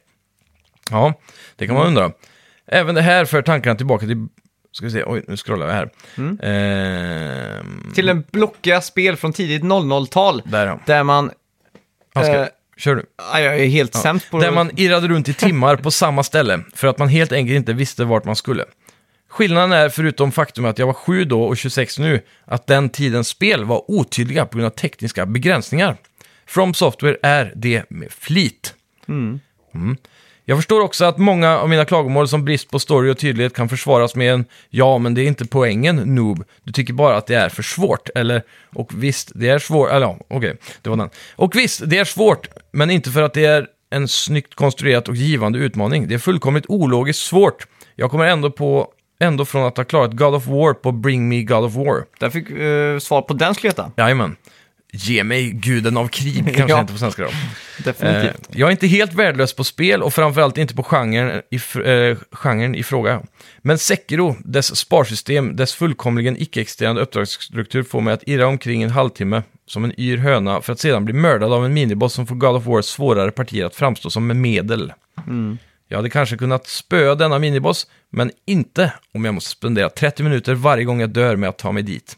Ja, 0.91 1.15
det 1.57 1.67
kan 1.67 1.77
man 1.77 1.87
undra. 1.87 2.13
Även 2.73 2.95
det 2.95 3.03
här 3.03 3.25
för 3.25 3.43
tankarna 3.43 3.77
tillbaka 3.77 4.07
till... 4.07 4.27
Ska 4.73 4.87
vi 4.87 4.93
se, 4.93 5.05
oj, 5.07 5.25
nu 5.29 5.37
scrollar 5.37 5.67
vi 5.67 5.73
här. 5.73 5.91
Ehm, 6.43 7.93
Till 7.95 8.09
en 8.09 8.25
blockiga 8.31 8.81
spel 8.81 9.17
från 9.17 9.33
tidigt 9.33 9.63
00-tal. 9.63 10.43
Där 10.45 10.67
ja. 10.67 10.81
Där 10.87 11.03
man... 11.03 11.31
ska, 12.11 12.35
eh, 12.35 12.47
kör 12.77 12.95
du. 12.95 13.07
ja, 13.33 13.41
jag 13.41 13.61
är 13.61 13.67
helt 13.67 13.95
sämst 13.95 14.31
på 14.31 14.39
Där 14.41 14.51
man 14.51 14.71
irrade 14.77 15.09
runt 15.09 15.29
i 15.29 15.35
timmar 15.35 15.77
på 15.77 15.91
samma 15.91 16.23
ställe 16.23 16.61
för 16.75 16.89
att 16.89 16.99
man 16.99 17.09
helt 17.09 17.33
enkelt 17.33 17.57
inte 17.57 17.73
visste 17.73 18.05
vart 18.05 18.25
man 18.25 18.37
skulle. 18.37 18.65
Skillnaden 19.29 19.73
är, 19.73 19.89
förutom 19.89 20.33
faktum 20.33 20.65
att 20.65 20.79
jag 20.79 20.87
var 20.87 20.93
7 20.93 21.25
då 21.25 21.43
och 21.43 21.57
26 21.57 21.99
nu, 21.99 22.21
att 22.45 22.67
den 22.67 22.89
tidens 22.89 23.29
spel 23.29 23.65
var 23.65 23.91
otydliga 23.91 24.47
på 24.47 24.59
grund 24.59 24.67
av 24.67 24.77
tekniska 24.77 25.27
begränsningar. 25.27 25.97
From 26.47 26.75
Software 26.75 27.17
är 27.23 27.53
det 27.57 27.91
med 27.91 28.13
flit. 28.13 28.75
Mm. 29.09 29.41
Jag 30.45 30.59
förstår 30.59 30.81
också 30.81 31.05
att 31.05 31.19
många 31.19 31.59
av 31.59 31.69
mina 31.69 31.85
klagomål 31.85 32.29
som 32.29 32.45
brist 32.45 32.71
på 32.71 32.79
story 32.79 33.11
och 33.11 33.19
tydlighet 33.19 33.55
kan 33.55 33.69
försvaras 33.69 34.15
med 34.15 34.33
en 34.35 34.45
“ja, 34.71 34.99
men 34.99 35.15
det 35.15 35.23
är 35.23 35.27
inte 35.27 35.47
poängen, 35.47 35.97
noob. 35.97 36.45
Du 36.65 36.73
tycker 36.73 36.93
bara 36.93 37.17
att 37.17 37.27
det 37.27 37.35
är 37.35 37.49
för 37.49 37.63
svårt.” 37.63 38.09
eller 38.15 38.43
“och 38.75 38.91
visst, 38.95 39.33
det 39.35 39.49
är 39.49 39.59
svårt...” 39.59 39.91
Eller 39.91 40.07
ja, 40.07 40.19
okej, 40.29 40.57
det 40.83 40.91
var 40.91 40.97
den. 40.97 41.11
“Och 41.37 41.57
visst, 41.57 41.83
det 41.87 41.99
är 41.99 42.05
svårt, 42.05 42.49
men 42.73 42.91
inte 42.91 43.11
för 43.11 43.23
att 43.23 43.35
det 43.35 43.45
är 43.45 43.67
en 43.91 44.09
snyggt 44.09 44.55
konstruerat 44.55 45.09
och 45.09 45.17
givande 45.17 45.59
utmaning. 45.59 46.09
Det 46.09 46.15
är 46.15 46.19
fullkomligt 46.19 46.65
ologiskt 46.69 47.21
svårt. 47.21 47.67
Jag 47.97 48.11
kommer 48.11 48.25
ändå 48.25 48.51
på 48.51 48.89
ändå 49.21 49.45
från 49.45 49.67
att 49.67 49.77
ha 49.77 49.85
klarat 49.85 50.13
God 50.13 50.35
of 50.35 50.47
War 50.47 50.75
på 50.75 50.93
Bring 50.93 51.29
Me 51.29 51.43
God 51.43 51.65
of 51.65 51.75
War. 51.75 52.05
Där 52.19 52.31
fick 52.31 52.51
uh, 52.51 52.99
svar 52.99 53.23
på 53.23 53.35
den 53.35 53.55
skulle 53.55 53.69
jag 53.77 53.85
heta. 53.85 54.03
Jajamän. 54.03 54.37
Ge 54.95 55.25
mig 55.25 55.51
guden 55.51 55.97
av 55.97 56.09
krig, 56.09 56.45
kanske 56.57 56.69
Ja. 56.69 56.81
inte 56.81 56.93
på 56.93 56.99
svenska 56.99 57.23
då. 57.23 57.29
Definitivt. 57.85 58.49
Eh, 58.51 58.59
jag 58.61 58.67
är 58.67 58.71
inte 58.71 58.87
helt 58.87 59.13
värdelös 59.15 59.53
på 59.55 59.65
spel 59.65 60.03
och 60.03 60.15
framförallt 60.15 60.59
inte 60.59 60.75
på 60.75 60.83
genren 60.83 61.43
i, 61.51 61.57
eh, 61.85 62.17
genren 62.33 62.75
i 62.75 62.83
fråga. 62.83 63.23
Men 63.59 63.79
Sekiro, 63.79 64.37
dess 64.45 64.77
sparsystem, 64.77 65.57
dess 65.57 65.75
fullkomligen 65.75 66.37
icke-existerande 66.37 67.01
uppdragsstruktur 67.01 67.83
får 67.83 68.01
mig 68.01 68.15
att 68.15 68.23
irra 68.27 68.47
omkring 68.47 68.83
en 68.83 68.91
halvtimme 68.91 69.43
som 69.67 69.85
en 69.85 70.01
yr 70.01 70.17
höna 70.17 70.61
för 70.61 70.73
att 70.73 70.81
sedan 70.81 71.05
bli 71.05 71.15
mördad 71.15 71.53
av 71.53 71.65
en 71.65 71.75
miniboss 71.75 72.15
som 72.15 72.27
får 72.27 72.35
God 72.35 72.57
of 72.57 72.67
Wars 72.67 72.87
svårare 72.87 73.31
partier 73.31 73.65
att 73.65 73.75
framstå 73.77 74.11
som 74.11 74.31
en 74.31 74.41
medel. 74.41 74.93
Jag 75.89 75.97
hade 75.99 76.11
kanske 76.11 76.37
kunnat 76.37 76.67
spöa 76.67 77.15
denna 77.15 77.39
miniboss, 77.39 77.87
men 78.11 78.31
inte 78.47 78.93
om 79.15 79.25
jag 79.25 79.35
måste 79.35 79.51
spendera 79.51 79.91
30 79.91 80.23
minuter 80.23 80.55
varje 80.55 80.85
gång 80.85 81.01
jag 81.01 81.11
dör 81.11 81.37
med 81.37 81.49
att 81.49 81.59
ta 81.59 81.73
mig 81.73 81.83
dit. 81.83 82.17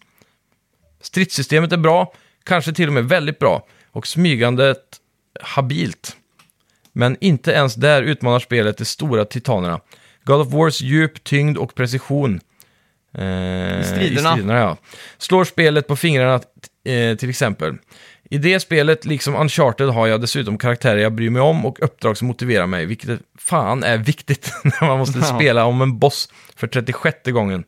Stridssystemet 1.02 1.72
är 1.72 1.76
bra, 1.76 2.12
kanske 2.44 2.72
till 2.72 2.88
och 2.88 2.94
med 2.94 3.04
väldigt 3.08 3.38
bra, 3.38 3.66
och 3.90 4.06
smygandet 4.06 4.80
habilt. 5.40 6.16
Men 6.92 7.16
inte 7.20 7.50
ens 7.52 7.74
där 7.74 8.02
utmanar 8.02 8.38
spelet 8.38 8.78
de 8.78 8.84
stora 8.84 9.24
titanerna. 9.24 9.80
God 10.24 10.40
of 10.40 10.52
Wars 10.52 10.80
djup, 10.80 11.24
tyngd 11.24 11.58
och 11.58 11.74
precision. 11.74 12.40
Eh, 13.18 13.80
I 13.80 13.84
striderna. 13.84 14.58
ja. 14.58 14.76
Slår 15.18 15.44
spelet 15.44 15.86
på 15.86 15.96
fingrarna 15.96 16.34
eh, 16.84 17.16
till 17.16 17.30
exempel. 17.30 17.74
I 18.30 18.38
det 18.38 18.60
spelet, 18.60 19.04
liksom 19.04 19.34
Uncharted, 19.36 19.88
har 19.88 20.06
jag 20.06 20.20
dessutom 20.20 20.58
karaktärer 20.58 20.98
jag 21.00 21.12
bryr 21.12 21.30
mig 21.30 21.42
om 21.42 21.66
och 21.66 21.82
uppdrag 21.82 22.16
som 22.16 22.28
motiverar 22.28 22.66
mig, 22.66 22.86
vilket 22.86 23.20
fan 23.38 23.82
är 23.84 23.98
viktigt 23.98 24.52
när 24.64 24.86
man 24.88 24.98
måste 24.98 25.18
Ja. 25.18 25.24
spela 25.24 25.64
om 25.64 25.82
en 25.82 25.98
boss 25.98 26.28
för 26.56 26.66
36 26.66 27.18
gången. 27.30 27.64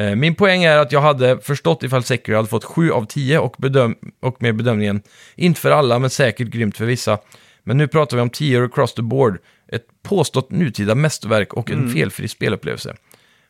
Eh, 0.00 0.14
Min 0.16 0.34
poäng 0.34 0.64
är 0.64 0.76
att 0.78 0.92
jag 0.92 1.00
hade 1.00 1.38
förstått 1.40 1.82
ifall 1.82 2.02
Sekiro 2.02 2.36
hade 2.36 2.48
fått 2.48 2.64
7 2.64 2.90
av 2.92 3.04
10 3.04 3.38
och, 3.38 3.54
bedöm 3.58 3.94
och 4.20 4.42
med 4.42 4.56
bedömningen, 4.56 5.02
inte 5.36 5.60
för 5.60 5.70
alla 5.70 5.98
men 5.98 6.10
säkert 6.10 6.48
grymt 6.48 6.76
för 6.76 6.84
vissa. 6.84 7.18
Men 7.64 7.76
nu 7.76 7.88
pratar 7.88 8.16
vi 8.16 8.20
om 8.22 8.30
10 8.30 8.64
across 8.64 8.94
the 8.94 9.02
board, 9.02 9.38
ett 9.68 9.84
påstått 10.02 10.50
nutida 10.50 10.94
mästerverk 10.94 11.54
och 11.54 11.70
en 11.70 11.92
felfri 11.92 12.28
spelupplevelse. 12.28 12.96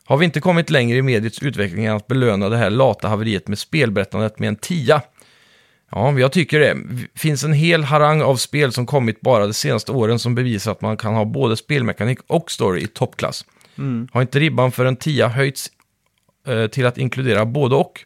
Har 0.05 0.17
vi 0.17 0.25
inte 0.25 0.39
kommit 0.39 0.69
längre 0.69 0.97
i 0.97 1.01
mediets 1.01 1.43
utveckling 1.43 1.85
än 1.85 1.95
att 1.95 2.07
belöna 2.07 2.49
det 2.49 2.57
här 2.57 2.69
lata 2.69 3.07
haveriet 3.07 3.47
med 3.47 3.59
spelberättandet 3.59 4.39
med 4.39 4.47
en 4.47 4.55
10? 4.55 5.01
Ja, 5.91 6.19
jag 6.19 6.31
tycker 6.31 6.59
det. 6.59 6.77
finns 7.15 7.43
en 7.43 7.53
hel 7.53 7.83
harang 7.83 8.21
av 8.21 8.35
spel 8.35 8.71
som 8.71 8.85
kommit 8.85 9.21
bara 9.21 9.47
de 9.47 9.53
senaste 9.53 9.91
åren 9.91 10.19
som 10.19 10.35
bevisar 10.35 10.71
att 10.71 10.81
man 10.81 10.97
kan 10.97 11.13
ha 11.13 11.25
både 11.25 11.57
spelmekanik 11.57 12.19
och 12.27 12.51
story 12.51 12.81
i 12.81 12.87
toppklass. 12.87 13.45
Har 14.11 14.21
inte 14.21 14.39
ribban 14.39 14.71
för 14.71 14.85
en 14.85 14.95
10 14.95 15.27
höjts 15.27 15.71
till 16.71 16.85
att 16.85 16.97
inkludera 16.97 17.45
både 17.45 17.75
och? 17.75 18.05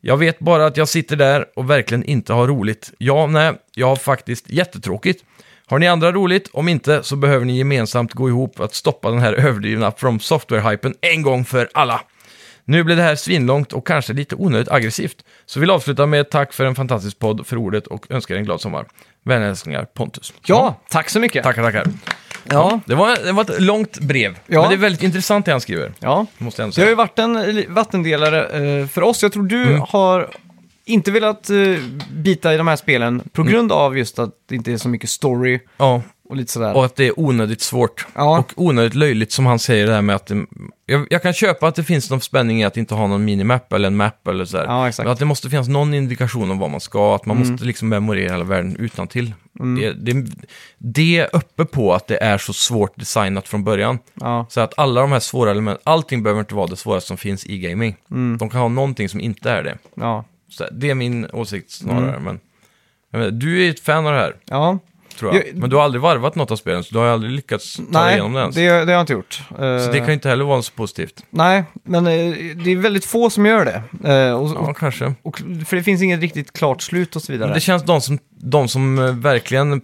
Jag 0.00 0.16
vet 0.16 0.38
bara 0.38 0.66
att 0.66 0.76
jag 0.76 0.88
sitter 0.88 1.16
där 1.16 1.46
och 1.56 1.70
verkligen 1.70 2.04
inte 2.04 2.32
har 2.32 2.48
roligt. 2.48 2.92
Ja, 2.98 3.26
nej, 3.26 3.52
jag 3.74 3.86
har 3.86 3.96
faktiskt 3.96 4.50
jättetråkigt. 4.50 5.24
Har 5.66 5.78
ni 5.78 5.88
andra 5.88 6.12
roligt? 6.12 6.50
Om 6.52 6.68
inte 6.68 7.02
så 7.02 7.16
behöver 7.16 7.44
ni 7.44 7.58
gemensamt 7.58 8.12
gå 8.12 8.28
ihop 8.28 8.60
att 8.60 8.74
stoppa 8.74 9.10
den 9.10 9.20
här 9.20 9.32
överdrivna 9.46 9.92
From 9.92 10.20
Software-hypen 10.20 10.94
en 11.00 11.22
gång 11.22 11.44
för 11.44 11.68
alla. 11.74 12.00
Nu 12.64 12.84
blev 12.84 12.96
det 12.96 13.02
här 13.02 13.16
svinlångt 13.16 13.72
och 13.72 13.86
kanske 13.86 14.12
lite 14.12 14.34
onödigt 14.34 14.68
aggressivt. 14.68 15.24
Så 15.46 15.60
vill 15.60 15.70
avsluta 15.70 16.06
med 16.06 16.20
ett 16.20 16.30
tack 16.30 16.52
för 16.52 16.64
en 16.64 16.74
fantastisk 16.74 17.18
podd 17.18 17.46
för 17.46 17.56
ordet 17.56 17.86
och 17.86 18.06
önskar 18.10 18.36
en 18.36 18.44
glad 18.44 18.60
sommar. 18.60 18.86
Vänliga 19.24 19.48
hälsningar 19.48 19.84
Pontus. 19.84 20.32
Ja, 20.46 20.80
tack 20.88 21.10
så 21.10 21.20
mycket. 21.20 21.44
Tackar, 21.44 21.62
tackar. 21.62 21.86
Ja. 22.50 22.80
Det 22.86 22.94
var, 22.94 23.16
det 23.24 23.32
var 23.32 23.42
ett 23.42 23.60
långt 23.62 23.98
brev, 23.98 24.38
Ja. 24.46 24.60
men 24.60 24.68
det 24.70 24.74
är 24.76 24.78
väldigt 24.78 25.02
intressant 25.02 25.44
det 25.46 25.52
han 25.52 25.60
skriver. 25.60 25.92
Ja. 25.98 26.26
Måste 26.38 26.62
jag 26.62 26.64
ändå 26.66 26.74
Det 26.74 26.80
har 26.80 26.84
säga. 26.84 26.88
ju 26.88 26.94
varit 26.94 27.18
en 27.18 27.56
li- 27.56 27.66
vattendelare 27.68 28.46
eh, 28.80 28.86
för 28.86 29.02
oss. 29.02 29.22
Jag 29.22 29.32
tror 29.32 29.42
du 29.46 29.62
Mm. 29.62 29.80
har 29.88 30.28
inte 30.84 31.10
velat 31.10 31.50
eh, 31.50 31.56
bita 32.10 32.54
i 32.54 32.56
de 32.56 32.68
här 32.68 32.76
spelen 32.76 33.22
på 33.32 33.40
Mm. 33.42 33.52
grund 33.52 33.72
av 33.72 33.98
just 33.98 34.18
att 34.18 34.30
det 34.48 34.54
inte 34.54 34.72
är 34.72 34.76
så 34.76 34.88
mycket 34.88 35.10
story 35.10 35.60
Ja, 35.76 36.02
och 36.28 36.36
lite 36.36 36.52
sådär. 36.52 36.76
och 36.76 36.84
att 36.84 36.96
det 36.96 37.06
är 37.06 37.20
onödigt 37.20 37.60
svårt. 37.60 38.06
Ja. 38.14 38.38
Och 38.38 38.52
onödigt 38.56 38.94
löjligt 38.94 39.32
som 39.32 39.46
han 39.46 39.58
säger 39.58 39.86
det 39.86 39.92
här 39.92 40.02
med 40.02 40.16
att 40.16 40.26
det, 40.26 40.46
jag, 40.86 41.06
jag 41.10 41.22
kan 41.22 41.32
köpa 41.32 41.68
att 41.68 41.74
det 41.74 41.84
finns 41.84 42.10
någon 42.10 42.20
spänning 42.20 42.60
i 42.60 42.64
att 42.64 42.76
inte 42.76 42.94
ha 42.94 43.06
någon 43.06 43.24
minimap 43.24 43.72
eller 43.72 43.86
en 43.86 43.96
map 43.96 44.28
eller 44.28 44.44
sådär. 44.44 44.64
Ja, 44.64 44.88
exakt. 44.88 45.04
Men 45.04 45.12
att 45.12 45.18
det 45.18 45.24
måste 45.24 45.50
finnas 45.50 45.68
någon 45.68 45.94
indikation 45.94 46.50
om 46.50 46.58
vad 46.58 46.70
man 46.70 46.80
ska, 46.80 47.14
att 47.14 47.26
man 47.26 47.36
måste 47.38 47.64
liksom 47.64 47.88
memorera 47.88 48.32
hela 48.32 48.44
världen 48.44 48.76
utan 48.78 49.08
till. 49.08 49.34
Det, 49.58 49.92
det, 49.92 50.26
det 50.78 51.18
är 51.18 51.36
uppe 51.36 51.64
på 51.64 51.94
att 51.94 52.06
det 52.06 52.22
är 52.22 52.38
så 52.38 52.52
svårt 52.52 52.96
designat 52.96 53.48
från 53.48 53.64
början. 53.64 53.98
Ja. 54.14 54.46
Så 54.48 54.60
att 54.60 54.74
alla 54.76 55.00
de 55.00 55.12
här 55.12 55.20
svåra 55.20 55.50
elementen, 55.50 55.82
allting 55.84 56.22
behöver 56.22 56.40
inte 56.40 56.54
vara 56.54 56.66
det 56.66 56.76
svåraste 56.76 57.08
som 57.08 57.16
finns 57.16 57.46
i 57.46 57.58
gaming. 57.58 57.96
Mm. 58.10 58.38
De 58.38 58.50
kan 58.50 58.60
ha 58.60 58.68
någonting 58.68 59.08
som 59.08 59.20
inte 59.20 59.50
är 59.50 59.62
det. 59.62 59.78
Ja. 59.94 60.24
Så 60.48 60.64
det 60.72 60.90
är 60.90 60.94
min 60.94 61.26
åsikt 61.32 61.70
snarare. 61.70 62.16
Mm. 62.16 62.38
Men, 63.10 63.20
vet, 63.20 63.40
du 63.40 63.66
är 63.66 63.70
ett 63.70 63.80
fan 63.80 64.06
av 64.06 64.12
det 64.12 64.18
här, 64.18 64.36
Ja. 64.44 64.78
Tror 65.18 65.34
jag. 65.34 65.46
Jag- 65.48 65.54
Men 65.56 65.70
du 65.70 65.76
har 65.76 65.82
aldrig 65.82 66.02
varvat 66.02 66.34
något 66.34 66.50
av 66.50 66.56
spelen, 66.56 66.84
så 66.84 66.94
du 66.94 66.98
har 66.98 67.06
aldrig 67.06 67.32
lyckats 67.32 67.76
ta 67.76 67.82
Nej, 67.88 68.12
igenom 68.14 68.32
det 68.32 68.40
ens. 68.40 68.54
det, 68.54 68.62
det 68.70 68.76
har 68.84 68.92
jag 68.92 69.00
inte 69.00 69.12
gjort. 69.12 69.42
Så 69.58 69.90
det 69.92 69.98
kan 69.98 70.06
ju 70.06 70.12
inte 70.12 70.28
heller 70.28 70.44
vara 70.44 70.62
så 70.62 70.72
positivt. 70.72 71.24
Nej, 71.30 71.64
men 71.84 72.06
eh, 72.06 72.12
det 72.64 72.70
är 72.72 72.76
väldigt 72.76 73.04
få 73.04 73.30
som 73.30 73.46
gör 73.46 73.64
det. 73.64 73.82
Eh, 74.12 74.32
och, 74.32 74.48
Ja, 74.48 74.58
och, 74.58 74.76
kanske. 74.76 75.14
och, 75.22 75.42
för 75.66 75.76
det 75.76 75.82
finns 75.82 76.02
inget 76.02 76.20
riktigt 76.20 76.52
klart 76.52 76.82
slut 76.82 77.16
och 77.16 77.22
så 77.22 77.32
vidare. 77.32 77.48
Men 77.48 77.54
det 77.54 77.60
känns 77.60 77.82
de 77.84 78.00
som, 78.00 78.18
de 78.30 78.68
som 78.68 78.98
eh, 78.98 79.04
verkligen 79.14 79.80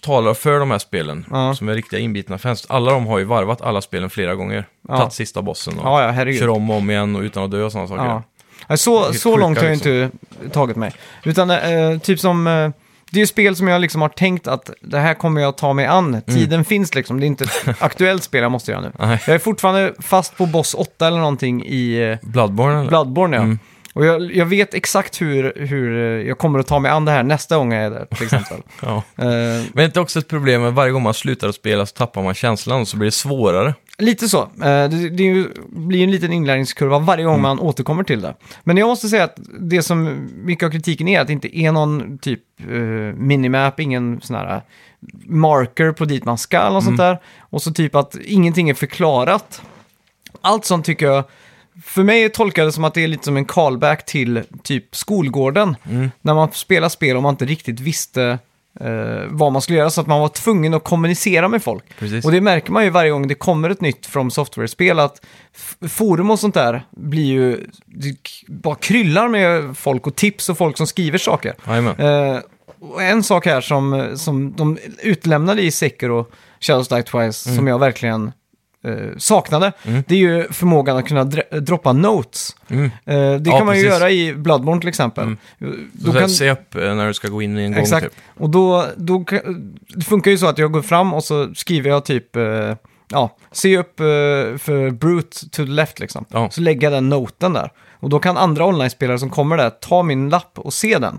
talar 0.00 0.34
för 0.34 0.58
de 0.58 0.70
här 0.70 0.78
spelen, 0.78 1.26
Ja. 1.30 1.54
som 1.54 1.68
är 1.68 1.74
riktiga 1.74 2.00
inbitna 2.00 2.38
fans. 2.38 2.66
Alla 2.68 2.92
de 2.92 3.06
har 3.06 3.18
ju 3.18 3.24
varvat 3.24 3.60
alla 3.62 3.80
spelen 3.80 4.10
flera 4.10 4.34
gånger. 4.34 4.64
Ja. 4.88 4.96
Tagit 4.96 5.12
sista 5.12 5.42
bossen 5.42 5.78
och 5.78 5.86
Ja, 5.86 6.14
ja, 6.26 6.32
kör 6.32 6.48
om 6.48 6.70
och 6.70 6.76
om 6.76 6.90
igen 6.90 7.16
och 7.16 7.22
utan 7.22 7.44
att 7.44 7.50
dö 7.50 7.62
och 7.62 7.72
sådana 7.72 7.88
saker. 7.88 8.22
Ja. 8.68 8.76
Så, 8.76 9.12
så 9.12 9.36
långt 9.36 9.58
har 9.58 9.64
jag 9.64 9.72
liksom. 9.74 9.92
inte 9.92 10.50
tagit 10.50 10.76
mig. 10.76 10.92
Utan 11.24 11.50
eh, 11.50 11.98
typ 11.98 12.20
som... 12.20 12.46
Eh, 12.46 12.70
det 13.12 13.18
är 13.18 13.20
ju 13.20 13.26
spel 13.26 13.56
som 13.56 13.68
jag 13.68 13.80
liksom 13.80 14.02
har 14.02 14.08
tänkt 14.08 14.46
att 14.46 14.70
det 14.80 14.98
här 14.98 15.14
kommer 15.14 15.40
jag 15.40 15.56
ta 15.56 15.72
mig 15.72 15.86
an. 15.86 16.08
Mm. 16.08 16.22
Tiden 16.22 16.64
finns 16.64 16.94
liksom. 16.94 17.20
Det 17.20 17.26
är 17.26 17.28
inte 17.28 17.44
ett 17.44 17.76
aktuellt 17.82 18.22
spel 18.22 18.42
jag 18.42 18.52
måste 18.52 18.70
göra 18.70 18.80
nu. 18.80 18.92
Nej. 18.98 19.22
Jag 19.26 19.34
är 19.34 19.38
fortfarande 19.38 19.94
fast 19.98 20.36
på 20.36 20.46
boss 20.46 20.74
8 20.74 21.06
eller 21.06 21.18
någonting 21.18 21.64
i 21.66 22.10
eh, 22.10 22.28
Bloodborne 22.28 22.78
eller? 22.78 22.88
Bloodborne, 22.88 23.36
ja. 23.36 23.42
Mm. 23.42 23.58
Och 23.92 24.04
jag, 24.06 24.34
jag 24.36 24.46
vet 24.46 24.74
exakt 24.74 25.20
hur, 25.20 25.52
hur 25.56 25.96
eh, 25.98 26.28
jag 26.28 26.38
kommer 26.38 26.58
att 26.58 26.66
ta 26.66 26.78
mig 26.78 26.90
an 26.90 27.04
det 27.04 27.10
här 27.12 27.22
nästa 27.22 27.56
gång 27.56 27.72
jag 27.72 27.82
är 27.84 27.90
där, 27.90 28.04
till 28.06 28.24
exempel. 28.24 28.58
Ja. 28.82 28.96
Eh, 28.96 29.24
Men 29.24 29.70
det 29.74 29.82
är 29.82 29.84
inte 29.84 30.00
också 30.00 30.18
ett 30.18 30.28
problem 30.28 30.62
med 30.62 30.72
varje 30.74 30.92
gång 30.92 31.02
man 31.02 31.14
slutar 31.14 31.48
att 31.48 31.54
spela 31.54 31.86
så 31.86 31.92
tappar 31.96 32.22
man 32.22 32.34
känslan 32.34 32.80
och 32.80 32.88
så 32.88 32.96
blir 32.96 33.06
det 33.06 33.12
svårare. 33.12 33.74
Lite 33.98 34.28
så. 34.28 34.42
Eh, 34.42 34.48
Det, 34.60 35.08
det 35.10 35.22
ju, 35.22 35.48
blir 35.68 35.98
ju 35.98 36.04
en 36.04 36.10
liten 36.10 36.32
inlärningskurva 36.32 36.98
varje 36.98 37.24
gång 37.24 37.40
man 37.42 37.58
återkommer 37.60 38.04
till 38.04 38.20
det. 38.20 38.34
Men 38.64 38.76
jag 38.76 38.86
måste 38.88 39.08
säga 39.08 39.24
att 39.24 39.36
det 39.60 39.82
som 39.82 40.28
mycket 40.44 40.66
av 40.66 40.70
kritiken 40.70 41.08
är 41.08 41.20
att 41.20 41.26
det 41.26 41.32
inte 41.32 41.58
är 41.58 41.72
någon 41.72 42.18
typ 42.18 42.40
eh, 42.60 42.66
minimap, 43.16 43.80
ingen 43.80 44.20
sån 44.20 44.36
här 44.36 44.62
marker 45.26 45.92
på 45.92 46.04
dit 46.04 46.24
man 46.24 46.38
ska 46.38 46.58
eller 46.58 46.70
något 46.70 46.84
sånt 46.84 46.98
där. 46.98 47.18
Och 47.40 47.62
så 47.62 47.72
typ 47.72 47.94
att 47.94 48.16
ingenting 48.24 48.70
är 48.70 48.74
förklarat. 48.74 49.62
Allt 50.40 50.64
sånt 50.64 50.86
tycker 50.86 51.06
jag, 51.06 51.24
för 51.84 52.02
mig 52.02 52.28
tolkar 52.28 52.64
det 52.64 52.72
som 52.72 52.84
att 52.84 52.94
det 52.94 53.04
är 53.04 53.08
lite 53.08 53.24
som 53.24 53.36
en 53.36 53.44
callback 53.44 54.06
till 54.06 54.42
typ 54.62 54.96
skolgården. 54.96 55.76
När 56.20 56.34
man 56.34 56.52
spelar 56.52 56.88
spel 56.88 57.16
och 57.16 57.22
man 57.22 57.34
inte 57.34 57.44
riktigt 57.44 57.80
visste 57.80 58.38
eh, 58.80 59.22
vad 59.28 59.52
man 59.52 59.62
skulle 59.62 59.78
göra 59.78 59.90
så 59.90 60.00
att 60.00 60.06
man 60.06 60.20
var 60.20 60.28
tvungen 60.28 60.74
att 60.74 60.84
kommunicera 60.84 61.48
med 61.48 61.62
folk. 61.62 61.84
Precis. 61.98 62.24
Och 62.24 62.32
det 62.32 62.40
märker 62.40 62.72
man 62.72 62.84
ju 62.84 62.90
varje 62.90 63.10
gång 63.10 63.28
det 63.28 63.34
kommer 63.34 63.70
ett 63.70 63.80
nytt 63.80 64.06
From 64.06 64.30
Software-spel 64.30 64.98
att 64.98 65.24
forum 65.88 66.30
och 66.30 66.38
sånt 66.38 66.54
där 66.54 66.86
blir 66.90 67.24
ju, 67.24 67.66
bara 68.48 68.74
kryllar 68.74 69.28
med 69.28 69.76
folk 69.76 70.06
och 70.06 70.16
tips 70.16 70.48
och 70.48 70.58
folk 70.58 70.76
som 70.76 70.86
skriver 70.86 71.18
saker. 71.18 71.54
Eh, 71.98 72.40
och 72.80 73.02
en 73.02 73.22
sak 73.22 73.46
här 73.46 73.60
som, 73.60 74.12
som 74.18 74.52
de 74.56 74.78
utlämnade 75.02 75.62
i 75.62 75.70
Sekiro 75.70 76.26
Shadows 76.60 76.88
Die 76.88 77.02
Twice 77.02 77.46
Mm. 77.48 77.56
som 77.56 77.66
jag 77.66 77.78
verkligen 77.78 78.32
eh, 78.84 79.16
saknade, 79.18 79.72
det 79.82 80.14
är 80.14 80.18
ju 80.18 80.48
förmågan 80.52 80.96
att 80.96 81.08
kunna 81.08 81.24
dr- 81.24 81.60
droppa 81.60 81.92
notes. 81.92 82.56
Mm. 82.68 82.84
Eh, 82.84 82.90
det 83.40 83.50
Ja, 83.50 83.56
kan 83.58 83.66
man 83.66 83.76
ju 83.76 83.82
precis. 83.82 83.98
göra 84.00 84.10
i 84.10 84.34
Bloodborne 84.34 84.80
till 84.80 84.88
exempel. 84.88 85.24
Mm. 85.24 85.90
Så 86.04 86.12
kan- 86.12 86.28
Se 86.28 86.50
upp 86.50 86.74
eh, 86.74 86.94
när 86.94 87.06
du 87.06 87.14
ska 87.14 87.28
gå 87.28 87.42
in 87.42 87.58
i 87.58 87.62
en 87.62 87.72
gång 87.72 87.80
Exakt. 87.82 88.04
typ. 88.04 88.12
Och 88.38 88.50
då, 88.50 88.86
då, 88.96 89.24
det 89.88 90.04
funkar 90.04 90.30
ju 90.30 90.38
så 90.38 90.46
att 90.46 90.58
jag 90.58 90.72
går 90.72 90.82
fram 90.82 91.14
och 91.14 91.24
så 91.24 91.54
skriver 91.54 91.90
jag 91.90 92.04
typ, 92.04 92.36
eh, 92.36 92.42
ja, 93.08 93.36
se 93.52 93.78
upp 93.78 94.00
eh, 94.00 94.04
för 94.58 94.90
Brute 94.90 95.38
to 95.50 95.64
the 95.64 95.70
left 95.70 96.00
liksom. 96.00 96.24
Ja. 96.28 96.50
Så 96.50 96.60
lägger 96.60 96.82
jag 96.86 96.92
den 96.92 97.08
noten 97.08 97.52
där. 97.52 97.70
Och 97.92 98.08
då 98.10 98.18
kan 98.18 98.36
andra 98.36 98.66
online-spelare 98.66 99.18
som 99.18 99.30
kommer 99.30 99.56
där 99.56 99.70
ta 99.70 100.02
min 100.02 100.28
lapp 100.30 100.58
och 100.58 100.72
se 100.72 100.98
den. 100.98 101.18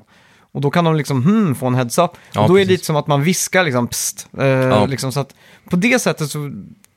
Och 0.51 0.61
då 0.61 0.71
kan 0.71 0.85
de 0.85 0.95
liksom, 0.95 1.23
hmm, 1.23 1.55
få 1.55 1.67
en 1.67 1.75
heads-up. 1.75 2.11
Ja, 2.33 2.41
och 2.41 2.47
då 2.49 2.55
är 2.55 2.59
det 2.59 2.65
precis. 2.65 2.69
lite 2.71 2.85
som 2.85 2.95
att 2.95 3.07
man 3.07 3.23
viskar 3.23 3.63
liksom, 3.63 3.87
pst. 3.87 4.27
Eh, 4.39 4.45
Ja. 4.47 4.85
liksom, 4.85 5.11
så 5.11 5.19
att 5.19 5.35
på 5.69 5.75
det 5.75 5.99
sättet 6.01 6.29
så 6.29 6.51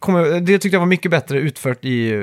kommer, 0.06 0.40
det 0.40 0.58
tyckte 0.58 0.74
jag 0.74 0.80
var 0.80 0.86
mycket 0.86 1.10
bättre 1.10 1.38
utfört 1.38 1.84
i 1.84 2.12
eh, 2.12 2.22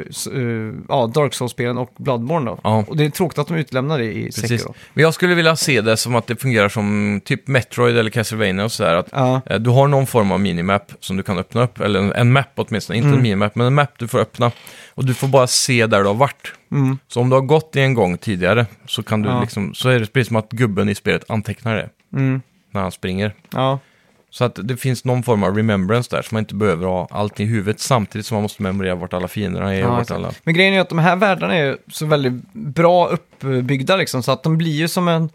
ja, 0.90 1.08
Dark 1.14 1.34
Souls-spelen 1.34 1.78
och 1.78 1.94
Bloodborne 1.98 2.46
då. 2.52 2.60
Ja. 2.64 2.86
Och 2.88 2.98
det 2.98 3.06
är 3.06 3.10
tråkigt 3.10 3.38
att 3.40 3.48
de 3.48 3.56
utlämnade 3.58 4.04
det 4.04 4.14
i 4.14 4.26
Precis. 4.26 4.42
Sekiro. 4.50 4.74
Men 4.94 5.04
jag 5.04 5.14
skulle 5.14 5.36
vilja 5.36 5.56
se 5.56 5.82
det 5.82 5.98
som 5.98 6.16
att 6.16 6.28
det 6.28 6.36
fungerar 6.36 6.70
som 6.70 7.22
typ 7.26 7.48
Metroid 7.48 7.98
eller 7.98 8.10
Castlevania 8.10 8.64
och 8.66 8.72
sådär. 8.72 8.96
Att 8.96 9.08
Ja. 9.12 9.42
eh, 9.46 9.60
du 9.60 9.70
har 9.70 9.88
någon 9.88 10.08
form 10.08 10.32
av 10.32 10.40
minimap 10.40 10.92
som 11.00 11.18
du 11.18 11.24
kan 11.24 11.38
öppna 11.38 11.64
upp. 11.64 11.80
Eller 11.80 12.00
en, 12.00 12.14
en 12.14 12.32
map 12.32 12.48
åtminstone, 12.56 12.98
inte 12.98 13.08
Mm. 13.08 13.18
en 13.18 13.24
minimap, 13.24 13.56
men 13.56 13.68
en 13.68 13.74
map 13.74 13.90
du 14.00 14.08
får 14.08 14.20
öppna. 14.20 14.52
Och 14.96 15.06
du 15.06 15.14
får 15.14 15.28
bara 15.28 15.48
se 15.48 15.88
där 15.88 16.00
du 16.02 16.08
har 16.08 16.14
varit. 16.14 16.52
Mm. 16.72 16.98
Så 17.08 17.20
om 17.22 17.30
du 17.30 17.36
har 17.36 17.42
gått 17.42 17.76
i 17.76 17.80
en 17.80 17.94
gång 17.94 18.18
tidigare 18.18 18.66
så, 18.86 19.04
kan 19.04 19.22
du 19.22 19.30
Ja. 19.30 19.42
liksom, 19.42 19.74
så 19.74 19.90
är 19.90 20.00
det 20.00 20.14
precis 20.14 20.28
som 20.28 20.36
att 20.38 20.50
gubben 20.52 20.90
i 20.90 20.96
spelet 20.96 21.24
antecknar 21.30 21.76
det 21.76 21.90
Mm. 22.14 22.42
när 22.72 22.82
han 22.82 22.92
springer. 22.92 23.34
Ja. 23.54 23.80
Så 24.36 24.44
att 24.44 24.60
det 24.64 24.78
finns 24.78 25.06
någon 25.06 25.24
form 25.24 25.44
av 25.44 25.56
remembrance 25.56 26.16
där, 26.16 26.22
så 26.22 26.36
man 26.36 26.40
inte 26.44 26.56
behöver 26.56 26.86
ha 26.88 27.08
allt 27.12 27.40
i 27.40 27.44
huvudet 27.46 27.80
samtidigt 27.80 28.26
som 28.28 28.36
man 28.36 28.42
måste 28.42 28.64
memorera 28.64 28.96
vart 28.96 29.14
alla 29.14 29.28
fienderna 29.28 29.76
är 29.76 29.80
Ja, 29.80 29.86
och 29.88 29.92
vart 29.92 30.02
exakt. 30.02 30.18
alla... 30.18 30.32
Men 30.44 30.54
grejen 30.54 30.74
är 30.74 30.80
att 30.80 30.90
de 30.90 31.00
här 31.00 31.16
världarna 31.16 31.56
är 31.56 31.78
så 31.92 32.06
väldigt 32.06 32.54
bra 32.54 33.08
uppbyggda 33.08 33.96
liksom, 33.96 34.24
så 34.24 34.32
att 34.32 34.44
de 34.44 34.58
blir 34.58 34.72
ju 34.72 34.88
som 34.88 35.08
en... 35.08 35.30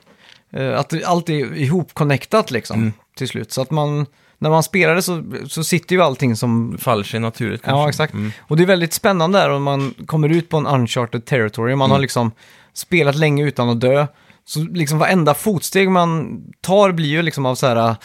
eh, 0.53 0.79
att 0.79 1.05
allt 1.05 1.29
är 1.29 1.57
ihop-connectat 1.57 2.51
liksom, 2.51 2.81
Mm. 2.81 2.93
till 3.17 3.29
slut. 3.29 3.53
Så 3.53 3.63
att 3.63 3.71
man, 3.71 4.07
när 4.39 4.51
man 4.51 4.63
spelar 4.63 4.95
det 4.95 5.03
så, 5.03 5.25
så 5.49 5.65
sitter 5.65 5.97
ju 5.97 6.03
allting 6.03 6.37
som... 6.37 6.79
faller 6.81 7.05
sig 7.05 7.21
naturligt 7.21 7.63
kanske. 7.63 7.81
Ja, 7.83 7.89
exakt. 7.89 8.13
Mm. 8.13 8.33
Och 8.41 8.57
det 8.57 8.63
är 8.63 8.67
väldigt 8.67 8.93
spännande 8.93 9.39
där 9.39 9.51
om 9.51 9.63
man 9.63 9.95
kommer 10.07 10.29
ut 10.29 10.49
på 10.49 10.57
en 10.57 10.67
uncharted 10.67 11.25
territory. 11.25 11.75
Man 11.75 11.85
Mm. 11.87 11.91
har 11.95 11.99
liksom 11.99 12.31
spelat 12.73 13.15
länge 13.17 13.45
utan 13.45 13.69
att 13.69 13.81
dö. 13.81 14.07
Så 14.49 14.61
liksom 14.61 14.99
varenda 14.99 15.35
fotsteg 15.35 15.91
man 15.91 16.41
tar 16.61 16.93
blir 16.93 17.09
ju 17.09 17.23
liksom 17.23 17.47
av 17.47 17.55
så 17.55 17.67
här... 17.67 17.97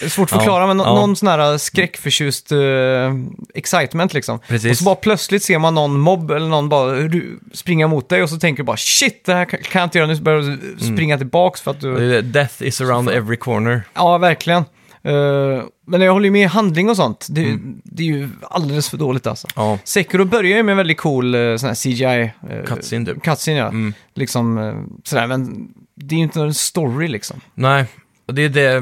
det 0.00 0.04
är 0.04 0.08
svårt 0.08 0.28
att 0.28 0.32
Ja, 0.32 0.38
förklara, 0.38 0.66
men 0.66 0.76
nå- 0.76 0.84
ja. 0.84 0.94
någon 0.94 1.16
sån 1.16 1.28
här 1.28 1.58
skräckförtjust 1.58 2.52
uh, 2.52 3.14
excitement 3.54 4.14
liksom. 4.14 4.38
Precis. 4.48 4.70
Och 4.70 4.76
så 4.76 4.84
bara 4.84 4.94
plötsligt 4.94 5.42
ser 5.42 5.58
man 5.58 5.74
någon 5.74 6.00
mobb 6.00 6.30
eller 6.30 6.48
någon 6.48 6.68
bara 6.68 7.10
springa 7.52 7.88
mot 7.88 8.08
dig 8.08 8.22
och 8.22 8.30
så 8.30 8.36
tänker 8.36 8.62
du 8.62 8.66
bara 8.66 8.76
shit, 8.76 9.24
det 9.24 9.34
här 9.34 9.44
kan 9.44 9.80
jag 9.80 9.86
inte 9.86 9.98
göra 9.98 10.08
nu, 10.08 10.16
så 10.16 10.22
börjar 10.22 10.40
du 10.40 10.84
springa 10.84 11.18
tillbaks 11.18 11.60
för 11.60 11.70
att 11.70 11.80
du... 11.80 12.22
Death 12.22 12.62
is 12.62 12.80
around 12.80 13.10
every 13.10 13.36
corner. 13.36 13.82
Ja, 13.94 14.18
verkligen. 14.18 14.64
Eh, 15.02 15.62
men 15.86 16.00
jag 16.00 16.12
håller 16.12 16.24
ju 16.24 16.30
med 16.30 16.42
i 16.42 16.44
handling 16.46 16.90
och 16.90 16.96
sånt. 16.96 17.26
Det, 17.30 17.44
Mm. 17.44 17.80
det 17.84 18.02
är 18.02 18.06
ju 18.06 18.28
alldeles 18.50 18.88
för 18.88 18.96
dåligt 18.96 19.26
alltså. 19.26 19.48
Ja, 19.56 19.78
Sekiro 19.84 20.24
börjar 20.24 20.56
ju 20.56 20.62
med 20.62 20.72
en 20.72 20.76
väldigt 20.78 20.98
cool 20.98 21.34
uh, 21.34 21.56
sån 21.56 21.66
här 21.68 21.74
CGI. 21.74 22.32
Uh, 22.54 22.64
Cutscene, 22.66 23.06
typ. 23.06 23.22
Cutscene, 23.24 23.58
ja. 23.58 23.66
Mm. 23.68 23.94
Liksom 24.14 24.58
eh, 24.58 24.74
sådär, 25.04 25.26
men 25.26 25.68
det 25.94 26.14
är 26.14 26.16
ju 26.16 26.22
inte 26.24 26.40
en 26.40 26.54
story 26.54 27.08
liksom. 27.08 27.40
nej. 27.54 27.84
Och 28.26 28.34
det 28.34 28.42
är 28.42 28.48
det 28.48 28.80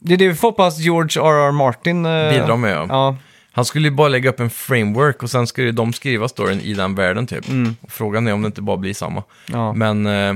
Det 0.00 0.12
är 0.14 0.16
det 0.18 0.28
vi 0.28 0.34
får 0.34 0.48
hoppas 0.48 0.78
George 0.78 1.22
R.R. 1.22 1.52
Martin 1.52 2.06
uh, 2.06 2.30
bidrar 2.32 2.56
med. 2.56 2.72
Ja. 2.76 2.86
Ja, 2.88 3.16
Han 3.52 3.64
skulle 3.64 3.88
ju 3.88 3.94
bara 3.94 4.08
lägga 4.08 4.30
upp 4.30 4.40
en 4.40 4.50
framework 4.50 5.22
och 5.22 5.30
sen 5.30 5.46
skulle 5.46 5.72
de 5.72 5.92
skriva 5.92 6.28
storyn 6.28 6.60
i 6.60 6.74
den 6.74 6.94
världen 6.94 7.26
typ. 7.26 7.48
Mm. 7.48 7.76
Frågan 7.88 8.28
är 8.28 8.32
om 8.32 8.42
det 8.42 8.46
inte 8.46 8.62
bara 8.62 8.76
blir 8.76 8.94
samma. 8.94 9.22
ja. 9.46 9.72
Men 9.72 10.06
eh, 10.06 10.34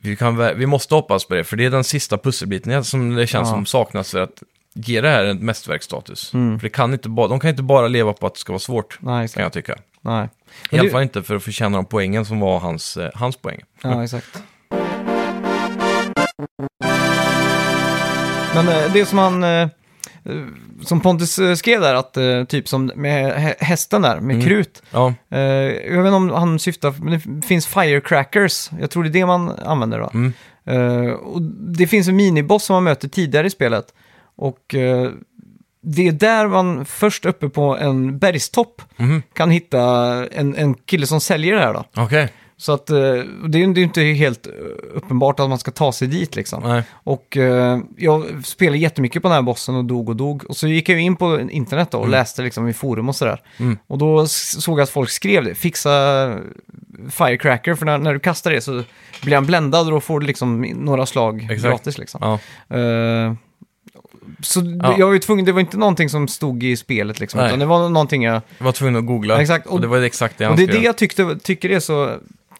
vi, 0.00 0.16
kan, 0.16 0.40
vä- 0.40 0.54
vi 0.54 0.66
måste 0.66 0.94
hoppas 0.94 1.24
på 1.24 1.34
det, 1.34 1.44
för 1.44 1.56
det 1.56 1.64
är 1.64 1.70
den 1.70 1.84
sista 1.84 2.18
pusselbiten 2.18 2.84
som 2.84 3.14
det 3.14 3.26
känns 3.26 3.48
Ja. 3.48 3.54
som 3.54 3.66
saknas 3.66 4.10
för 4.10 4.20
att 4.20 4.42
ge 4.74 5.00
det 5.00 5.08
här 5.10 5.24
en 5.24 5.38
mästerverksstatus. 5.38 6.34
Mm. 6.34 6.58
För 6.60 6.66
det 6.66 6.70
kan 6.72 6.92
inte 6.92 7.08
bara, 7.08 7.28
de 7.28 7.40
kan 7.40 7.50
inte 7.50 7.62
bara 7.62 7.88
leva 7.88 8.12
på 8.12 8.26
att 8.26 8.34
det 8.34 8.40
ska 8.40 8.52
vara 8.52 8.60
svårt, 8.60 8.98
Nej, 9.00 9.12
kan 9.12 9.24
exakt. 9.24 9.40
jag 9.42 9.52
tycka. 9.52 9.74
Nej. 10.00 10.24
I 10.24 10.28
Men 10.70 10.80
alla 10.80 10.90
fall 10.90 11.02
inte 11.02 11.22
för 11.22 11.36
att 11.36 11.42
förtjäna 11.42 11.76
de 11.78 11.84
poängen 11.84 12.24
som 12.24 12.40
var 12.40 12.58
hans, 12.58 12.96
eh, 12.96 13.10
hans 13.14 13.36
poäng. 13.36 13.60
Ja, 13.82 14.04
exakt. 14.04 14.42
Men 18.54 18.68
eh, 18.68 18.92
det 18.92 19.06
som 19.06 19.18
han, 19.18 19.44
eh, 19.44 19.68
som 20.84 21.00
Pontus 21.00 21.38
eh, 21.38 21.54
skrev 21.54 21.80
där, 21.80 21.94
att 21.94 22.16
eh, 22.16 22.44
typ 22.44 22.68
som 22.68 22.92
med 22.96 23.32
hä- 23.38 23.54
hästen 23.64 24.02
där, 24.02 24.20
med 24.20 24.34
Mm. 24.36 24.46
krut. 24.46 24.82
Ja, 24.90 25.14
Eh, 25.30 25.40
jag 25.40 26.02
vet 26.02 26.06
inte 26.06 26.10
om 26.16 26.30
han 26.30 26.58
syftar, 26.58 26.94
men 27.02 27.12
det 27.40 27.46
finns 27.46 27.66
firecrackers. 27.66 28.70
Jag 28.80 28.90
tror 28.90 29.02
det 29.04 29.08
är 29.08 29.12
det 29.12 29.26
man 29.26 29.50
använder 29.50 29.98
då. 29.98 30.10
mm. 30.14 30.32
Eh, 30.68 31.10
och 31.12 31.42
det 31.76 31.86
finns 31.86 32.08
en 32.08 32.16
miniboss 32.16 32.64
som 32.64 32.74
man 32.74 32.84
möter 32.84 33.08
tidigare 33.08 33.46
i 33.46 33.50
spelet. 33.50 33.86
Och 34.36 34.74
eh, 34.74 35.10
det 35.82 36.08
är 36.08 36.12
där 36.12 36.46
man 36.48 36.84
först 36.84 37.24
uppe 37.24 37.48
på 37.48 37.76
en 37.76 38.18
bergstopp 38.18 38.82
Mhm. 38.96 39.22
kan 39.32 39.50
hitta 39.50 39.80
en, 40.32 40.54
en 40.56 40.74
kille 40.74 41.06
som 41.06 41.20
säljer 41.20 41.54
det 41.54 41.60
här 41.60 41.74
då. 41.74 41.84
okej. 41.96 42.28
Så 42.58 42.72
att 42.72 42.90
eh, 42.90 42.96
det 43.48 43.58
är 43.62 43.74
ju 43.76 43.82
inte 43.82 44.00
helt 44.02 44.46
eh, 44.46 44.52
uppenbart 44.94 45.40
att 45.40 45.48
man 45.48 45.58
ska 45.58 45.70
ta 45.70 45.92
sig 45.92 46.08
dit 46.08 46.36
liksom. 46.36 46.62
Nej. 46.62 46.82
Och 46.92 47.36
eh, 47.36 47.78
jag 47.96 48.24
spelade 48.44 48.78
jättemycket 48.78 49.22
på 49.22 49.28
den 49.28 49.34
här 49.34 49.42
bossen 49.42 49.74
och 49.74 49.84
dog 49.84 50.08
och 50.08 50.16
dog. 50.16 50.44
Och 50.48 50.56
så 50.56 50.68
gick 50.68 50.88
jag 50.88 51.00
in 51.00 51.16
på 51.16 51.40
internet 51.40 51.90
då 51.90 51.98
och 51.98 52.08
läste 52.08 52.42
liksom 52.42 52.68
i 52.68 52.72
forum 52.72 53.08
och 53.08 53.16
sådär. 53.16 53.42
Mm. 53.56 53.78
Och 53.86 53.98
då 53.98 54.26
såg 54.26 54.78
jag 54.78 54.82
att 54.82 54.90
folk 54.90 55.10
skrev 55.10 55.44
det, 55.44 55.54
fixa 55.54 55.90
firecracker, 57.10 57.74
för 57.74 57.86
när, 57.86 57.98
när 57.98 58.12
du 58.14 58.20
kastar 58.20 58.50
det 58.50 58.60
så 58.60 58.82
blir 59.22 59.34
han 59.34 59.46
bländad 59.46 59.86
och 59.86 59.92
då 59.92 60.00
får 60.00 60.20
du 60.20 60.26
liksom 60.26 60.60
några 60.60 61.06
slag 61.06 61.42
Exakt. 61.50 61.62
gratis 61.62 61.98
liksom. 61.98 62.20
Ja. 62.68 62.76
Eh, 62.76 63.32
så 64.40 64.60
Ja. 64.82 64.94
jag 64.98 65.06
var 65.06 65.12
ju 65.12 65.18
tvungen, 65.18 65.44
det 65.44 65.52
var 65.52 65.60
inte 65.60 65.76
någonting 65.78 66.08
som 66.08 66.28
stod 66.28 66.62
i 66.62 66.76
spelet 66.76 67.20
liksom, 67.20 67.38
Nej. 67.40 67.46
utan 67.48 67.58
det 67.58 67.66
var 67.66 67.88
någonting 67.88 68.22
jag... 68.22 68.42
Jag 68.58 68.64
var 68.64 68.72
tvungen 68.72 68.96
att 68.96 69.06
googla. 69.06 69.40
Exakt, 69.40 69.66
Och, 69.66 69.72
och- 69.72 69.80
det 69.80 69.86
var 69.86 70.00
exakt 70.00 70.38
det 70.38 70.44
han 70.44 70.52
Och 70.52 70.58
det 70.58 70.64
är 70.64 70.66
det 70.72 70.78
jag 70.84 70.96
tyckte, 70.96 71.38
tycker 71.42 71.70
är 71.70 71.80
så... 71.80 72.14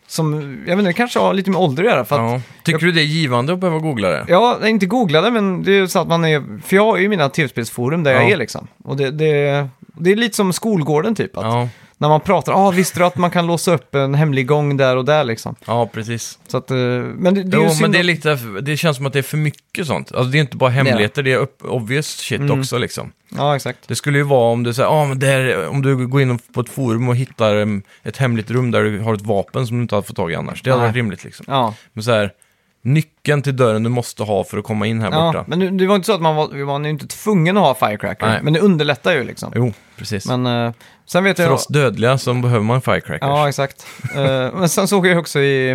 Som, 0.08 0.32
jag 0.66 0.76
vet 0.76 0.78
inte, 0.78 0.88
det 0.90 0.92
kanske 0.92 1.18
har 1.18 1.34
lite 1.34 1.50
med 1.50 1.60
ålder 1.60 1.84
att 1.84 1.90
göra. 1.90 2.04
För 2.04 2.16
att, 2.16 2.32
ja. 2.32 2.40
Tycker 2.62 2.86
du 2.86 2.92
det 2.92 3.00
är 3.00 3.04
givande 3.04 3.52
att 3.52 3.58
behöva 3.58 3.78
googla 3.78 4.08
det? 4.08 4.24
Ja, 4.28 4.58
jag 4.60 4.70
inte 4.70 4.86
googlade, 4.86 5.30
men 5.30 5.62
det 5.62 5.78
är 5.78 5.86
så 5.86 5.98
att 5.98 6.08
man 6.08 6.24
är... 6.24 6.60
För 6.66 6.76
jag 6.76 6.84
har 6.84 6.96
ju 6.96 7.08
mina 7.08 7.28
tv-spelsforum 7.28 8.02
där 8.02 8.12
jag 8.12 8.22
Ja. 8.24 8.28
är 8.28 8.36
liksom. 8.36 8.66
Och 8.84 8.96
det, 8.96 9.10
det, 9.10 9.68
det 9.98 10.12
är 10.12 10.16
lite 10.16 10.36
som 10.36 10.52
skolgården 10.52 11.14
typ. 11.14 11.36
Att 11.36 11.44
Ja. 11.44 11.68
När 11.98 12.08
man 12.08 12.20
pratar, 12.20 12.52
ah, 12.52 12.70
visste 12.70 12.98
du 13.00 13.04
att 13.04 13.16
man 13.16 13.30
kan 13.30 13.46
låsa 13.46 13.74
upp 13.74 13.94
en 13.94 14.14
hemlig 14.14 14.46
gång 14.46 14.76
där 14.76 14.96
och 14.96 15.04
där 15.04 15.24
liksom. 15.24 15.54
Ja, 15.66 15.86
precis. 15.86 16.38
Så 16.48 16.56
att, 16.56 16.70
eh, 16.70 16.76
men 16.76 17.34
det, 17.34 17.42
det 17.42 17.56
är 17.56 17.60
Jo, 17.60 17.62
ju 17.62 17.68
synd 17.68 17.80
men 17.80 17.92
det, 17.92 17.98
är 17.98 18.00
att- 18.00 18.06
lite, 18.06 18.34
det 18.60 18.76
känns 18.76 18.96
som 18.96 19.06
att 19.06 19.12
det 19.12 19.18
är 19.18 19.22
för 19.22 19.36
mycket 19.36 19.86
sånt. 19.86 20.12
Alltså 20.12 20.30
det 20.30 20.38
är 20.38 20.40
inte 20.40 20.56
bara 20.56 20.70
hemligheter, 20.70 21.22
det 21.22 21.32
är 21.32 21.38
upp, 21.38 21.62
obvious 21.64 22.06
shit 22.06 22.40
Mm. 22.40 22.60
också 22.60 22.78
liksom. 22.78 23.12
Ja, 23.36 23.56
exakt. 23.56 23.88
Det 23.88 23.94
skulle 23.94 24.18
ju 24.18 24.24
vara 24.24 24.52
om 24.52 24.62
du 24.62 24.74
säger, 24.74 24.88
ah, 24.88 25.04
men 25.04 25.18
där, 25.18 25.68
om 25.68 25.82
du 25.82 26.06
går 26.06 26.22
in 26.22 26.38
på 26.38 26.60
ett 26.60 26.68
forum 26.68 27.08
och 27.08 27.16
hittar 27.16 27.56
em, 27.56 27.82
ett 28.02 28.16
hemligt 28.16 28.50
rum 28.50 28.70
där 28.70 28.82
du 28.84 29.00
har 29.00 29.14
ett 29.14 29.22
vapen 29.22 29.66
som 29.66 29.76
du 29.76 29.82
inte 29.82 29.94
hade 29.94 30.06
fått 30.06 30.16
tag 30.16 30.32
i 30.32 30.34
annars. 30.34 30.62
Det 30.62 30.70
hade 30.70 30.82
Nej. 30.82 30.88
varit 30.88 30.96
rimligt 30.96 31.24
liksom. 31.24 31.44
Ja, 31.48 31.74
Men 31.92 32.02
så 32.04 32.10
här, 32.12 32.30
nyckeln 32.82 33.42
till 33.42 33.56
dörren 33.56 33.82
du 33.82 33.88
måste 33.90 34.22
ha 34.22 34.44
för 34.44 34.58
att 34.58 34.64
komma 34.64 34.86
in 34.86 35.00
här 35.00 35.10
ja 35.12 35.26
borta. 35.32 35.44
men 35.48 35.58
det- 35.58 35.70
det 35.70 35.86
var 35.86 35.94
inte 35.96 36.06
så 36.06 36.12
att 36.12 36.20
man 36.20 36.36
var, 36.36 36.64
man 36.66 36.84
är 36.84 36.88
ju 36.88 36.92
inte 36.92 37.06
tvungen 37.06 37.56
att 37.56 37.62
ha 37.62 37.88
Firecracker, 37.88 38.26
Nej. 38.26 38.40
men 38.42 38.52
det 38.52 38.60
underlättar 38.60 39.12
ju 39.14 39.24
liksom. 39.24 39.52
Jo, 39.56 39.72
precis. 39.96 40.26
Men 40.26 40.46
eh, 40.46 40.72
sen 41.06 41.24
vet 41.24 41.36
För 41.36 41.44
jag... 41.44 41.52
oss 41.52 41.66
dödliga 41.66 42.18
så 42.18 42.34
behöver 42.34 42.64
man 42.64 42.80
firecrackers. 42.82 43.18
Ja, 43.28 43.48
exakt. 43.48 43.86
Eh, 44.14 44.22
men 44.54 44.68
sen 44.68 44.88
såg 44.88 45.06
jag 45.06 45.18
också 45.18 45.40
i... 45.40 45.70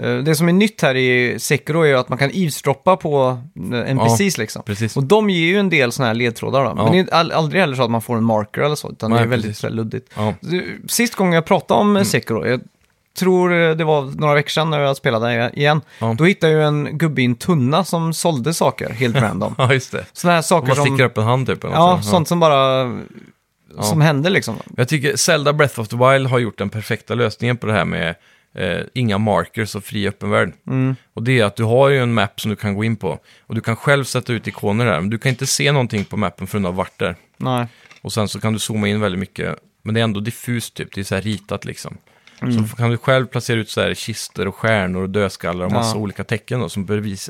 eh, 0.00 0.16
det 0.16 0.34
som 0.34 0.48
är 0.48 0.52
nytt 0.52 0.82
här 0.82 0.94
i 0.94 1.36
Sekiro 1.38 1.80
är 1.82 1.86
ju 1.86 1.94
att 1.98 2.08
man 2.08 2.18
kan 2.18 2.30
eavesdroppa 2.30 2.96
på 2.96 3.38
eh, 3.72 3.90
NPCs 3.90 4.38
liksom. 4.38 4.62
Precis. 4.62 4.96
Och 4.96 5.04
de 5.04 5.30
ger 5.30 5.46
ju 5.46 5.58
en 5.58 5.70
del 5.70 5.92
sådana 5.92 6.06
här 6.08 6.14
ledtrådar 6.14 6.64
då. 6.64 6.74
Men 6.74 6.86
Ja. 6.86 6.92
det 6.92 6.98
är 6.98 7.14
all, 7.14 7.32
aldrig 7.32 7.60
heller 7.60 7.76
så 7.76 7.82
att 7.82 7.90
man 7.90 8.02
får 8.02 8.16
en 8.16 8.24
marker 8.24 8.60
eller 8.60 8.74
så, 8.74 8.90
utan 8.90 9.10
det 9.10 9.16
Nej, 9.16 9.24
är 9.24 9.28
väldigt 9.28 9.48
precis. 9.48 9.60
så 9.60 9.66
här 9.66 9.74
luddigt. 9.74 10.10
Ja. 10.16 10.34
Du, 10.40 10.80
Sist 10.88 11.14
gången 11.14 11.32
jag 11.32 11.44
pratade 11.44 11.80
om 11.80 11.90
mm. 11.90 12.04
Sekiro, 12.04 12.46
jag 12.46 12.60
tror 13.18 13.52
eh, 13.54 13.70
det 13.76 13.84
var 13.84 14.02
några 14.20 14.34
veckor 14.34 14.48
sedan 14.50 14.70
när 14.70 14.80
jag 14.80 14.96
spelade 14.96 15.50
igen, 15.54 15.80
Ja. 15.98 16.14
då 16.18 16.24
hittade 16.24 16.52
jag 16.52 16.60
ju 16.60 16.66
en 16.66 16.98
gubbe 16.98 17.22
i 17.22 17.24
en 17.24 17.34
tunna 17.34 17.84
som 17.84 18.12
sålde 18.12 18.54
saker 18.54 18.90
helt 18.90 19.16
random. 19.20 19.54
ja, 19.58 19.72
just 19.72 19.92
det. 19.92 20.04
Sådana 20.12 20.34
här 20.34 20.42
saker 20.42 20.66
Man 20.68 20.76
som... 20.76 20.84
sticker 20.86 21.04
upp 21.04 21.18
en 21.18 21.24
hand 21.24 21.46
typ. 21.46 21.64
eller 21.64 21.74
Ja, 21.74 21.96
något 21.96 22.04
sånt 22.04 22.28
som 22.28 22.40
bara... 22.40 22.92
Som 23.82 24.00
händer 24.00 24.30
liksom. 24.30 24.56
Jag 24.76 24.88
tycker 24.88 25.16
Zelda 25.16 25.52
Breath 25.52 25.80
of 25.80 25.88
the 25.88 25.96
Wild 25.96 26.26
har 26.26 26.38
gjort 26.38 26.58
den 26.58 26.70
perfekta 26.70 27.14
lösningen 27.14 27.56
på 27.56 27.66
det 27.66 27.72
här 27.72 27.84
med 27.84 28.14
eh, 28.54 28.80
inga 28.94 29.18
markers 29.18 29.74
och 29.74 29.84
fri 29.84 30.08
öppen 30.08 30.30
värld. 30.30 30.52
Mm. 30.66 30.96
Och 31.14 31.22
det 31.22 31.40
är 31.40 31.44
att 31.44 31.56
du 31.56 31.64
har 31.64 31.88
ju 31.88 31.98
en 32.02 32.14
map 32.14 32.40
som 32.40 32.50
du 32.50 32.56
kan 32.56 32.74
gå 32.74 32.84
in 32.84 32.96
på. 32.96 33.18
Och 33.46 33.54
du 33.54 33.60
kan 33.60 33.76
själv 33.76 34.04
sätta 34.04 34.32
ut 34.32 34.46
ikoner 34.46 34.86
där, 34.86 35.00
men 35.00 35.10
du 35.10 35.18
kan 35.18 35.30
inte 35.30 35.46
se 35.46 35.72
någonting 35.72 36.04
på 36.04 36.16
mappen 36.16 36.46
förrän 36.46 36.62
du 36.62 36.68
har 36.68 36.74
varit 36.74 36.98
där. 36.98 37.16
Nej. 37.36 37.66
Och 38.02 38.12
sen 38.12 38.28
så 38.28 38.40
kan 38.40 38.52
du 38.52 38.58
zooma 38.58 38.88
in 38.88 39.00
väldigt 39.00 39.18
mycket, 39.18 39.58
men 39.82 39.94
det 39.94 40.00
är 40.00 40.04
ändå 40.04 40.20
diffust 40.20 40.74
typ, 40.74 40.94
det 40.94 41.00
är 41.00 41.04
så 41.04 41.14
här 41.14 41.22
ritat 41.22 41.64
liksom. 41.64 41.96
Mm. 42.42 42.68
Så 42.68 42.76
kan 42.76 42.90
du 42.90 42.96
själv 42.98 43.26
placera 43.26 43.56
ut 43.60 43.70
så 43.70 43.80
här 43.80 43.94
kister 43.94 44.48
och 44.48 44.54
stjärnor 44.54 45.02
och 45.02 45.10
dödskallar 45.10 45.64
och 45.64 45.72
massa 45.72 45.96
Ja. 45.96 46.00
olika 46.00 46.24
tecken 46.24 46.60
då, 46.60 46.68
som 46.68 46.84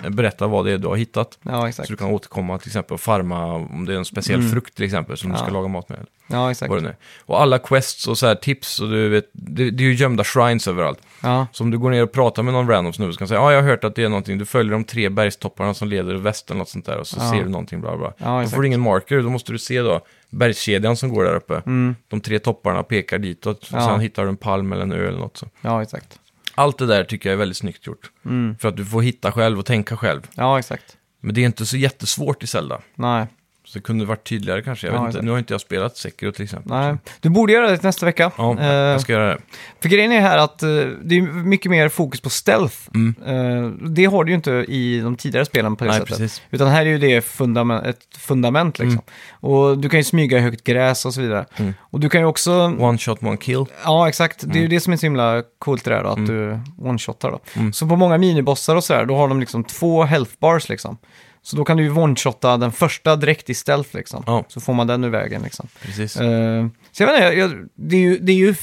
berättar 0.09 0.47
vad 0.49 0.65
det 0.65 0.73
är 0.73 0.79
du 0.79 0.89
har 0.89 0.97
hittat. 0.97 1.39
Ja. 1.43 1.73
Så 1.73 1.83
du 1.89 1.97
kan 1.97 2.09
återkomma 2.11 2.59
till 2.59 2.69
exempel 2.69 2.95
och 2.95 3.01
farma 3.01 3.45
om 3.55 3.85
det 3.87 3.93
är 3.95 3.99
en 3.99 4.05
speciell 4.05 4.43
frukt 4.51 4.75
till 4.75 4.85
exempel 4.85 5.17
som 5.17 5.31
du 5.31 5.37
ska 5.37 5.45
Mm. 5.45 5.55
Ja. 5.55 5.61
laga 5.61 5.69
mat 5.69 5.89
med. 5.89 6.07
Ja, 6.27 6.51
exakt. 6.51 6.70
Vad 6.70 6.79
det 6.79 6.89
nu. 6.89 6.97
Och 7.20 7.41
alla 7.43 7.59
quests 7.59 8.09
och 8.09 8.18
så 8.18 8.27
här 8.27 8.35
tips, 8.35 8.81
och 8.81 8.89
du 8.91 9.09
vet, 9.09 9.25
det, 9.33 9.70
det 9.70 9.83
är 9.85 9.89
ju 9.89 9.95
gömda 9.95 10.25
shrines 10.25 10.68
överallt. 10.68 10.99
Ja, 11.22 11.47
Så 11.53 11.64
om 11.64 11.70
du 11.70 11.79
går 11.79 11.91
ner 11.91 12.03
och 12.03 12.12
pratar 12.12 12.43
med 12.43 12.55
någon 12.55 12.68
random 12.68 12.93
snubbe 12.93 13.12
så 13.12 13.18
kan 13.18 13.25
du 13.25 13.29
säga 13.29 13.41
ja, 13.41 13.53
jag 13.53 13.62
har 13.62 13.68
hört 13.68 13.85
att 13.85 13.95
det 13.95 14.03
är 14.05 14.09
någonting, 14.09 14.39
du 14.39 14.45
följer 14.45 14.72
de 14.72 14.85
tre 14.85 15.09
bergstopparna 15.09 15.75
som 15.75 15.89
leder 15.89 16.14
väst 16.14 16.51
eller 16.51 16.59
något 16.59 16.68
sånt 16.68 16.87
där 16.87 16.99
och 16.99 17.07
så 17.07 17.16
Ja. 17.20 17.31
ser 17.31 17.45
du 17.45 17.49
någonting 17.49 17.81
bla 17.81 17.97
bla. 17.97 18.12
Ja, 18.18 18.27
då 18.27 18.39
exakt. 18.41 18.55
får 18.55 18.62
du 18.62 18.68
ingen 18.68 18.81
marker, 18.81 19.22
då 19.22 19.31
måste 19.31 19.53
du 19.53 19.59
se 19.59 19.81
då 19.83 20.01
bergskedjan 20.31 20.97
som 20.97 21.09
går 21.09 21.25
där 21.25 21.35
uppe. 21.35 21.62
Mm. 21.66 21.97
De 22.09 22.20
tre 22.20 22.39
topparna 22.39 22.83
pekar 22.83 23.18
ditåt, 23.18 23.59
och 23.62 23.68
Ja. 23.72 23.89
sen 23.89 24.01
hittar 24.01 24.22
du 24.22 24.29
en 24.29 24.37
palm 24.37 24.72
eller 24.72 24.83
en 24.83 24.93
ö 24.93 25.09
eller 25.09 25.18
något 25.18 25.37
så. 25.37 25.47
ja 25.61 25.83
exakt. 25.83 26.18
Allt 26.55 26.79
det 26.79 26.87
där 26.87 27.05
tycker 27.05 27.29
jag 27.29 27.35
är 27.35 27.39
väldigt 27.39 27.57
snyggt 27.59 27.87
gjort. 27.87 28.11
Mm. 28.25 28.57
För 28.61 28.68
att 28.68 28.77
du 28.77 28.85
får 28.85 29.03
hitta 29.03 29.33
själv 29.33 29.59
och 29.59 29.66
tänka 29.66 29.97
själv. 29.97 30.20
Ja, 30.35 30.59
exakt. 30.59 30.97
Men 31.20 31.35
det 31.35 31.41
är 31.41 31.47
inte 31.47 31.66
så 31.66 31.77
jättesvårt 31.77 32.43
i 32.43 32.47
Zelda. 32.47 32.81
Nej, 32.95 33.27
det 33.75 33.81
kunde 33.81 34.05
varit 34.05 34.25
tydligare 34.29 34.62
kanske. 34.62 34.87
Jag 34.87 34.95
Ja, 34.95 34.99
vet 35.01 35.07
inte. 35.07 35.09
exakt. 35.11 35.25
Nu 35.25 35.31
har 35.31 35.39
inte 35.39 35.55
jag 35.55 35.61
spelat 35.61 35.97
Sekiro 35.97 36.33
till 36.33 36.45
exempel. 36.45 36.72
nej. 36.72 36.97
Du 37.20 37.29
borde 37.29 37.53
göra 37.53 37.70
det 37.70 37.77
till 37.77 37.87
nästa 37.87 38.07
vecka. 38.07 38.31
Ja, 38.39 38.57
Eh, 38.61 38.66
jag 38.66 39.01
ska 39.01 39.12
göra 39.12 39.27
det. 39.35 39.39
För 39.83 39.89
grejen 39.89 40.12
är 40.12 40.20
här 40.20 40.39
att 40.39 40.62
eh, 40.62 40.68
det 41.05 41.14
är 41.16 41.22
mycket 41.43 41.70
mer 41.70 41.89
fokus 41.89 42.20
på 42.20 42.31
stealth. 42.31 42.77
Mm. 42.95 43.14
Eh, 43.27 43.89
det 43.89 44.05
har 44.05 44.25
du 44.25 44.31
ju 44.31 44.37
inte 44.37 44.51
i 44.53 45.01
de 45.01 45.16
tidigare 45.16 45.47
spelen 45.47 45.77
på 45.77 45.85
det 45.85 45.91
Nej, 45.91 46.01
sättet. 46.01 46.18
precis. 46.18 46.43
Utan 46.51 46.68
här 46.68 46.81
är 46.87 46.91
ju 46.91 46.99
det 46.99 47.20
fundament, 47.25 47.87
ett 47.87 48.16
fundament 48.18 48.79
liksom. 48.79 49.01
Och 49.31 49.79
du 49.79 49.89
kan 49.89 50.01
ju 50.01 50.05
smyga 50.05 50.39
i 50.39 50.41
högt 50.41 50.64
gräs 50.64 51.05
och 51.07 51.14
så 51.14 51.20
vidare. 51.20 51.47
Mm. 51.57 51.75
Och 51.81 52.01
du 52.01 52.09
kan 52.09 52.20
ju 52.20 52.27
också... 52.27 52.53
One 52.79 52.99
shot, 52.99 53.22
one 53.22 53.37
kill. 53.37 53.64
Ja, 53.85 54.09
exakt. 54.09 54.45
Det 54.47 54.59
är 54.59 54.62
ju 54.62 54.68
det 54.68 54.81
som 54.81 54.93
är 54.93 54.97
så 54.97 55.07
himla 55.07 55.43
coolt 55.59 55.85
det 55.85 55.91
där 55.91 56.03
då, 56.03 56.09
att 56.09 56.27
du 56.27 56.59
one-shotar 56.79 57.31
då. 57.31 57.41
Mm. 57.55 57.72
Så 57.72 57.87
på 57.87 57.97
många 57.97 58.18
minibossar 58.18 58.77
och 58.77 58.85
sådär, 58.85 59.05
då 59.07 59.16
har 59.16 59.29
de 59.29 59.41
liksom 59.41 59.64
två 59.64 60.03
health 60.05 60.33
bars 60.41 60.68
liksom. 60.68 60.99
Så 61.45 61.57
då 61.57 61.65
kan 61.65 61.77
du 61.77 61.83
ju 61.83 61.91
one-shotta 61.91 62.57
den 62.57 62.73
första 62.73 63.17
direkt 63.17 63.51
i 63.51 63.55
stealth 63.55 63.97
liksom. 63.97 64.25
Ja. 64.27 64.45
Så 64.49 64.61
får 64.61 64.75
man 64.75 64.87
den 64.87 65.05
ur 65.05 65.09
vägen 65.09 65.43
liksom. 65.43 65.69
Precis. 65.83 66.17
Eh, 66.17 66.67
så 66.93 67.03
jag 67.03 67.07
vet 67.07 67.17
inte, 67.17 67.39
jag, 67.39 67.69
det, 67.75 67.97
är 67.97 68.01
ju, 68.01 68.19
det 68.19 68.33
är 68.33 68.37
ju 68.37 68.55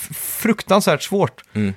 fruktansvärt 0.42 1.04
svårt. 1.04 1.42
Mm. 1.54 1.74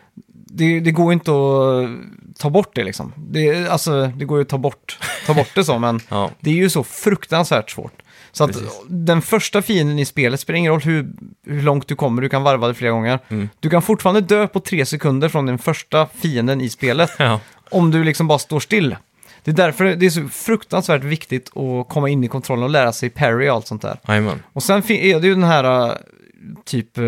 Det, 0.47 0.81
det 0.81 0.91
går 0.91 1.07
ju 1.07 1.13
inte 1.13 1.31
att 1.31 2.39
ta 2.39 2.51
bort 2.51 2.75
det 2.75 2.85
liksom. 2.85 3.13
Det, 3.17 3.69
alltså, 3.69 4.07
det 4.07 4.25
går 4.25 4.39
ju 4.39 4.43
att 4.43 4.49
ta 4.49 4.59
bort, 4.59 4.99
ta 5.27 5.35
bort 5.35 5.51
det 5.55 5.65
så, 5.65 5.79
men 5.79 6.01
Ja, 6.09 6.31
det 6.41 6.51
är 6.51 6.55
ju 6.55 6.71
så 6.71 6.85
fruktansvärt 6.85 7.71
svårt. 7.71 8.03
Så 8.33 8.45
att 8.45 8.53
Precis. 8.53 8.81
den 8.89 9.23
första 9.23 9.63
fienden 9.63 9.99
i 9.99 10.05
spelet 10.05 10.41
spelar 10.41 10.59
ingen 10.59 10.73
roll 10.73 10.81
hur, 10.81 11.13
hur 11.47 11.63
långt 11.63 11.89
du 11.89 11.97
kommer, 11.97 12.23
du 12.23 12.29
kan 12.29 12.43
varva 12.43 12.69
det 12.69 12.75
flera 12.75 12.93
gånger. 12.93 13.19
Mm. 13.29 13.49
Du 13.61 13.71
kan 13.71 13.83
fortfarande 13.83 14.21
dö 14.21 14.47
på 14.47 14.61
tre 14.61 14.87
sekunder 14.87 15.29
från 15.29 15.47
den 15.47 15.59
första 15.59 16.07
fienden 16.07 16.61
i 16.61 16.71
spelet, 16.71 17.11
ja. 17.19 17.41
om 17.71 17.91
du 17.91 18.05
liksom 18.05 18.27
bara 18.27 18.39
står 18.39 18.61
still. 18.61 18.97
Det 19.45 19.51
är 19.51 19.55
därför 19.55 19.84
det 19.84 20.07
är 20.07 20.11
så 20.11 20.28
fruktansvärt 20.28 21.05
viktigt 21.05 21.57
att 21.57 21.88
komma 21.88 22.09
in 22.09 22.24
i 22.24 22.28
kontrollen 22.28 22.64
och 22.64 22.70
lära 22.70 22.92
sig 22.92 23.11
parry 23.11 23.49
och 23.49 23.55
allt 23.55 23.66
sånt 23.66 23.82
där. 23.82 23.99
Jajamän. 24.09 24.42
Och 24.53 24.62
sen 24.62 24.82
är 24.92 25.20
det 25.20 25.26
ju 25.26 25.34
den 25.34 25.45
här 25.45 25.88
äh, 25.88 25.92
typ 26.64 26.99
äh, 26.99 27.05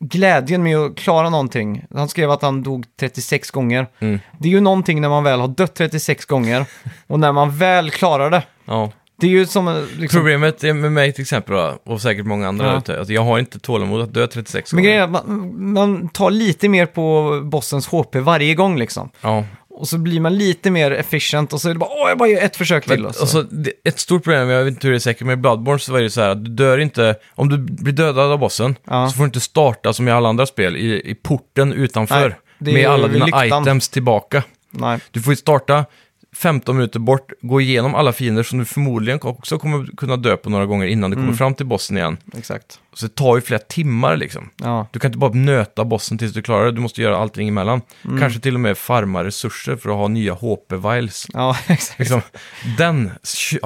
glädjen 0.00 0.62
med 0.62 0.78
att 0.78 0.96
klara 0.96 1.30
någonting. 1.30 1.84
Han 1.94 2.08
skrev 2.08 2.30
att 2.30 2.42
han 2.42 2.62
dog 2.62 2.84
36 3.00 3.50
gånger. 3.50 3.86
Mm. 3.98 4.18
Det 4.38 4.48
är 4.48 4.52
ju 4.52 4.60
någonting 4.60 5.00
när 5.00 5.08
man 5.08 5.24
väl 5.24 5.40
har 5.40 5.48
dött 5.48 5.74
36 5.74 6.24
gånger 6.24 6.64
och 7.06 7.20
när 7.20 7.32
man 7.32 7.58
väl 7.58 7.90
klarar 7.90 8.30
det. 8.30 8.42
Ja. 8.64 8.90
Det 9.20 9.26
är 9.26 9.30
ju 9.30 9.46
som 9.46 9.68
en, 9.68 9.86
liksom, 9.98 10.18
Problemet 10.18 10.64
är 10.64 10.72
med 10.72 10.92
mig 10.92 11.12
till 11.12 11.22
exempel, 11.22 11.54
då, 11.54 11.78
och 11.84 12.00
säkert 12.00 12.26
många 12.26 12.48
andra 12.48 12.66
Ja. 12.66 12.78
ute, 12.78 13.00
att 13.00 13.08
jag 13.08 13.22
har 13.24 13.38
inte 13.38 13.58
tålamod 13.58 14.00
att 14.02 14.14
dö 14.14 14.26
36 14.26 14.72
Men 14.72 14.82
gånger. 14.82 14.90
grejen 14.90 15.14
är 15.14 15.18
att 15.18 15.26
man, 15.28 15.72
man 15.72 16.08
tar 16.08 16.30
lite 16.30 16.68
mer 16.68 16.86
på 16.86 17.40
bossens 17.44 17.86
HP 17.86 18.14
varje 18.16 18.54
gång 18.54 18.78
liksom. 18.78 19.10
Ja. 19.20 19.44
Och 19.76 19.88
så 19.88 19.98
blir 19.98 20.20
man 20.20 20.36
lite 20.38 20.70
mer 20.70 20.90
efficient 20.90 21.52
och 21.52 21.60
så 21.60 21.68
är 21.68 21.72
det 21.72 21.78
bara 21.78 21.90
åh, 21.90 22.08
jag 22.08 22.18
bara 22.18 22.28
gör 22.28 22.42
ett 22.42 22.56
försök 22.56 22.84
till. 22.84 22.96
Men, 22.98 23.06
Och 23.06 23.14
så. 23.14 23.20
alltså, 23.20 23.42
det, 23.42 23.72
ett 23.84 23.98
stort 23.98 24.24
problem, 24.24 24.48
jag 24.48 24.64
vet 24.64 24.74
inte 24.74 24.86
hur 24.86 24.92
det 24.92 24.96
är 24.96 25.00
säkert 25.00 25.26
med 25.26 25.40
Bloodborne, 25.40 25.78
så 25.78 25.92
var 25.92 26.00
det 26.00 26.10
så 26.10 26.20
här 26.20 26.28
att 26.28 26.44
du 26.44 26.50
dör 26.50 26.78
inte, 26.78 27.14
om 27.34 27.48
du 27.48 27.58
blir 27.58 27.92
dödad 27.92 28.32
av 28.32 28.38
bossen, 28.38 28.76
Ja. 28.86 29.08
så 29.08 29.16
får 29.16 29.22
du 29.22 29.26
inte 29.26 29.40
starta 29.40 29.92
som 29.92 30.08
i 30.08 30.10
alla 30.10 30.28
andra 30.28 30.46
spel, 30.46 30.76
i, 30.76 31.10
i 31.10 31.14
porten 31.14 31.72
utanför, 31.72 32.28
Nej, 32.28 32.38
det 32.58 32.72
med 32.72 32.86
alla 32.86 33.08
dina 33.08 33.26
lyktan. 33.26 33.62
items 33.62 33.88
tillbaka. 33.88 34.42
Nej, 34.70 34.98
Du 35.10 35.22
får 35.22 35.32
ju 35.32 35.36
starta 35.36 35.84
15 36.36 36.76
minuter 36.76 36.98
bort, 36.98 37.32
gå 37.40 37.60
igenom 37.60 37.94
alla 37.94 38.12
fiender 38.12 38.42
som 38.42 38.58
du 38.58 38.64
förmodligen 38.64 39.20
också 39.22 39.58
kommer 39.58 39.96
kunna 39.96 40.16
dö 40.16 40.36
på 40.36 40.50
några 40.50 40.66
gånger 40.66 40.86
innan 40.86 41.10
du 41.10 41.14
Mm. 41.14 41.26
kommer 41.26 41.36
fram 41.38 41.54
till 41.54 41.66
bossen 41.66 41.96
igen. 41.96 42.16
exakt. 42.38 42.80
Så 42.96 43.06
det 43.06 43.14
tar 43.14 43.34
ju 43.36 43.40
flera 43.42 43.60
timmar 43.60 44.16
liksom. 44.16 44.50
Ja, 44.56 44.86
Du 44.92 44.98
kan 44.98 45.08
inte 45.08 45.18
bara 45.18 45.32
nöta 45.34 45.84
bossen 45.84 46.18
tills 46.18 46.32
du 46.32 46.42
klarar 46.42 46.64
det, 46.64 46.72
du 46.72 46.80
måste 46.80 47.02
göra 47.02 47.16
allting 47.16 47.48
emellan. 47.48 47.80
Mm. 48.04 48.20
Kanske 48.20 48.40
till 48.40 48.54
och 48.54 48.60
med 48.60 48.78
farma 48.78 49.24
resurser 49.24 49.76
för 49.76 49.90
att 49.90 49.96
ha 49.96 50.08
nya 50.08 50.34
HP-viles. 50.34 51.26
ja 51.32 51.56
exakt. 51.66 51.98
Liksom, 51.98 52.20
den, 52.78 53.10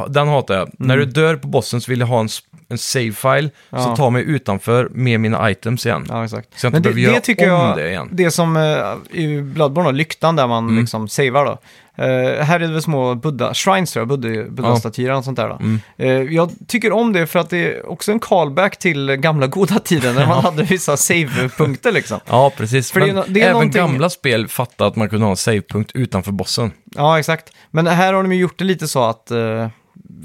den 0.08 0.28
hatar 0.28 0.54
jag. 0.54 0.70
När 0.78 0.96
du 0.96 1.04
dör 1.04 1.36
på 1.36 1.48
bossen 1.48 1.80
så 1.80 1.90
vill 1.90 2.00
jag 2.00 2.06
ha 2.06 2.20
en, 2.20 2.28
en 2.68 2.78
save-file 2.78 3.50
Ja. 3.70 3.82
som 3.84 3.96
tar 3.96 4.10
mig 4.10 4.22
utanför 4.22 4.88
med 4.94 5.20
mina 5.20 5.50
items 5.50 5.86
igen. 5.86 6.06
Ja, 6.08 6.24
exakt. 6.24 6.48
Så 6.60 6.66
jag 6.66 6.68
inte 6.70 6.76
Men 6.76 6.82
det, 6.82 6.88
behöver 6.88 7.00
det 7.08 7.12
göra 7.12 7.20
tycker 7.20 7.52
om 7.52 7.60
jag, 7.68 7.76
det 7.76 7.88
igen. 7.88 8.08
det 8.12 8.30
som 8.30 8.56
uh, 8.56 8.96
i 9.10 9.40
Bloodborne, 9.42 9.88
då, 9.88 9.92
lyktan 9.92 10.36
där 10.36 10.46
man 10.46 10.64
Mm. 10.64 10.80
liksom 10.80 11.08
savar 11.08 11.44
då. 11.46 11.58
Eh, 11.96 12.44
här 12.44 12.54
är 12.54 12.58
det 12.58 12.72
väl 12.72 12.82
små 12.82 13.14
Buddha, 13.14 13.54
shrines 13.54 13.92
tror 13.92 14.00
jag, 14.00 14.08
Buddha, 14.20 14.50
Buddha-statyer 14.50 15.10
och 15.16 15.24
sånt 15.24 15.36
där 15.36 15.48
då. 15.48 15.54
Mm. 15.54 15.80
Eh, 15.96 16.08
jag 16.34 16.50
tycker 16.68 16.92
om 16.92 17.12
det 17.12 17.26
för 17.26 17.38
att 17.38 17.50
det 17.50 17.58
är 17.74 17.90
också 17.90 18.12
en 18.12 18.18
callback 18.18 18.78
till 18.78 19.19
gamla 19.20 19.46
goda 19.46 19.78
tiden 19.78 20.14
när 20.14 20.26
man 20.26 20.44
hade 20.44 20.62
vissa 20.62 20.96
save-punkter 20.96 21.92
liksom. 21.92 22.20
Ja, 22.28 22.52
precis. 22.56 22.90
För 22.92 23.00
det 23.00 23.08
är 23.10 23.14
Men 23.14 23.24
det 23.28 23.40
är 23.40 23.44
även 23.44 23.52
någonting- 23.52 23.80
gamla 23.80 24.10
spel 24.10 24.48
fattade 24.48 24.88
att 24.90 24.96
man 24.96 25.08
kunde 25.08 25.24
ha 25.26 25.30
en 25.30 25.36
save-punkt 25.36 25.90
utanför 25.94 26.32
bossen. 26.32 26.72
Ja, 26.96 27.18
exakt. 27.18 27.52
Men 27.70 27.86
här 27.86 28.12
har 28.12 28.22
de 28.22 28.32
ju 28.32 28.38
gjort 28.40 28.58
det 28.58 28.64
lite 28.64 28.88
så 28.88 29.04
att, 29.04 29.30
eh, 29.30 29.68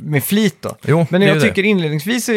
med 0.02 0.24
flit 0.24 0.58
då. 0.62 0.76
Jo, 0.82 1.08
Men 1.10 1.22
jag 1.22 1.34
ju 1.36 1.40
det. 1.40 1.48
tycker 1.48 1.64
inledningsvis 1.64 2.30
i, 2.30 2.36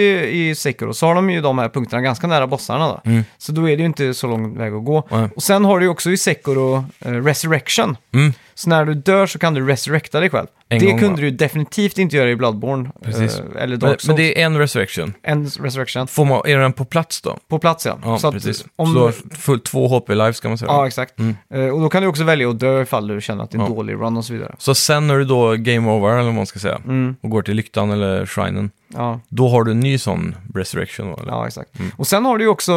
i 0.49 0.55
Sekiro 0.55 0.95
så 0.95 1.07
har 1.07 1.15
de 1.15 1.31
ju 1.31 1.41
de 1.41 1.59
här 1.59 1.69
punkterna 1.69 2.03
ganska 2.03 2.27
nära 2.27 2.47
bossarna 2.47 2.89
då. 2.89 3.01
Mm. 3.11 3.25
Så 3.39 3.53
då 3.53 3.69
är 3.69 3.77
det 3.77 3.81
ju 3.81 3.87
inte 3.87 4.15
så 4.15 4.27
lång 4.27 4.59
väg 4.59 4.73
att 4.75 4.85
gå. 4.85 5.09
Nej. 5.11 5.29
Och 5.37 5.43
sen 5.43 5.65
har 5.65 5.79
du 5.79 5.85
ju 5.85 5.91
också 5.91 6.11
i 6.11 6.17
Sekiro 6.17 6.85
eh, 7.01 7.13
Resurrection. 7.13 7.97
Mm. 8.15 8.33
Så 8.59 8.69
när 8.71 8.85
du 8.85 8.95
dör 8.95 9.27
så 9.27 9.39
kan 9.39 9.55
du 9.55 9.67
resurrecta 9.67 10.21
dig 10.21 10.31
själv. 10.31 10.47
En 10.69 10.79
det 10.79 10.87
gång 10.87 10.99
kunde 10.99 11.15
bara. 11.15 11.21
du 11.23 11.31
definitivt 11.31 11.99
inte 11.99 12.17
göra 12.17 12.31
i 12.31 12.37
Bloodborne. 12.37 12.91
Precis. 13.05 13.39
eh, 13.39 13.45
eller 13.63 13.67
Men, 13.69 13.79
Dark 13.79 14.01
Souls. 14.01 14.07
men 14.07 14.17
det 14.17 14.41
är 14.43 14.47
en 14.47 14.59
resurrection. 14.59 15.15
En 15.23 15.47
resurrection. 15.47 16.07
Får 16.07 16.25
man, 16.25 16.43
är 16.47 16.59
den 16.59 16.73
på 16.73 16.85
plats 16.85 17.21
då? 17.23 17.39
På 17.49 17.59
plats 17.59 17.87
ja. 17.87 17.99
Ja, 18.05 18.19
så 18.19 18.29
att 18.29 18.35
precis. 18.35 18.65
Om, 18.77 18.87
Så 18.87 18.93
du 18.95 19.01
har 19.01 19.13
fullt 19.37 19.65
två 19.65 19.89
HP 19.89 20.09
lives 20.09 20.41
kan 20.41 20.51
man 20.51 20.59
säga. 20.59 20.71
Ja, 20.71 20.87
exakt. 20.87 21.19
Mm. 21.19 21.37
Eh, 21.55 21.69
och 21.69 21.81
då 21.81 21.89
kan 21.89 22.03
du 22.03 22.09
också 22.09 22.25
välja 22.25 22.51
att 22.51 22.59
dö 22.61 22.83
ifall 22.83 23.07
du 23.09 23.21
känner 23.21 23.45
att 23.45 23.51
det 23.51 23.57
är 23.57 23.61
en 23.61 23.67
Ja. 23.69 23.75
dålig 23.75 23.95
run 23.95 24.17
och 24.17 24.25
så 24.25 24.33
vidare. 24.33 24.55
Så 24.59 24.75
sen 24.75 25.07
när 25.07 25.19
du 25.19 25.25
då 25.25 25.55
game 25.57 25.91
over, 25.91 26.09
eller 26.13 26.23
vad 26.25 26.35
man 26.35 26.47
ska 26.47 26.59
säga, 26.59 26.79
Mm. 26.85 27.17
och 27.21 27.31
går 27.31 27.43
till 27.43 27.55
lyktan 27.57 27.91
eller 27.91 28.27
shrinen, 28.27 28.71
Ja, 28.95 29.20
Då 29.28 29.49
har 29.49 29.64
du 29.64 29.70
en 29.70 29.80
ny 29.80 29.99
sån 29.99 30.36
resurrection 30.55 31.07
då, 31.11 31.16
eller? 31.22 31.32
ja 31.32 31.47
exakt. 31.47 31.70
Och 31.97 32.07
sen 32.07 32.24
har 32.24 32.39
du 32.39 32.45
ju 32.45 32.51
också, 32.51 32.72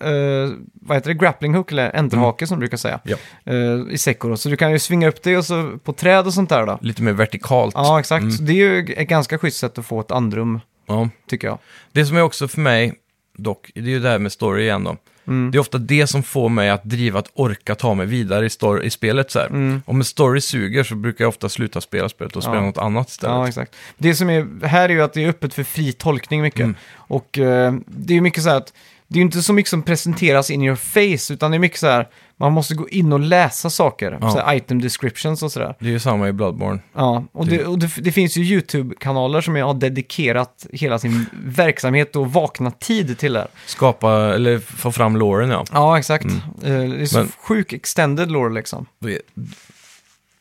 eh, 0.00 0.50
vad 0.72 0.96
heter 0.96 1.08
det, 1.08 1.14
grappling 1.14 1.54
hook 1.54 1.72
eller 1.72 1.96
enterhake 1.96 2.42
Mm. 2.42 2.48
som 2.48 2.56
du 2.56 2.60
brukar 2.60 2.76
säga. 2.76 3.00
Ja. 3.04 3.16
Eh, 3.44 3.80
I 3.90 3.98
Sekiro. 3.98 4.36
Så 4.36 4.48
du 4.48 4.56
kan 4.56 4.72
ju 4.72 4.78
svinga 4.78 5.08
upp 5.08 5.22
dig 5.22 5.36
och 5.36 5.44
så 5.44 5.78
på 5.84 5.92
träd 5.92 6.26
och 6.26 6.34
sånt 6.34 6.48
där 6.50 6.66
då. 6.66 6.78
Lite 6.82 7.02
mer 7.02 7.12
vertikalt. 7.12 7.74
Ja, 7.74 8.00
exakt. 8.00 8.32
Så 8.36 8.42
det 8.42 8.52
är 8.52 8.56
ju 8.56 8.94
ett 8.94 9.08
ganska 9.08 9.38
schysst 9.38 9.58
sätt 9.58 9.78
att 9.78 9.86
få 9.86 10.00
ett 10.00 10.10
andrum, 10.10 10.60
Ja. 10.86 11.08
tycker 11.28 11.48
jag. 11.48 11.58
Det 11.92 12.06
som 12.06 12.16
är 12.16 12.22
också 12.22 12.48
för 12.48 12.60
mig, 12.60 12.94
dock, 13.38 13.70
det 13.74 13.80
är 13.80 13.84
ju 13.84 14.00
det 14.00 14.08
här 14.08 14.18
med 14.18 14.32
story 14.32 14.62
igen 14.62 14.84
då. 14.84 14.96
Mm. 15.26 15.50
Det 15.50 15.58
är 15.58 15.60
ofta 15.60 15.78
det 15.78 16.06
som 16.06 16.22
får 16.22 16.48
mig 16.48 16.70
att 16.70 16.84
driva 16.84 17.18
att 17.18 17.30
orka 17.34 17.74
ta 17.74 17.94
mig 17.94 18.06
vidare 18.06 18.46
i, 18.46 18.50
story, 18.50 18.86
i 18.86 18.90
spelet. 18.90 19.30
Så. 19.30 19.40
Mm. 19.40 19.82
Om 19.86 19.96
en 19.98 20.04
story 20.04 20.40
suger 20.40 20.84
så 20.84 20.94
brukar 20.94 21.24
jag 21.24 21.28
ofta 21.28 21.48
sluta 21.48 21.80
spela 21.80 22.08
spelet 22.08 22.36
och 22.36 22.42
spela 22.42 22.56
Ja. 22.56 22.62
något 22.66 22.78
annat 22.78 23.08
istället. 23.08 23.34
Ja, 23.34 23.48
exakt. 23.48 23.74
Det 23.98 24.14
som 24.14 24.30
är 24.30 24.66
här 24.66 24.88
är 24.88 24.92
ju 24.92 25.02
att 25.02 25.12
det 25.12 25.24
är 25.24 25.28
öppet 25.28 25.54
för 25.54 25.64
fri 25.64 25.92
tolkning 25.92 26.42
mycket. 26.42 26.60
Mm. 26.60 26.74
Och 26.96 27.38
eh, 27.38 27.74
det 27.86 28.12
är 28.12 28.14
ju 28.14 28.20
mycket 28.20 28.42
så 28.42 28.48
här 28.48 28.56
att 28.56 28.72
det 29.08 29.14
är 29.14 29.18
ju 29.18 29.24
inte 29.24 29.42
så 29.42 29.52
mycket 29.52 29.70
som 29.70 29.82
presenteras 29.82 30.50
in 30.50 30.62
your 30.62 30.76
face, 30.76 31.34
utan 31.34 31.50
det 31.50 31.56
är 31.56 31.58
mycket 31.58 31.78
så 31.78 31.86
här, 31.86 32.08
man 32.40 32.52
måste 32.52 32.74
gå 32.74 32.88
in 32.88 33.12
och 33.12 33.20
läsa 33.20 33.70
saker. 33.70 34.18
Ja. 34.20 34.30
Så 34.30 34.38
här 34.40 34.54
item 34.54 34.80
descriptions 34.82 35.42
och 35.42 35.52
sådär. 35.52 35.74
Det 35.80 35.86
är 35.86 35.90
ju 35.90 36.00
samma 36.00 36.28
i 36.28 36.32
Bloodborne. 36.32 36.78
Ja, 36.94 37.24
och, 37.32 37.46
det, 37.46 37.64
och 37.64 37.78
det, 37.78 37.90
det 37.96 38.12
finns 38.12 38.36
ju 38.36 38.42
YouTube-kanaler 38.42 39.40
som 39.40 39.54
har 39.56 39.74
dedikerat 39.74 40.66
hela 40.72 40.98
sin 40.98 41.26
verksamhet 41.44 42.16
och 42.16 42.32
vakna 42.32 42.70
tid 42.70 43.18
till 43.18 43.32
det. 43.32 43.48
Skapa, 43.66 44.12
eller 44.12 44.58
få 44.58 44.92
fram 44.92 45.16
loren 45.16 45.50
ja. 45.50 45.64
Ja, 45.72 45.98
exakt. 45.98 46.24
Eh, 46.26 46.32
det 46.62 46.72
är 47.02 47.06
så 47.06 47.18
Men- 47.18 47.32
sjuk 47.38 47.72
extended 47.72 48.30
lore 48.30 48.54
liksom. 48.54 48.86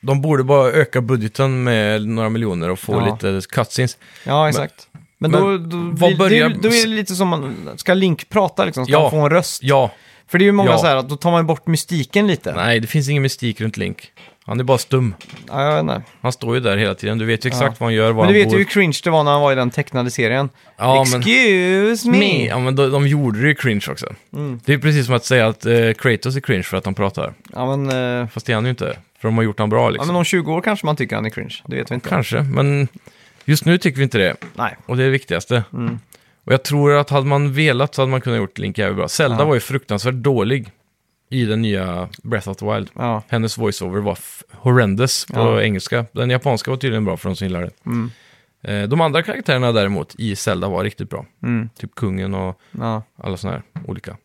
De 0.01 0.21
borde 0.21 0.43
bara 0.43 0.71
öka 0.71 1.01
budgeten 1.01 1.63
med 1.63 2.07
några 2.07 2.29
miljoner 2.29 2.69
och 2.69 2.79
få 2.79 2.93
Ja. 2.93 3.05
lite 3.23 3.47
cutscenes. 3.49 3.97
Ja, 4.23 4.49
exakt. 4.49 4.87
Men, 5.17 5.31
men 5.31 5.41
då, 5.41 5.57
då, 5.57 5.77
blir, 5.77 6.17
börjar- 6.17 6.49
det, 6.49 6.55
då 6.61 6.67
är 6.67 6.85
det 6.85 6.95
lite 6.95 7.15
som 7.15 7.27
man, 7.27 7.55
ska 7.75 7.93
Link 7.93 8.29
prata 8.29 8.65
liksom? 8.65 8.85
Ska 8.85 8.91
Ja. 8.93 9.01
han 9.01 9.11
få 9.11 9.17
en 9.17 9.29
röst? 9.29 9.63
Ja, 9.63 9.91
För 10.27 10.37
det 10.37 10.43
är 10.43 10.45
ju 10.45 10.51
många 10.51 10.71
Ja. 10.71 10.77
så 10.77 10.85
här 10.87 10.95
att 10.95 11.09
då 11.09 11.15
tar 11.15 11.31
man 11.31 11.47
bort 11.47 11.67
mystiken 11.67 12.27
lite. 12.27 12.53
nej 12.55 12.79
det 12.79 12.87
finns 12.87 13.09
ingen 13.09 13.23
mystik 13.23 13.61
runt 13.61 13.77
Link. 13.77 14.11
Han 14.47 14.59
är 14.59 14.63
bara 14.63 14.77
stum. 14.77 15.15
Ja, 15.47 15.63
jag 15.63 15.71
vet 15.73 15.81
inte. 15.81 16.01
Han 16.21 16.31
står 16.31 16.55
ju 16.55 16.61
där 16.61 16.77
hela 16.77 16.95
tiden. 16.95 17.17
Du 17.17 17.25
vet 17.25 17.45
ju 17.45 17.47
exakt 17.47 17.79
vad 17.79 17.87
han 17.87 17.93
gör, 17.93 18.11
var 18.11 18.23
Men 18.25 18.33
du 18.33 18.39
han 18.39 18.43
vet 18.43 18.45
bor. 18.49 18.53
ju 18.59 18.63
hur 18.65 18.69
cringe 18.71 18.99
det 19.03 19.09
var 19.09 19.23
när 19.23 19.31
han 19.31 19.41
var 19.41 19.51
i 19.51 19.55
den 19.55 19.69
tecknade 19.71 20.11
serien. 20.11 20.49
Ja, 20.77 21.05
men- 21.11 21.19
Excuse 21.19 22.09
me! 22.09 22.45
Ja, 22.47 22.59
men 22.59 22.75
de, 22.75 22.91
de 22.91 23.07
gjorde 23.07 23.41
det 23.41 23.47
ju 23.47 23.55
cringe 23.55 23.85
också. 23.89 24.05
Mm. 24.33 24.59
Det 24.65 24.73
är 24.73 24.77
precis 24.77 25.05
som 25.05 25.15
att 25.15 25.25
säga 25.25 25.47
att 25.47 25.65
eh, 25.65 25.73
Kratos 25.97 26.35
är 26.35 26.39
cringe 26.39 26.63
för 26.63 26.77
att 26.77 26.85
han 26.85 26.93
pratar. 26.93 27.33
Ja, 27.53 27.75
men, 27.75 28.21
eh, 28.21 28.27
Fast 28.27 28.45
det 28.45 28.51
är 28.53 28.55
han 28.55 28.63
ju 28.63 28.69
inte. 28.69 28.97
För 29.19 29.27
de 29.27 29.37
har 29.37 29.43
gjort 29.43 29.59
han 29.59 29.69
bra 29.69 29.83
ja, 29.83 29.89
liksom. 29.89 30.07
men 30.07 30.15
om 30.15 30.23
20 30.23 30.53
år 30.53 30.61
kanske 30.61 30.85
man 30.85 30.95
tycker 30.95 31.15
han 31.15 31.25
är 31.25 31.29
cringe. 31.29 31.55
Det 31.67 31.75
vet 31.75 31.91
vi 31.91 31.95
inte. 31.95 32.09
Kanske, 32.09 32.41
men 32.41 32.87
just 33.45 33.65
nu 33.65 33.77
tycker 33.77 33.97
vi 33.97 34.03
inte 34.03 34.17
det. 34.17 34.35
Nej. 34.55 34.75
Och 34.85 34.97
det 34.97 35.03
är 35.03 35.05
det 35.05 35.11
viktigaste. 35.11 35.63
Mm. 36.45 36.47
Och 36.47 36.53
jag 36.53 36.63
tror 36.63 36.93
att 36.97 37.09
hade 37.09 37.27
man 37.27 37.53
velat 37.53 37.95
så 37.95 38.01
hade 38.01 38.11
man 38.11 38.21
kunnat 38.21 38.37
gjort 38.37 38.57
Link 38.57 38.77
jävligt 38.77 38.97
bra. 38.97 39.07
Zelda 39.07 39.37
Ja. 39.39 39.45
var 39.45 39.53
ju 39.53 39.59
fruktansvärt 39.59 40.13
dålig 40.15 40.71
i 41.29 41.45
den 41.45 41.61
nya 41.61 42.09
Breath 42.23 42.49
of 42.49 42.57
the 42.57 42.65
Wild. 42.73 42.89
Ja. 42.95 43.23
Hennes 43.27 43.57
voiceover 43.57 44.01
var 44.01 44.13
f- 44.13 44.43
horrendous 44.51 45.25
på 45.25 45.39
Ja. 45.39 45.61
engelska. 45.61 46.05
Den 46.11 46.29
japanska 46.29 46.71
var 46.71 46.77
tydligen 46.77 47.05
bra 47.05 47.17
för 47.17 47.29
de 47.29 47.35
som 47.35 47.47
gillar 47.47 47.61
det. 47.61 47.71
Mm. 47.85 48.11
Eh, 48.63 48.89
de 48.89 49.01
andra 49.01 49.23
karaktärerna 49.23 49.71
däremot 49.71 50.15
i 50.17 50.35
Zelda 50.35 50.67
var 50.69 50.83
riktigt 50.83 51.09
bra. 51.09 51.25
Mm. 51.43 51.69
Typ 51.79 51.95
kungen 51.95 52.33
och 52.33 52.59
Ja. 52.71 53.03
alla 53.17 53.37
sådana 53.37 53.57
här 53.73 53.83
olika. 53.87 54.17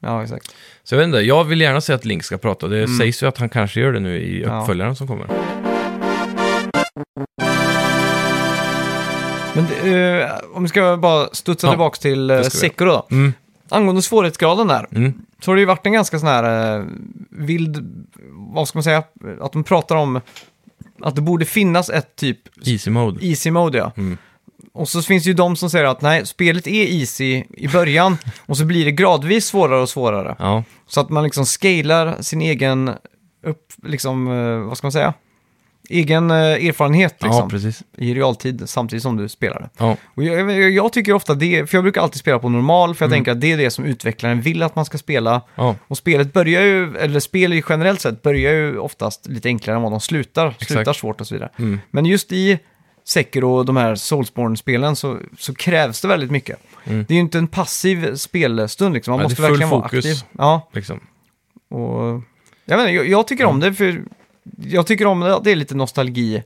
ja, 0.00 0.22
exakt. 0.22 0.54
Så 0.84 0.94
jag 0.94 0.98
vet 0.98 1.06
inte, 1.06 1.18
jag 1.18 1.44
vill 1.44 1.60
gärna 1.60 1.80
se 1.80 1.92
att 1.92 2.04
Link 2.04 2.24
ska 2.24 2.38
prata. 2.38 2.68
Det 2.68 2.88
sägs 2.88 3.22
ju 3.22 3.26
att 3.26 3.38
han 3.38 3.48
kanske 3.48 3.80
gör 3.80 3.92
det 3.92 4.00
nu 4.00 4.18
i 4.18 4.42
Mm. 4.42 4.54
Ja. 4.54 4.60
uppföljaren 4.60 4.96
som 4.96 5.06
kommer. 5.06 5.26
Eh, 9.84 10.30
om 10.54 10.62
vi 10.62 10.68
ska 10.68 10.96
bara 10.96 11.28
studsa 11.32 11.66
Ja, 11.66 11.70
tillbaka 11.70 11.96
till 11.96 12.30
eh, 12.30 12.36
det 12.36 12.44
ska 12.44 12.54
vi 12.54 12.60
Sekiro 12.60 12.88
då. 12.88 13.06
Mm. 13.10 13.32
Angående 13.68 14.02
svårighetsgraden 14.02 14.66
där. 14.66 14.86
Mm. 14.92 15.12
Så 15.40 15.50
har 15.50 15.56
det 15.56 15.60
ju 15.60 15.66
varit 15.66 15.86
en 15.86 15.92
ganska 15.92 16.18
sån 16.18 16.28
här 16.28 16.76
eh, 16.78 16.84
vild, 17.30 18.04
vad 18.32 18.68
ska 18.68 18.76
man 18.78 18.82
säga, 18.84 19.02
att 19.40 19.52
de 19.52 19.64
pratar 19.64 19.96
om 19.96 20.20
att 21.02 21.16
det 21.16 21.22
borde 21.22 21.44
finnas 21.44 21.90
ett 21.90 22.16
typ 22.16 22.38
Easy 22.66 22.90
mode. 22.90 23.26
easy 23.26 23.50
mode 23.50 23.78
ja. 23.78 23.92
Mm. 23.96 24.18
Och 24.72 24.88
så 24.88 25.02
finns 25.02 25.24
det 25.24 25.28
ju 25.28 25.34
de 25.34 25.56
som 25.56 25.70
säger 25.70 25.84
att 25.84 26.00
nej, 26.00 26.26
spelet 26.26 26.66
är 26.66 26.86
easy 27.00 27.44
i 27.56 27.68
början 27.68 28.16
och 28.46 28.56
så 28.56 28.64
blir 28.64 28.84
det 28.84 28.92
gradvis 28.92 29.46
svårare 29.46 29.82
och 29.82 29.88
svårare. 29.88 30.36
Ja, 30.38 30.64
Så 30.86 31.00
att 31.00 31.08
man 31.10 31.24
liksom 31.24 31.46
scalar 31.46 32.22
sin 32.22 32.40
egen, 32.42 32.90
upp, 33.46 33.72
liksom, 33.82 34.28
eh, 34.28 34.68
vad 34.68 34.76
ska 34.78 34.84
man 34.86 34.92
säga? 34.92 35.14
Egen 35.88 36.30
eh, 36.30 36.36
erfarenhet 36.36 37.14
ja 37.18 37.26
liksom, 37.26 37.48
precis. 37.48 37.82
i 37.96 38.14
realtid 38.14 38.62
samtidigt 38.66 39.02
som 39.02 39.16
du 39.16 39.28
spelar 39.28 39.60
det. 39.60 39.68
Ja. 39.78 39.96
Och 40.14 40.24
jag, 40.24 40.70
jag, 40.70 40.92
tycker 40.92 41.12
ofta 41.12 41.34
det, 41.34 41.70
för 41.70 41.76
jag 41.76 41.84
brukar 41.84 42.00
alltid 42.00 42.20
spela 42.20 42.38
på 42.38 42.48
normal, 42.48 42.94
för 42.94 43.04
jag 43.04 43.08
Mm. 43.08 43.16
tänker 43.16 43.32
att 43.32 43.40
det 43.40 43.52
är 43.52 43.56
det 43.56 43.70
som 43.70 43.84
utvecklaren 43.84 44.40
vill 44.40 44.62
att 44.62 44.76
man 44.76 44.84
ska 44.84 44.98
spela. 44.98 45.40
Ja. 45.54 45.76
Och 45.88 45.98
spelet 45.98 46.32
börjar 46.32 46.62
ju, 46.62 46.96
eller 46.96 47.20
spel 47.20 47.62
generellt 47.68 48.00
sett 48.00 48.22
börjar 48.22 48.52
ju 48.52 48.78
oftast 48.78 49.26
lite 49.26 49.48
enklare 49.48 49.76
än 49.76 49.82
vad 49.82 49.92
de 49.92 50.00
slutar. 50.00 50.54
Slutar 50.60 50.92
svårt 50.92 51.20
och 51.20 51.26
så 51.26 51.34
vidare. 51.34 51.50
Mm. 51.58 51.80
Men 51.90 52.06
just 52.06 52.32
i 52.32 52.58
Sekiro 53.04 53.50
och 53.56 53.64
de 53.66 53.76
här 53.76 53.94
Soulsborne-spelen 53.94 54.96
så, 54.96 55.18
så 55.38 55.54
krävs 55.54 56.00
det 56.00 56.08
väldigt 56.08 56.30
mycket. 56.30 56.58
Mm. 56.84 57.04
Det 57.08 57.14
är 57.14 57.16
ju 57.16 57.20
inte 57.22 57.38
en 57.38 57.46
passiv 57.48 58.14
spelstund 58.16 58.94
liksom, 58.94 59.12
man 59.12 59.20
Ja, 59.20 59.24
måste 59.28 59.42
verkligen 59.42 59.68
vara 59.70 59.82
fokus. 59.82 59.98
aktiv. 60.06 60.16
Ja, 60.38 60.68
Liksom. 60.72 61.00
och 61.70 62.22
jag, 62.64 62.76
menar, 62.76 62.88
jag, 62.88 63.08
jag 63.08 63.26
tycker 63.26 63.44
om 63.44 63.60
det 63.60 63.74
för 63.74 64.02
jag 64.56 64.86
tycker 64.86 65.06
om 65.06 65.20
det, 65.20 65.36
att 65.36 65.44
det 65.44 65.52
är 65.52 65.56
lite 65.56 65.74
nostalgi. 65.74 66.42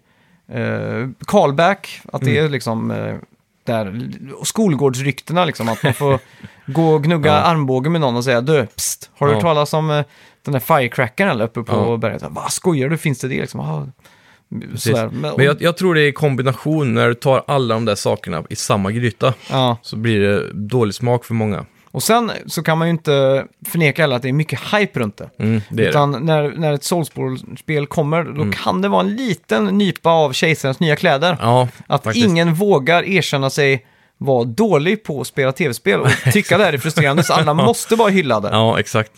Uh, 0.55 1.09
callback, 1.26 2.00
att 2.12 2.20
det 2.20 2.30
Mm. 2.30 2.44
är 2.44 2.48
liksom 2.48 2.90
eh, 2.90 3.16
där, 3.64 4.11
skolgårdsryktena 4.44 5.44
liksom, 5.44 5.68
att 5.68 5.82
man 5.82 5.94
får 5.94 6.18
gå 6.66 6.88
och 6.88 7.05
gnugga 7.05 7.32
armbågen 7.32 7.92
med 7.92 8.00
någon 8.00 8.16
och 8.16 8.24
säga 8.24 8.40
du, 8.40 8.66
psst, 8.66 9.11
har 9.18 9.26
du 9.26 9.32
Ja. 9.32 9.36
hört 9.36 9.42
talas 9.42 9.74
om 9.74 9.90
eh, 9.90 10.05
den 10.44 10.53
där 10.53 10.61
firecrackern 10.61 11.28
eller 11.28 11.44
uppe 11.44 11.62
på 11.62 11.72
Ja. 11.74 11.96
berget? 11.96 12.22
Vad 12.30 12.53
skojar 12.53 12.88
du, 12.88 12.96
finns 12.98 13.18
det 13.20 13.28
det 13.28 13.40
liksom? 13.40 13.61
Ah, 13.61 13.86
sådär. 14.76 15.09
Men, 15.12 15.34
Men 15.36 15.46
jag, 15.46 15.62
jag 15.62 15.76
tror 15.76 15.94
det 15.94 16.00
är 16.00 16.07
i 16.09 16.12
kombination 16.12 16.94
när 16.94 17.09
du 17.09 17.14
tar 17.14 17.44
alla 17.46 17.74
de 17.74 17.84
där 17.84 17.94
sakerna 17.94 18.42
i 18.50 18.57
samma 18.57 18.90
gryta. 18.92 19.34
ja. 19.50 19.76
Så 19.82 19.96
blir 19.96 20.20
det 20.20 20.53
dålig 20.53 20.94
smak 20.94 21.24
för 21.24 21.34
många. 21.34 21.66
Och 21.93 22.03
sen 22.03 22.32
så 22.47 22.62
kan 22.62 22.78
man 22.78 22.88
ju 22.88 22.90
inte 22.93 23.47
förneka 23.66 24.03
heller 24.03 24.16
att 24.16 24.22
det 24.22 24.28
är 24.28 24.32
mycket 24.32 24.61
hype 24.74 25.01
runt 25.01 25.16
det. 25.16 25.30
Mm, 25.38 25.61
det 25.70 25.88
Utan 25.88 26.26
när, 26.26 26.51
när 26.51 26.72
ett 26.72 26.84
Soulsborne-spel 26.84 27.86
kommer, 27.86 28.24
då 28.24 28.30
Mm. 28.30 28.53
kan 28.53 28.82
det 28.82 28.88
vara 28.88 29.01
en 29.01 29.16
liten 29.16 29.64
nypa 29.64 30.11
av 30.11 30.32
kejsarens 30.32 30.80
nya 30.80 30.97
kläder. 30.97 31.30
det. 31.30 31.38
Ja, 31.40 31.68
Att 31.86 32.05
faktiskt. 32.05 32.26
ingen 32.26 32.55
vågar 32.55 33.03
erkänna 33.05 33.51
sig 33.51 33.86
vara 34.18 34.45
dålig 34.45 35.05
på 35.05 35.20
att 35.20 35.26
spela 35.26 35.53
tv-spel 35.53 36.01
och 36.01 36.09
tycka 36.32 36.59
det 36.59 36.64
här 36.64 36.72
är 36.72 36.78
frustrerande, 36.78 37.22
så 37.24 37.32
alla 37.32 37.55
måste 37.55 37.97
vara 37.97 38.09
hyllade. 38.11 38.49
Ja, 38.53 38.78
exakt. 38.80 39.12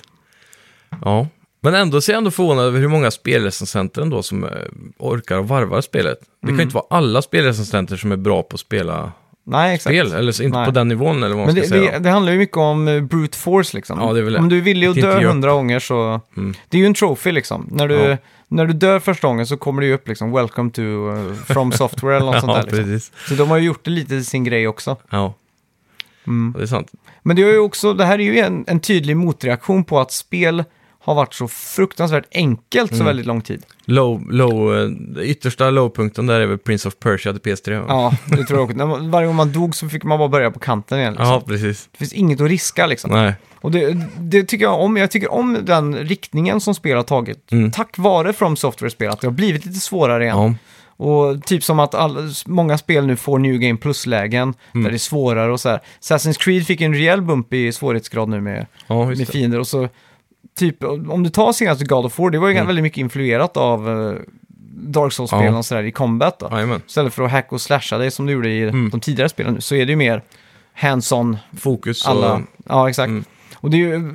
Ja. 1.05 1.27
Men 1.61 1.75
ändå 1.75 2.01
så 2.01 2.11
är 2.11 2.15
jag 2.15 2.19
ändå 2.19 2.31
förvånad 2.31 2.65
över 2.67 2.81
hur 2.81 2.89
många 2.89 3.11
spelrecensenter 3.11 4.03
ändå 4.03 4.23
som 4.23 4.45
eh, 4.45 4.51
orkar 4.99 5.39
och 5.39 5.49
varvar 5.49 5.81
spelet. 5.81 6.19
Det 6.21 6.47
Mm. 6.47 6.53
kan 6.57 6.59
ju 6.59 6.63
inte 6.63 6.75
vara 6.75 6.85
alla 6.91 7.23
spelrecensenter 7.23 7.97
som 7.97 8.13
är 8.13 8.17
bra 8.17 8.43
på 8.43 8.55
att 8.55 8.61
spela 8.61 9.13
Nej, 9.47 9.75
exakt. 9.75 9.95
spel, 9.97 10.13
eller 10.13 10.33
så 10.33 10.43
inte 10.43 10.59
Nej. 10.59 10.67
på 10.67 10.71
den 10.73 10.89
nivån 10.89 11.17
eller 11.23 11.35
vad 11.37 11.47
man 11.47 11.55
Men 11.55 11.65
ska 11.65 11.75
det, 11.75 11.81
säga. 11.81 11.93
det, 11.93 11.99
det 11.99 12.11
handlar 12.11 12.33
ju 12.33 12.39
mycket 12.39 12.57
om 12.57 12.89
eh, 12.89 13.01
brute 13.01 13.39
force 13.39 13.77
liksom. 13.77 14.01
Ja, 14.01 14.13
det 14.13 14.19
är 14.19 14.23
väl 14.23 14.37
om 14.37 14.49
du 14.49 14.59
är 14.59 14.63
villig 14.63 14.87
att 14.87 14.95
dö 14.95 15.27
hundra 15.27 15.53
gånger 15.53 15.79
så... 15.79 16.21
Mm. 16.37 16.55
Det 16.69 16.77
är 16.77 16.81
ju 16.81 16.87
en 16.87 16.95
trophy 16.95 17.33
liksom. 17.33 17.69
När 17.71 17.89
du, 17.89 17.95
Ja. 17.95 18.17
när 18.49 18.67
du 18.67 18.73
dör 18.73 19.01
första 19.01 19.27
gången 19.29 19.47
så 19.47 19.57
kommer 19.57 19.81
det 19.81 19.87
ju 19.87 19.95
upp 19.95 20.09
liksom 20.09 20.33
“Welcome 20.33 20.71
to 20.71 20.83
uh, 20.83 21.35
From 21.35 21.73
Software” 21.73 22.17
eller 22.17 22.27
något 22.27 22.41
sånt 22.41 22.53
ja, 22.53 22.57
där. 22.59 22.63
Liksom. 22.67 22.85
precis. 22.85 23.13
Så 23.29 23.35
de 23.35 23.51
har 23.51 23.57
ju 23.57 23.65
gjort 23.67 23.85
det 23.85 23.91
lite 23.91 24.09
till 24.09 24.27
sin 24.27 24.45
grej 24.45 24.69
också. 24.69 24.97
Ja, 25.11 25.35
Mm. 26.27 26.55
det 26.57 26.63
är 26.63 26.67
sant. 26.67 26.93
Men 27.23 27.37
det, 27.37 27.43
är 27.43 27.53
ju 27.53 27.59
också, 27.59 27.95
det 27.95 28.05
här 28.05 28.19
är 28.19 28.23
ju 28.25 28.39
en, 28.39 28.65
en 28.67 28.81
tydlig 28.81 29.17
motreaktion 29.17 29.85
på 29.85 30.01
att 30.01 30.13
spel 30.13 30.65
har 31.05 31.15
varit 31.15 31.35
så 31.35 31.49
fruktansvärt 31.49 32.25
enkelt 32.33 32.91
så 32.91 32.95
Mm. 32.95 33.07
väldigt 33.07 33.27
lång 33.27 33.41
tid. 33.41 33.63
Low, 33.85 34.33
low, 34.33 34.77
eh, 34.77 35.23
yttersta 35.23 35.71
lowpunkten 35.71 36.27
där 36.27 36.41
är 36.41 36.47
väl 36.47 36.59
Prince 36.59 36.89
of 36.89 36.99
Persia 36.99 37.33
till 37.33 37.41
PS3. 37.43 37.79
va? 37.79 37.85
Ja, 37.89 38.37
det 38.37 38.45
tror 38.45 38.59
jag 38.59 38.71
också. 38.71 38.85
Varje 39.11 39.27
gång 39.27 39.37
man 39.37 39.53
dog 39.53 39.75
så 39.77 39.89
fick 39.89 40.05
man 40.05 40.19
bara 40.19 40.29
börja 40.29 40.51
på 40.51 40.59
kanten 40.59 40.99
igen. 40.99 41.13
Liksom. 41.13 41.27
ja 41.29 41.43
precis. 41.47 41.89
Det 41.93 41.99
finns 41.99 42.13
inget 42.13 42.41
att 42.41 42.49
riska 42.49 42.87
liksom. 42.87 43.11
Nej. 43.11 43.33
Och 43.61 43.71
det, 43.71 44.07
det 44.19 44.43
tycker 44.45 44.65
jag 44.65 44.81
om. 44.81 44.97
Jag 44.97 45.11
tycker 45.11 45.33
om 45.33 45.59
den 45.63 45.97
riktningen 45.97 46.61
som 46.61 46.75
spel 46.75 46.97
har 46.97 47.03
tagit. 47.05 47.53
Mm. 47.53 47.71
Tack 47.71 47.99
vare 47.99 48.33
From 48.33 48.57
Software-spel, 48.57 49.11
att 49.11 49.21
det 49.21 49.27
har 49.27 49.33
blivit 49.33 49.67
lite 49.67 49.81
svårare 49.81 50.25
igen. 50.25 50.37
Ja. 50.39 50.55
Och 50.97 51.45
typ 51.45 51.65
som 51.65 51.79
att 51.81 51.95
all, 51.95 52.31
många 52.47 52.79
spel 52.79 53.07
nu 53.07 53.17
får 53.17 53.39
New 53.39 53.59
Game 53.59 53.77
Plus-lägen, 53.79 54.55
Mm. 54.75 54.85
där 54.85 54.91
det 54.91 54.97
är 54.97 54.99
svårare 54.99 55.53
och 55.53 55.61
så 55.61 55.69
här. 55.69 55.81
Assassin's 56.01 56.39
Creed 56.39 56.67
fick 56.67 56.81
en 56.81 56.95
rejäl 56.95 57.23
bump 57.23 57.53
i 57.53 57.73
svårighetsgrad 57.73 58.29
nu 58.29 58.41
med, 58.41 58.67
ja, 58.87 59.05
med 59.07 59.29
fiender. 59.29 59.59
Och 59.61 59.67
så, 59.67 59.89
typ, 60.57 60.85
om 60.85 61.23
du 61.23 61.31
tar 61.31 61.53
senaste 61.53 61.85
God 61.85 62.07
of 62.07 62.19
War, 62.19 62.31
det 62.31 62.39
var 62.39 62.49
ju 62.49 62.55
Mm. 62.55 62.67
väldigt 62.67 62.83
mycket 62.83 62.99
influerat 62.99 63.57
av 63.57 63.89
uh, 63.89 64.17
Dark 64.77 65.13
Souls-spelen 65.13 65.53
Ja. 65.53 65.59
och 65.59 65.65
sådär 65.65 65.83
i 65.83 65.93
combat 65.93 66.39
då. 66.39 66.49
Jajamän. 66.53 66.83
Istället 66.87 67.15
för 67.15 67.23
att 67.23 67.31
hacka 67.31 67.49
och 67.55 67.61
slasha 67.61 67.99
dig 67.99 68.11
som 68.11 68.27
du 68.27 68.33
gjorde 68.33 68.49
i 68.51 68.63
Mm. 68.63 68.91
de 68.91 69.01
tidigare 69.01 69.29
spelen 69.29 69.55
nu, 69.55 69.61
så 69.61 69.75
är 69.75 69.87
det 69.87 69.93
ju 69.93 69.97
mer 69.97 70.23
hands-on 70.75 71.37
Fokus 71.59 72.07
alla. 72.07 72.33
och... 72.35 72.41
Ja, 72.69 72.89
exakt. 72.89 73.09
Mm. 73.09 73.25
Och 73.57 73.71
det 73.71 73.77
är 73.77 73.79
ju, 73.79 74.13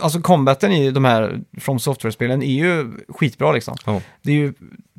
alltså 0.00 0.20
combaten 0.20 0.72
i 0.72 0.90
de 0.90 1.04
här 1.04 1.40
From 1.60 1.78
Software-spelen 1.78 2.42
är 2.42 2.54
ju 2.54 2.92
skitbra 3.08 3.52
liksom. 3.52 3.76
Ja. 3.86 4.00
Det 4.22 4.30
är 4.30 4.36
ju 4.36 4.52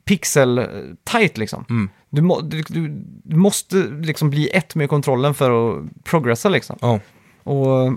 pixel-tight 0.05 1.37
liksom. 1.37 1.65
Mm. 1.69 1.89
Du, 2.09 2.21
må, 2.21 2.41
du, 2.41 2.61
du, 2.61 2.87
du 3.23 3.35
måste 3.35 3.75
liksom 4.01 4.29
bli 4.29 4.49
ett 4.49 4.75
med 4.75 4.89
kontrollen 4.89 5.33
för 5.33 5.69
att 5.79 5.83
progressa 6.03 6.49
liksom. 6.49 6.77
Ja. 6.81 6.99
Och 7.43 7.93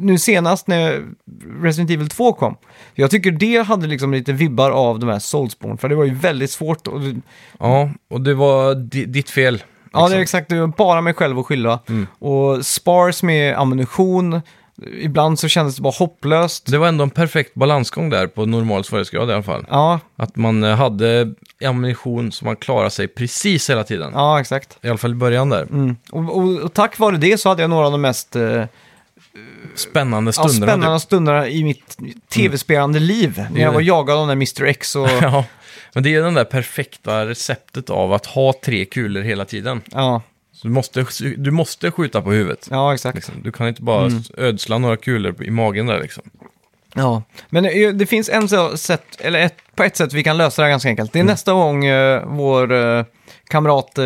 nu 0.00 0.18
senast 0.18 0.66
när 0.68 1.04
Resident 1.62 1.90
Evil 1.90 2.08
2 2.08 2.32
kom, 2.32 2.56
jag 2.94 3.10
tycker 3.10 3.30
det 3.30 3.66
hade 3.66 3.86
liksom 3.86 4.12
lite 4.12 4.32
vibbar 4.32 4.70
av 4.70 4.98
de 4.98 5.08
här 5.08 5.18
Soulsborne, 5.18 5.76
för 5.76 5.88
det 5.88 5.94
var 5.94 6.04
ju 6.04 6.14
väldigt 6.14 6.50
svårt. 6.50 6.86
Och, 6.86 7.00
ja, 7.58 7.90
och 8.10 8.20
det 8.20 8.34
var 8.34 8.74
di- 8.74 9.04
ditt 9.04 9.30
fel. 9.30 9.62
Ja, 9.92 9.98
det 9.98 10.04
är 10.04 10.08
liksom. 10.08 10.22
exakt. 10.22 10.48
Det 10.48 10.56
är 10.56 10.66
bara 10.66 11.00
mig 11.00 11.14
själv 11.14 11.38
att 11.38 11.46
skylla. 11.46 11.78
Mm. 11.88 12.06
Och 12.18 12.66
spars 12.66 13.22
med 13.22 13.58
ammunition. 13.58 14.40
Ibland 15.00 15.38
så 15.38 15.48
kändes 15.48 15.76
det 15.76 15.82
bara 15.82 15.92
hopplöst. 15.98 16.66
Det 16.66 16.78
var 16.78 16.88
ändå 16.88 17.04
en 17.04 17.10
perfekt 17.10 17.54
balansgång 17.54 18.10
där 18.10 18.26
på 18.26 18.46
normal 18.46 18.84
svårighetsgrad 18.84 19.30
i 19.30 19.32
alla 19.32 19.42
fall. 19.42 19.66
Ja, 19.70 20.00
Att 20.16 20.36
man 20.36 20.64
eh, 20.64 20.76
hade 20.76 21.34
ammunition 21.64 22.32
så 22.32 22.44
man 22.44 22.56
klarade 22.56 22.90
sig 22.90 23.08
precis 23.08 23.70
hela 23.70 23.84
tiden. 23.84 24.10
ja 24.14 24.40
exakt. 24.40 24.78
I 24.82 24.88
alla 24.88 24.98
fall 24.98 25.10
i 25.10 25.14
början 25.14 25.48
där. 25.50 25.62
Mm. 25.62 25.96
Och, 26.12 26.36
och, 26.38 26.58
och 26.60 26.72
tack 26.74 26.98
vare 26.98 27.16
det 27.16 27.40
så 27.40 27.48
hade 27.48 27.62
jag 27.62 27.70
några 27.70 27.86
av 27.86 27.92
de 27.92 28.00
mest 28.00 28.36
eh, 28.36 28.64
Spännande 29.74 30.28
ja, 30.28 30.32
stunderna. 30.48 30.72
spännande 30.72 31.00
stunderna 31.00 31.48
i 31.48 31.64
mitt 31.64 31.96
tv-spelande 32.28 32.98
liv. 32.98 33.46
När 33.50 33.60
är 33.60 33.64
jag 33.64 33.72
var 33.72 33.80
jagad 33.80 34.16
av 34.16 34.28
den 34.28 34.38
där 34.38 34.62
Mr 34.62 34.64
X 34.70 34.96
och... 34.96 35.08
typ. 35.08 35.22
Ja, 35.22 35.44
men 35.94 36.02
det 36.02 36.08
är 36.08 36.10
ju 36.10 36.22
den 36.22 36.34
där 36.34 36.44
perfekta 36.44 37.26
receptet 37.26 37.90
av 37.90 38.12
att 38.12 38.26
ha 38.26 38.54
tre 38.64 38.84
kulor 38.84 39.22
hela 39.22 39.44
tiden. 39.44 39.82
ja, 39.92 40.22
Så 40.52 40.68
du, 40.68 40.72
måste, 40.74 41.06
du 41.36 41.50
måste 41.50 41.90
skjuta 41.90 42.22
på 42.22 42.32
huvudet. 42.32 42.68
ja, 42.70 42.94
exakt. 42.94 43.14
Liksom. 43.14 43.34
Du 43.42 43.52
kan 43.52 43.68
inte 43.68 43.82
bara 43.82 44.10
ödsla 44.36 44.78
några 44.78 44.96
kulor 44.96 45.44
i 45.44 45.50
magen 45.50 45.86
där 45.86 46.00
liksom. 46.02 46.22
Ja, 46.94 47.22
men 47.48 47.62
det, 47.62 47.92
det 47.92 48.06
finns 48.06 48.28
en 48.28 48.48
sätt, 48.78 49.04
eller 49.18 49.38
ett, 49.40 49.56
på 49.74 49.82
ett 49.82 49.96
sätt 49.96 50.12
vi 50.12 50.22
kan 50.24 50.36
lösa 50.36 50.62
det 50.62 50.66
här 50.66 50.70
ganska 50.70 50.88
enkelt. 50.88 51.12
Det 51.12 51.18
är 51.20 51.24
nästa 51.24 51.52
gång 51.52 51.84
eh, 51.84 52.22
vår 52.26 52.72
eh, 52.72 53.04
kamrat 53.48 53.98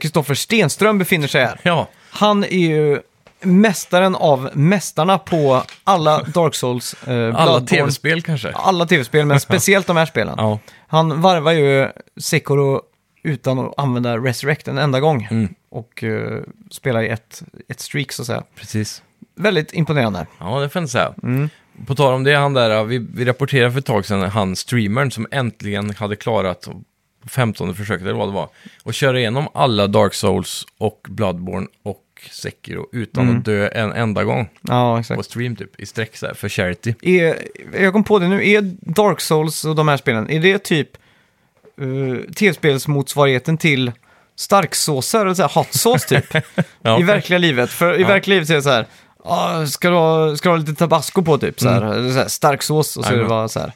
Kristoffer 0.00 0.34
Stenström 0.34 0.98
befinner 0.98 1.28
sig 1.28 1.44
här. 1.44 1.60
Ja, 1.62 1.88
Han 2.10 2.44
är 2.44 2.48
ju 2.68 3.00
mästaren 3.44 4.14
av 4.14 4.50
mästarna 4.54 5.18
på 5.18 5.62
alla 5.84 6.22
Dark 6.22 6.54
Souls, 6.54 6.94
eh, 7.08 7.34
alla 7.36 7.60
tv-spel 7.60 8.22
kanske. 8.22 8.52
alla 8.52 8.86
tv-spel, 8.86 9.26
men 9.26 9.40
speciellt 9.40 9.86
de 9.86 9.96
här 9.96 10.06
spelen. 10.06 10.34
Ja, 10.38 10.58
Han 10.86 11.20
varvar 11.20 11.52
ju 11.52 11.88
Sekiro 12.16 12.82
utan 13.22 13.58
att 13.58 13.74
använda 13.76 14.18
Resurrect 14.18 14.68
en 14.68 14.78
enda 14.78 15.00
gång. 15.00 15.28
Mm. 15.30 15.54
Och 15.70 16.04
eh, 16.04 16.42
spelar 16.70 17.02
i 17.02 17.08
ett, 17.08 17.42
ett 17.68 17.80
streak 17.80 18.12
så 18.12 18.22
att 18.22 18.26
säga. 18.26 18.42
precis. 18.56 19.02
Väldigt 19.36 19.72
imponerande. 19.72 20.26
Ja, 20.38 20.60
det 20.60 20.68
får 20.68 20.82
jag 20.82 20.88
säga. 20.88 21.14
Mm. 21.22 21.48
På 21.86 21.94
tal 21.94 22.14
om 22.14 22.24
det, 22.24 22.34
han 22.34 22.54
där, 22.54 22.84
vi, 22.84 22.98
vi 22.98 23.24
rapporterade 23.24 23.72
för 23.72 23.78
ett 23.78 23.86
tag 23.86 24.06
sedan, 24.06 24.22
han 24.30 24.56
streamern 24.56 25.10
som 25.10 25.26
äntligen 25.30 25.90
hade 25.90 26.16
klarat 26.16 26.68
på 27.22 27.28
15 27.28 27.74
försöket 27.74 28.06
eller 28.06 28.18
vad 28.18 28.28
det 28.28 28.32
var, 28.32 28.48
och 28.82 28.94
köra 28.94 29.18
igenom 29.18 29.48
alla 29.54 29.86
Dark 29.86 30.14
Souls 30.14 30.66
och 30.78 31.06
Bloodborne 31.08 31.66
och 31.82 32.03
Sekiro 32.32 32.88
utan 32.92 33.24
Mm. 33.24 33.38
att 33.38 33.44
dö 33.44 33.68
en 33.68 33.92
enda 33.92 34.24
gång 34.24 34.48
Ja, 34.60 35.00
exakt. 35.00 35.16
på 35.18 35.22
stream 35.22 35.56
typ, 35.56 35.80
i 35.80 35.86
sträck 35.86 36.16
så 36.16 36.26
här, 36.26 36.34
för 36.34 36.48
charity. 36.48 36.94
Är, 37.02 37.38
jag 37.80 37.92
kom 37.92 38.04
på 38.04 38.18
det 38.18 38.28
nu, 38.28 38.48
är 38.50 38.60
Dark 38.80 39.20
Souls 39.20 39.64
och 39.64 39.74
de 39.76 39.88
här 39.88 39.96
spelen, 39.96 40.30
är 40.30 40.40
det 40.40 40.58
typ 40.58 40.88
uh, 41.80 42.20
tv-spelsmotsvarigheten 42.36 43.58
till 43.58 43.92
starksåser, 44.36 45.20
eller 45.20 45.34
så 45.34 45.42
här 45.42 45.50
hot 45.54 45.72
sauce 45.74 46.08
typ? 46.08 46.44
Ja. 46.82 47.00
I 47.00 47.02
verkliga 47.02 47.38
livet. 47.38 47.70
För 47.70 48.00
i 48.00 48.04
verkliga 48.04 48.34
livet 48.34 48.46
så 48.48 48.52
är 48.52 48.56
det 48.56 48.62
så 48.62 48.70
här, 48.70 48.86
ah, 49.24 49.66
ska, 49.66 49.88
du 49.90 49.94
ha, 49.96 50.36
ska 50.36 50.48
du 50.48 50.52
ha 50.52 50.60
lite 50.60 50.74
tabasco 50.74 51.22
på 51.22 51.38
typ? 51.38 51.60
Så 51.60 51.68
här, 51.68 51.82
eller 51.82 52.12
så 52.12 52.18
här, 52.18 52.28
stark 52.28 52.62
sås 52.62 52.96
och 52.96 53.04
så 53.04 53.12
är 53.12 53.18
det 53.18 53.24
bara 53.24 53.48
så 53.48 53.60
här, 53.60 53.72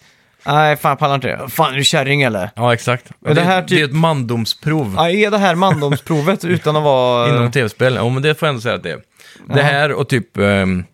nej 0.55 0.77
fan 0.77 0.91
jag 0.91 0.99
pallar 0.99 1.15
inte 1.15 1.29
det. 1.29 1.49
Fan 1.49 1.73
är 1.73 1.77
du 1.77 1.85
kärring 1.85 2.23
eller? 2.23 2.51
Ja, 2.57 2.75
exakt. 2.75 3.11
Det, 3.21 3.35
det 3.35 3.41
här 3.41 3.63
det 3.63 3.69
typ- 3.69 3.81
är 3.81 3.85
ett 3.85 3.95
mandomsprov 3.95 4.95
Ja, 4.97 5.11
är 5.11 5.31
det 5.31 5.39
här 5.39 5.55
mandomsprovet 5.55 6.45
utan 6.45 6.77
att 6.77 6.83
vara... 6.83 7.29
inom 7.29 7.51
tv-spel. 7.53 7.95
Ja, 7.95 8.09
men 8.09 8.23
det 8.23 8.35
får 8.35 8.47
jag 8.47 8.51
ändå 8.51 8.61
säga 8.61 8.75
att 8.75 8.83
det 8.83 8.91
är. 8.93 9.01
Det 9.55 9.63
här 9.63 9.93
och 9.93 10.09
typ, 10.09 10.37
ehm, 10.37 10.85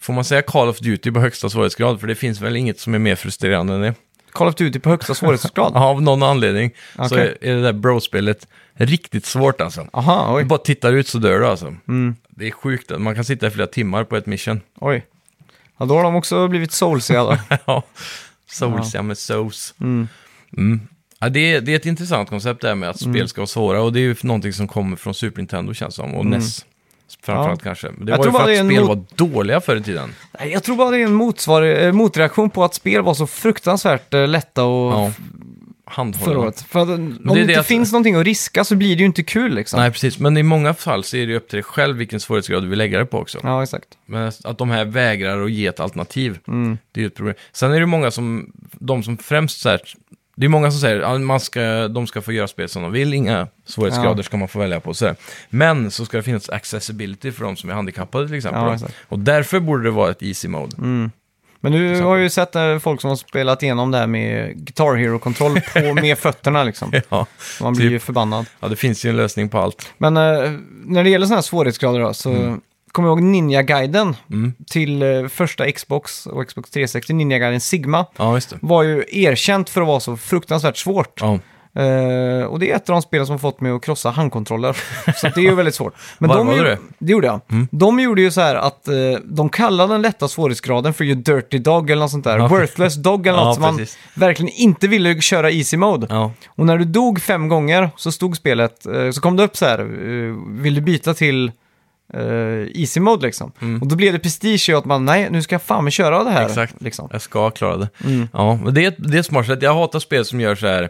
får 0.00 0.12
man 0.12 0.24
säga 0.24 0.42
Call 0.42 0.68
of 0.68 0.78
Duty 0.78 1.10
på 1.12 1.20
högsta 1.20 1.50
svårighetsgrad? 1.50 2.00
För 2.00 2.06
det 2.06 2.14
finns 2.14 2.40
väl 2.40 2.56
inget 2.56 2.80
som 2.80 2.94
är 2.94 2.98
mer 2.98 3.14
frustrerande 3.16 3.74
än 3.74 3.80
det. 3.80 3.94
Call 4.32 4.48
of 4.48 4.54
Duty 4.54 4.78
på 4.80 4.90
högsta 4.90 5.14
svårighetsgrad? 5.14 5.72
Ja, 5.74 5.84
av 5.84 6.02
någon 6.02 6.22
anledning 6.22 6.70
så 6.96 7.04
Okej. 7.04 7.36
är 7.40 7.48
är 7.50 7.54
det 7.54 7.62
där 7.62 7.72
bro-spelet 7.72 8.46
riktigt 8.74 9.26
svårt 9.26 9.60
alltså. 9.60 9.86
Aha, 9.92 10.28
Du 10.28 10.34
oj. 10.36 10.44
bara 10.44 10.58
tittar 10.58 10.92
ut 10.92 11.08
så 11.08 11.18
dör 11.18 11.38
du 11.40 11.46
alltså. 11.46 11.66
Mm, 11.88 12.16
Det 12.28 12.46
är 12.46 12.50
sjukt, 12.50 12.90
man 12.98 13.14
kan 13.14 13.24
sitta 13.24 13.46
i 13.46 13.50
flera 13.50 13.66
timmar 13.66 14.04
på 14.04 14.16
ett 14.16 14.26
mission. 14.26 14.60
oj. 14.80 15.06
Ja, 15.78 15.86
då 15.86 15.96
har 15.96 16.02
de 16.02 16.14
också 16.16 16.48
blivit 16.48 16.72
soulsiga 16.72 17.22
då. 17.24 17.38
ja, 17.64 17.82
soulsiga 18.52 19.02
med 19.02 19.18
sauce. 19.18 19.74
Mm. 19.80 20.08
Mm. 20.56 20.80
Ja, 21.18 21.28
det, 21.28 21.40
är, 21.54 21.60
det 21.60 21.72
är 21.72 21.76
ett 21.76 21.86
intressant 21.86 22.28
koncept 22.28 22.62
det 22.62 22.68
här 22.68 22.74
med 22.74 22.90
att 22.90 23.02
Mm. 23.02 23.14
spel 23.14 23.28
ska 23.28 23.40
vara 23.40 23.46
svåra 23.46 23.82
och 23.82 23.92
det 23.92 24.00
är 24.00 24.02
ju 24.02 24.16
någonting 24.22 24.52
som 24.52 24.68
kommer 24.68 24.96
från 24.96 25.14
Super 25.14 25.38
Nintendo 25.38 25.74
känns 25.74 25.94
som, 25.94 26.14
och 26.14 26.26
NES 26.26 26.64
framförallt 27.22 27.62
kanske. 27.62 27.90
Men 27.96 28.06
Det 28.06 28.12
Jag 28.12 28.18
var 28.18 28.24
ju 28.26 28.32
för 28.32 28.38
att 28.52 28.66
spel 28.66 28.84
var 28.84 29.04
dåliga 29.14 29.60
förr 29.60 29.76
i 29.76 29.82
tiden. 29.82 30.14
Jag 30.52 30.62
tror 30.62 30.76
bara 30.76 30.90
det 30.90 30.98
är 30.98 31.04
en 31.04 31.12
motsvar, 31.12 31.62
eh, 31.62 31.92
motreaktion 31.92 32.50
på 32.50 32.64
att 32.64 32.74
spel 32.74 33.02
var 33.02 33.14
så 33.14 33.26
fruktansvärt 33.26 34.14
eh, 34.14 34.28
lätta 34.28 34.64
och 34.64 34.92
Ja, 34.92 35.12
förra 35.90 35.96
handhållna. 36.04 36.40
året. 36.40 36.60
För 36.60 36.80
att, 36.80 36.88
om 36.88 37.18
det 37.24 37.34
det 37.34 37.40
inte 37.40 37.60
att- 37.60 37.66
finns 37.66 37.92
någonting 37.92 38.14
att 38.14 38.24
riska 38.24 38.64
så 38.64 38.76
blir 38.76 38.96
det 38.96 39.00
ju 39.00 39.06
inte 39.06 39.22
kul 39.22 39.54
liksom. 39.54 39.80
Nej, 39.80 39.90
precis. 39.90 40.18
Men 40.18 40.36
i 40.36 40.42
många 40.42 40.74
fall 40.74 41.04
så 41.04 41.16
är 41.16 41.20
det 41.26 41.32
ju 41.32 41.36
upp 41.36 41.48
till 41.48 41.56
dig 41.56 41.62
själv 41.64 41.96
vilken 41.96 42.20
svårighetsgrad 42.20 42.62
du 42.62 42.68
vill 42.68 42.78
lägga 42.78 42.98
det 42.98 43.06
på 43.06 43.18
också. 43.18 43.38
Ja, 43.42 43.62
exakt. 43.62 43.88
Men 44.06 44.32
att 44.44 44.58
de 44.58 44.70
här 44.70 44.84
vägrar 44.84 45.42
att 45.44 45.50
ge 45.50 45.66
ett 45.66 45.80
alternativ, 45.80 46.38
Mm. 46.48 46.78
det 46.92 47.00
är 47.00 47.02
ju 47.02 47.06
ett 47.06 47.14
problem. 47.14 47.34
Sen 47.52 47.72
är 47.72 47.80
det 47.80 47.86
många 47.86 48.10
som, 48.10 48.52
de 48.72 49.02
som 49.02 49.16
främst 49.18 49.60
så 49.60 49.68
här, 49.68 49.80
det 50.36 50.46
är 50.46 50.48
många 50.48 50.70
som 50.70 50.80
säger 50.80 51.00
att 51.00 51.20
man 51.20 51.40
ska, 51.40 51.88
de 51.88 52.06
ska 52.06 52.22
få 52.22 52.32
göra 52.32 52.48
spel 52.48 52.68
som 52.68 52.82
de 52.82 52.92
vill, 52.92 53.14
inga 53.14 53.46
svårighetsgrader 53.66 54.18
Ja. 54.18 54.22
ska 54.22 54.36
man 54.36 54.48
få 54.48 54.58
välja 54.58 54.80
på. 54.80 54.94
Så. 54.94 55.14
Men 55.50 55.90
så 55.90 56.04
ska 56.04 56.16
det 56.16 56.22
finnas 56.22 56.50
accessibility 56.50 57.32
för 57.32 57.44
de 57.44 57.56
som 57.56 57.70
är 57.70 57.74
handikappade 57.74 58.26
till 58.26 58.36
exempel. 58.36 58.62
Ja, 58.80 58.88
och 59.08 59.18
därför 59.18 59.60
borde 59.60 59.82
det 59.84 59.90
vara 59.90 60.10
ett 60.10 60.22
easy 60.22 60.48
mode. 60.48 60.76
Mm. 60.78 61.10
Men 61.60 61.74
Exakt. 61.90 62.04
har 62.04 62.16
ju 62.16 62.30
sett 62.30 62.56
eh, 62.56 62.78
folk 62.78 63.00
som 63.00 63.08
har 63.10 63.16
spelat 63.16 63.62
igenom 63.62 63.90
det 63.90 63.98
här 63.98 64.06
med 64.06 64.56
Guitar 64.56 64.94
Hero-kontroll 64.96 65.60
på, 65.72 65.94
med 66.00 66.18
fötterna 66.18 66.64
liksom. 66.64 66.92
Ja. 67.08 67.26
Man 67.60 67.72
blir 67.72 67.84
Typ. 67.86 67.92
ju 67.92 67.98
förbannad. 67.98 68.46
ja, 68.60 68.68
det 68.68 68.76
finns 68.76 69.04
ju 69.04 69.10
en 69.10 69.16
lösning 69.16 69.48
på 69.48 69.58
allt. 69.58 69.92
Men 69.98 70.16
eh, 70.16 70.50
när 70.84 71.04
det 71.04 71.10
gäller 71.10 71.26
sådana 71.26 71.36
här 71.36 71.42
svårighetsgrader 71.42 72.00
då, 72.00 72.14
så 72.14 72.58
kommer 72.92 73.08
jag 73.08 73.18
ihåg 73.18 73.22
Ninja-guiden 73.22 74.16
Mm. 74.30 74.52
till 74.70 75.02
eh, 75.02 75.26
första 75.28 75.72
Xbox 75.72 76.26
och 76.26 76.48
Xbox 76.48 76.70
360, 76.70 77.12
Ninja-guiden 77.12 77.60
Sigma, 77.60 78.06
Ja, 78.16 78.34
just 78.34 78.50
det. 78.50 78.58
var 78.62 78.82
ju 78.82 79.04
erkänt 79.08 79.70
för 79.70 79.80
att 79.80 79.86
vara 79.86 80.00
så 80.00 80.16
fruktansvärt 80.16 80.76
svårt. 80.76 81.20
Ja. 81.20 81.38
Eh, 81.74 82.44
och 82.44 82.58
det 82.58 82.70
är 82.70 82.76
ett 82.76 82.88
av 82.90 82.92
de 82.92 83.02
spel 83.02 83.26
som 83.26 83.32
har 83.32 83.38
fått 83.38 83.60
mig 83.60 83.72
att 83.72 83.82
krossa 83.82 84.10
handkontroller. 84.10 84.72
så 85.16 85.28
det 85.28 85.36
är 85.40 85.44
ju 85.44 85.54
väldigt 85.54 85.74
svårt. 85.74 85.94
Men 86.18 86.28
Varvade 86.28 86.50
de, 86.50 86.56
ju- 86.56 86.64
det? 86.64 86.78
Det 86.98 87.12
gjorde 87.12 87.26
jag. 87.26 87.40
Mm. 87.50 87.68
De 87.70 88.00
gjorde 88.00 88.22
ju 88.22 88.30
så 88.30 88.40
här 88.40 88.54
att 88.54 88.88
eh, 88.88 88.94
de 89.24 89.48
kallade 89.48 89.94
den 89.94 90.02
lätta 90.02 90.28
svårighetsgraden 90.28 90.94
för 90.94 91.04
ju 91.04 91.14
Dirty 91.14 91.58
Dog 91.58 91.90
eller 91.90 92.00
något 92.00 92.10
sånt 92.10 92.24
där. 92.24 92.38
Ja. 92.38 92.48
Worthless 92.48 92.94
Dog 92.94 93.26
eller 93.26 93.38
Ja, 93.38 93.44
något 93.44 93.54
som 93.54 93.62
man 93.62 93.86
verkligen 94.14 94.54
inte 94.54 94.88
ville 94.88 95.20
köra 95.20 95.50
easy 95.50 95.76
mode. 95.76 96.06
Ja. 96.10 96.32
Och 96.48 96.66
när 96.66 96.78
du 96.78 96.84
dog 96.84 97.20
fem 97.22 97.48
gånger 97.48 97.90
så 97.96 98.12
stod 98.12 98.36
spelet, 98.36 98.86
eh, 98.86 99.10
så 99.10 99.20
kom 99.20 99.36
det 99.36 99.42
upp 99.42 99.56
så 99.56 99.64
här, 99.64 99.78
vill 100.62 100.74
du 100.74 100.80
byta 100.80 101.14
till 101.14 101.52
easy 102.74 103.00
mode 103.00 103.26
liksom? 103.26 103.52
Mm. 103.60 103.82
Och 103.82 103.88
då 103.88 103.96
blev 103.96 104.12
det 104.12 104.18
prestige 104.18 104.68
i 104.68 104.74
att 104.74 104.84
man, 104.84 105.04
nej 105.04 105.28
nu 105.30 105.42
ska 105.42 105.54
jag 105.54 105.62
fan 105.62 105.84
med 105.84 105.92
köra 105.92 106.24
det 106.24 106.30
här. 106.30 106.46
Exakt. 106.46 106.74
Liksom. 106.82 107.08
Jag 107.12 107.22
ska 107.22 107.50
klara 107.50 107.76
det. 107.76 107.88
Mm. 108.04 108.28
Ja, 108.32 108.58
det 108.70 108.84
är, 108.84 108.94
det 108.98 109.16
är 109.16 109.20
ett 109.20 109.26
smart 109.26 109.46
sätt. 109.46 109.62
Jag 109.62 109.74
hatar 109.74 109.98
spel 109.98 110.24
som 110.24 110.40
gör 110.40 110.54
så 110.54 110.66
här, 110.66 110.88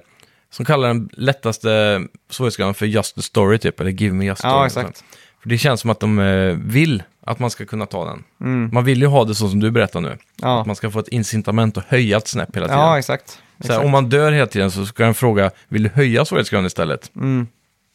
som 0.50 0.64
kallar 0.64 0.88
den 0.88 1.08
lättaste 1.12 2.02
svårighetsgraden 2.30 2.74
för 2.74 2.86
just 2.86 3.14
the 3.14 3.22
story 3.22 3.58
typ, 3.58 3.80
eller 3.80 3.90
give 3.90 4.14
me 4.14 4.24
just 4.24 4.38
story. 4.38 4.54
Ja, 4.54 4.66
exakt. 4.66 5.04
För 5.42 5.48
det 5.48 5.58
känns 5.58 5.80
som 5.80 5.90
att 5.90 6.00
de 6.00 6.18
eh, 6.18 6.56
vill 6.64 7.02
att 7.26 7.38
man 7.38 7.50
ska 7.50 7.64
kunna 7.66 7.86
ta 7.86 8.04
den. 8.04 8.24
Mm. 8.40 8.70
Man 8.72 8.84
vill 8.84 9.00
ju 9.00 9.06
ha 9.06 9.24
det 9.24 9.34
så 9.34 9.48
som 9.48 9.60
du 9.60 9.70
berättar 9.70 10.00
nu. 10.00 10.18
Ja. 10.42 10.60
Att 10.60 10.66
man 10.66 10.76
ska 10.76 10.90
få 10.90 10.98
ett 10.98 11.08
incitament 11.08 11.78
att 11.78 11.84
höja 11.88 12.16
ett 12.16 12.28
snäpp 12.28 12.56
hela 12.56 12.66
tiden. 12.66 12.80
ja, 12.80 12.98
exakt. 12.98 13.38
här, 13.58 13.64
exakt. 13.64 13.84
om 13.84 13.90
man 13.90 14.08
dör 14.08 14.32
hela 14.32 14.46
tiden 14.46 14.70
så 14.70 14.86
ska 14.86 15.04
den 15.04 15.14
fråga, 15.14 15.50
vill 15.68 15.82
du 15.82 15.88
höja 15.94 16.24
svårighetsgraden 16.24 16.66
istället? 16.66 17.10
Mm. 17.16 17.46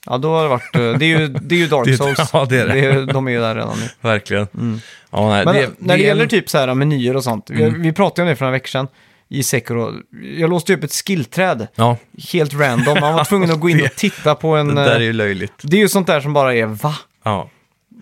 Ja, 0.08 0.18
då 0.18 0.30
har 0.36 0.44
det 0.44 0.50
varit, 0.50 0.76
eh, 0.76 0.82
det 1.00 1.06
är 1.06 1.20
ju, 1.20 1.28
det 1.28 1.56
är 1.56 1.60
ju 1.60 1.68
Dark 1.68 1.86
Det 1.88 1.98
Souls. 1.98 2.30
ja, 2.34 2.46
det 2.50 2.58
är 2.62 2.68
det. 2.68 2.80
är, 2.80 3.06
de 3.14 3.28
är 3.28 3.32
ju 3.32 3.40
där 3.40 3.56
redan 3.56 3.78
nu. 3.80 3.90
Verkligen. 4.10 4.48
Mm. 4.58 4.80
Ja, 5.12 5.30
nej, 5.30 5.46
Men 5.46 5.56
det, 5.56 5.70
när 5.80 5.98
det, 5.98 6.04
gäller 6.04 6.24
en- 6.24 6.30
typ 6.30 6.50
så 6.50 6.58
här 6.58 6.74
menyer 6.74 7.16
och 7.16 7.24
sånt, 7.24 7.50
vi, 7.50 7.64
Mm. 7.64 7.82
vi 7.82 7.94
pratade 7.94 8.22
om 8.22 8.28
det 8.30 8.36
för 8.36 8.46
några 8.46 8.52
veckor 8.52 8.68
sedan 8.68 8.88
i 9.30 9.44
Sekiro. 9.44 9.94
Jag 10.38 10.50
låste 10.50 10.74
upp 10.74 10.84
ett 10.84 10.94
skillträd, 10.94 11.68
Ja, 11.76 11.98
helt 12.32 12.54
random. 12.54 12.98
Man 13.02 13.14
var 13.14 13.24
tvungen 13.30 13.52
att 13.52 13.60
gå 13.60 13.70
in 13.70 13.82
och 13.86 13.96
titta 13.96 14.36
på 14.36 14.56
en... 14.56 14.68
det 14.68 14.84
där 14.84 14.96
är 14.96 15.00
eh, 15.00 15.06
ju 15.06 15.14
löjligt. 15.14 15.54
Det 15.62 15.78
är 15.78 15.82
ju 15.82 15.90
sånt 15.90 16.08
där 16.08 16.22
som 16.22 16.34
bara 16.34 16.56
är 16.56 16.66
va? 16.66 16.96
Ja. 17.24 17.50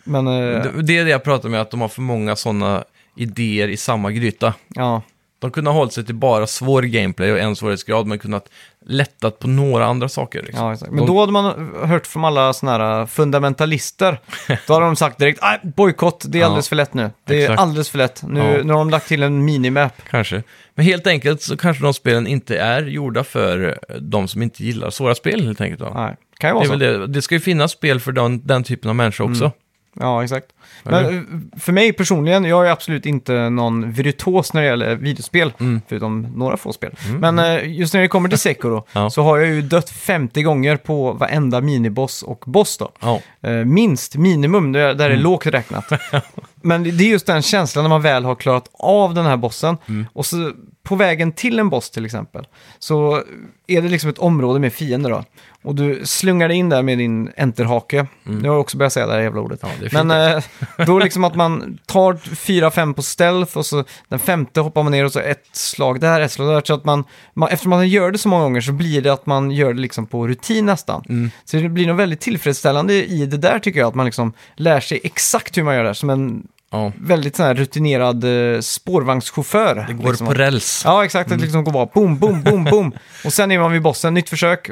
Men 0.03 0.27
eh, 0.27 0.33
Det, 0.33 0.81
det 0.81 0.97
är 0.97 1.05
det 1.05 1.11
jag 1.11 1.23
pratar 1.23 1.49
med, 1.49 1.61
att 1.61 1.71
de 1.71 1.81
har 1.81 1.87
för 1.87 2.01
många 2.01 2.35
sådana 2.35 2.83
idéer 3.17 3.67
i 3.67 3.77
samma 3.77 4.11
gryta. 4.11 4.53
ja, 4.67 5.01
De 5.39 5.51
kunde 5.51 5.69
ha 5.71 5.77
hållit 5.77 5.93
sig 5.93 6.05
till 6.05 6.15
bara 6.15 6.47
svår 6.47 6.81
gameplay 6.81 7.31
och 7.31 7.39
en 7.39 7.55
svårighetsgrad, 7.55 8.07
men 8.07 8.19
kunnat 8.19 8.49
lättat 8.85 9.39
på 9.39 9.47
några 9.47 9.85
andra 9.85 10.09
saker. 10.09 10.41
Liksom. 10.43 10.65
Ja, 10.65 10.73
exakt. 10.73 10.91
Men 10.91 11.05
då 11.05 11.19
hade 11.19 11.31
man 11.31 11.71
hört 11.83 12.07
från 12.07 12.25
alla 12.25 12.53
såna 12.53 12.71
här 12.71 13.05
fundamentalister. 13.05 14.19
Då 14.67 14.73
hade 14.73 14.85
de 14.85 14.95
sagt 14.95 15.17
direkt, 15.17 15.39
nej, 15.41 15.59
bojkott, 15.63 16.25
det 16.27 16.41
är 16.41 16.45
alldeles 16.45 16.69
för 16.69 16.75
lätt 16.75 16.93
nu. 16.93 17.09
Det 17.25 17.35
är 17.35 17.41
exakt. 17.41 17.59
alldeles 17.61 17.89
för 17.89 17.97
lätt. 17.97 18.23
Nu, 18.27 18.39
Ja. 18.39 18.63
nu 18.63 18.73
har 18.73 18.79
de 18.79 18.89
lagt 18.89 19.07
till 19.07 19.23
en 19.23 19.45
minimap. 19.45 19.93
Kanske. 20.09 20.43
Men 20.75 20.85
helt 20.85 21.07
enkelt 21.07 21.41
så 21.41 21.57
kanske 21.57 21.83
de 21.83 21.93
spelen 21.93 22.27
inte 22.27 22.57
är 22.57 22.81
gjorda 22.83 23.23
för 23.23 23.79
de 23.99 24.27
som 24.27 24.41
inte 24.41 24.63
gillar 24.63 24.89
svåra 24.89 25.15
spel 25.15 25.45
helt 25.45 25.61
enkelt. 25.61 25.79
Då. 25.79 25.91
Nej, 25.95 26.15
kan 26.37 26.49
ju 26.49 26.53
Det, 26.61 26.67
vara 26.67 26.89
är 26.89 26.93
så. 26.93 26.99
det. 26.99 27.07
det 27.07 27.21
ska 27.21 27.35
ju 27.35 27.41
finnas 27.41 27.71
spel 27.71 27.99
för 27.99 28.11
den, 28.11 28.47
den 28.47 28.63
typen 28.63 28.89
av 28.89 28.95
människor 28.95 29.29
också. 29.31 29.51
Ja, 29.99 30.23
exakt. 30.23 30.47
Eller? 30.85 31.03
Men 31.11 31.17
eh, 31.53 31.59
för 31.59 31.71
mig 31.71 31.93
personligen, 31.93 32.45
jag 32.45 32.67
är 32.67 32.71
absolut 32.71 33.05
inte 33.05 33.49
någon 33.49 33.91
virtuos 33.91 34.53
när 34.53 34.61
det 34.61 34.67
gäller 34.67 34.95
videospel, 34.95 35.53
Mm. 35.59 35.81
förutom 35.87 36.21
några 36.21 36.57
få 36.57 36.73
spel. 36.73 36.95
Men 37.19 37.39
eh, 37.39 37.71
just 37.71 37.93
när 37.93 38.01
det 38.01 38.07
kommer 38.07 38.29
till 38.29 38.37
Sekiro 38.37 38.85
Ja. 38.93 39.09
så 39.09 39.23
har 39.23 39.37
jag 39.37 39.47
ju 39.47 39.61
dött 39.61 39.89
50 39.89 40.43
gånger 40.43 40.77
på 40.77 41.11
varenda 41.13 41.61
miniboss 41.61 42.23
och 42.23 42.43
boss 42.47 42.77
då. 42.77 42.91
Ja. 43.01 43.21
Eh, 43.49 43.51
minst, 43.65 44.15
minimum, 44.15 44.71
där, 44.71 44.93
där 44.93 45.05
är 45.05 45.09
Mm. 45.09 45.23
lågt 45.23 45.45
räknat. 45.45 45.85
Men 46.61 46.83
det 46.83 46.91
det 46.91 47.03
är 47.03 47.09
just 47.09 47.25
den 47.25 47.41
känslan 47.41 47.83
när 47.83 47.89
man 47.89 48.01
väl 48.01 48.25
har 48.25 48.35
klarat 48.35 48.69
av 48.73 49.13
den 49.13 49.25
här 49.25 49.37
bossen. 49.37 49.77
Mm. 49.89 50.05
Och 50.13 50.25
så 50.25 50.51
på 50.83 50.95
vägen 50.95 51.31
till 51.31 51.59
en 51.59 51.69
boss 51.69 51.89
till 51.89 52.05
exempel, 52.05 52.47
så 52.79 53.23
är 53.67 53.81
det 53.81 53.89
liksom 53.89 54.09
ett 54.09 54.17
område 54.17 54.59
med 54.59 54.73
fiender 54.73 55.09
då. 55.09 55.23
Och 55.63 55.75
du 55.75 56.01
slungar 56.05 56.47
dig 56.47 56.57
in 56.57 56.69
där 56.69 56.81
med 56.81 56.97
din 56.97 57.31
enterhake. 57.37 58.07
Nu 58.23 58.39
har 58.39 58.55
jag 58.55 58.59
också 58.59 58.77
börjat 58.77 58.93
säga 58.93 59.07
det 59.07 59.13
här 59.13 59.19
jävla 59.19 59.41
ordet. 59.41 59.63
Mm. 59.63 59.75
Ja, 59.91 60.03
Men 60.03 60.35
eh, 60.35 60.43
då 60.85 60.99
liksom 60.99 61.23
att 61.23 61.35
man 61.35 61.79
tar 61.85 62.35
fyra, 62.35 62.71
fem 62.71 62.93
på 62.93 63.01
stealth 63.01 63.57
och 63.57 63.65
så 63.65 63.83
den 64.07 64.19
femte 64.19 64.61
hoppar 64.61 64.83
man 64.83 64.91
ner 64.91 65.05
och 65.05 65.11
så 65.11 65.19
ett 65.19 65.49
slag 65.51 65.99
där, 65.99 66.21
ett 66.21 66.31
slag 66.31 66.47
där. 66.47 66.61
Så 66.65 66.73
att 66.73 66.85
man, 66.85 67.03
man, 67.33 67.49
eftersom 67.49 67.69
man 67.69 67.89
gör 67.89 68.11
det 68.11 68.17
så 68.17 68.29
många 68.29 68.43
gånger 68.43 68.61
så 68.61 68.71
blir 68.71 69.01
det 69.01 69.13
att 69.13 69.25
man 69.25 69.51
gör 69.51 69.73
det 69.73 69.81
liksom 69.81 70.05
på 70.05 70.27
rutin 70.27 70.65
nästan. 70.65 71.03
Mm. 71.09 71.31
Så 71.45 71.57
det 71.57 71.69
blir 71.69 71.87
nog 71.87 71.97
väldigt 71.97 72.21
tillfredsställande 72.21 72.93
i 72.93 73.25
det 73.25 73.37
där 73.37 73.59
tycker 73.59 73.79
jag, 73.79 73.87
att 73.87 73.95
man 73.95 74.05
liksom 74.05 74.33
lär 74.55 74.79
sig 74.79 74.99
exakt 75.03 75.57
hur 75.57 75.63
man 75.63 75.75
gör 75.75 75.83
det. 75.83 75.95
Som 75.95 76.09
en 76.09 76.47
ja. 76.73 76.91
väldigt 76.99 77.35
sån 77.35 77.45
här 77.45 77.53
rutinerad 77.55 78.23
eh, 78.23 78.59
spårvagnschaufför. 78.59 79.85
Det 79.87 79.93
går 79.93 80.09
liksom. 80.09 80.27
på 80.27 80.33
räls. 80.33 80.81
Ja, 80.85 81.05
exakt. 81.05 81.29
Det 81.29 81.35
liksom 81.37 81.63
går 81.63 81.71
bara 81.71 81.85
boom, 81.85 82.17
boom, 82.19 82.43
boom, 82.43 82.63
boom. 82.63 82.91
Och 83.25 83.33
sen 83.33 83.51
är 83.51 83.59
man 83.59 83.71
vid 83.71 83.81
bossen, 83.81 84.13
nytt 84.13 84.29
försök, 84.29 84.69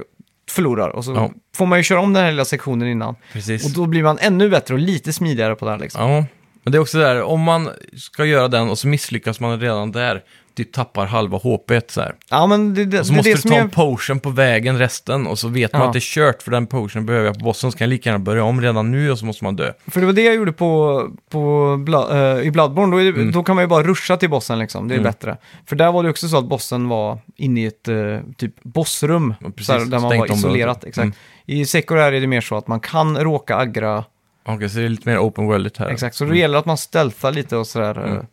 förlorar. 0.52 0.90
Och 0.90 1.06
så 1.06 1.14
Ja. 1.14 1.32
får 1.56 1.66
man 1.66 1.80
ju 1.80 1.84
köra 1.84 2.00
om 2.00 2.14
den 2.14 2.24
här 2.24 2.32
lilla 2.32 2.46
sektionen 2.46 2.88
innan. 2.88 3.16
Precis. 3.34 3.66
Och 3.66 3.72
då 3.72 3.86
blir 3.86 4.04
man 4.04 4.18
ännu 4.22 4.50
bättre 4.50 4.74
och 4.74 4.80
lite 4.80 5.14
smidigare 5.14 5.56
på 5.56 5.66
det 5.66 5.72
här 5.72 5.80
liksom. 5.80 6.12
Ja, 6.12 6.26
men 6.64 6.72
det 6.72 6.78
är 6.78 6.80
också 6.80 6.98
där, 6.98 7.22
om 7.22 7.42
man 7.42 7.70
ska 7.98 8.26
göra 8.26 8.48
den 8.48 8.70
och 8.70 8.80
så 8.80 8.88
misslyckas 8.88 9.40
man 9.40 9.60
redan 9.60 9.92
där, 9.92 10.24
typ 10.56 10.72
tappar 10.74 11.06
halva 11.06 11.38
HP 11.38 11.72
så 11.88 12.02
här. 12.02 12.16
Ja, 12.30 12.48
men 12.48 12.74
det, 12.74 12.86
det, 12.86 13.00
Och 13.00 13.06
så 13.06 13.12
det 13.12 13.18
måste 13.18 13.32
det 13.32 13.44
du 13.44 13.50
ta 13.50 13.56
en 13.56 13.70
potion 13.70 14.20
på 14.20 14.30
vägen 14.30 14.78
resten 14.80 15.28
och 15.28 15.40
så 15.40 15.48
vet 15.48 15.74
man 15.74 15.82
Ja. 15.82 15.88
att 15.88 15.94
det 15.94 15.98
är 16.00 16.02
kört 16.02 16.42
för 16.44 16.52
den 16.52 16.68
potionen 16.68 17.06
behöver 17.06 17.26
jag 17.26 17.40
på 17.40 17.46
bossen 17.46 17.72
så 17.72 17.78
kan 17.78 17.86
jag 17.86 17.90
lika 17.90 18.10
gärna 18.10 18.20
börja 18.20 18.44
om 18.44 18.62
redan 18.62 18.92
nu 18.92 19.12
och 19.12 19.20
så 19.20 19.26
måste 19.26 19.44
man 19.44 19.56
dö. 19.56 19.74
För 19.88 20.00
det 20.00 20.06
var 20.06 20.14
det 20.14 20.22
jag 20.24 20.36
gjorde 20.36 20.52
på, 20.54 21.02
på 21.30 21.78
Bla, 21.78 22.32
eh, 22.38 22.48
i 22.48 22.52
Bloodborne. 22.52 22.92
Då, 22.96 23.02
är 23.02 23.04
det, 23.04 23.10
Mm. 23.22 23.32
då 23.32 23.44
kan 23.44 23.56
man 23.56 23.64
ju 23.64 23.68
bara 23.68 23.84
ruscha 23.84 24.18
till 24.18 24.30
bossen 24.30 24.60
liksom. 24.60 24.88
Det 24.88 24.96
är 24.96 25.00
bättre. 25.00 25.38
För 25.66 25.76
där 25.76 25.92
var 25.92 26.04
det 26.04 26.10
också 26.10 26.28
så 26.28 26.38
att 26.38 26.46
bossen 26.46 26.88
var 26.88 27.18
inne 27.36 27.62
i 27.62 27.66
ett 27.66 27.88
eh, 27.88 27.96
typ 28.38 28.64
bossrum. 28.64 29.34
Ja, 29.40 29.48
precis. 29.50 29.66
så 29.68 29.74
här, 29.74 29.80
där 29.86 30.00
man 30.00 30.18
var 30.18 30.34
isolerat. 30.34 30.84
Exakt. 30.84 31.04
Mm. 31.04 31.14
I 31.46 31.66
Sekiro 31.66 32.00
är 32.00 32.12
det 32.12 32.28
mer 32.28 32.42
så 32.42 32.58
att 32.58 32.68
man 32.68 32.80
kan 32.80 33.18
råka 33.18 33.56
aggra. 33.56 34.04
Okej, 34.46 34.70
så 34.70 34.80
det 34.80 34.86
är 34.86 34.90
lite 34.90 35.10
mer 35.10 35.18
open 35.20 35.46
world 35.46 35.72
här. 35.80 35.90
Exakt. 35.90 36.16
Så 36.16 36.26
det 36.26 36.38
gäller 36.38 36.58
att 36.58 36.66
man 36.66 36.78
stealthar 36.78 37.32
lite 37.32 37.58
och 37.58 37.68
sådär. 37.68 37.98
Mm. 38.08 38.26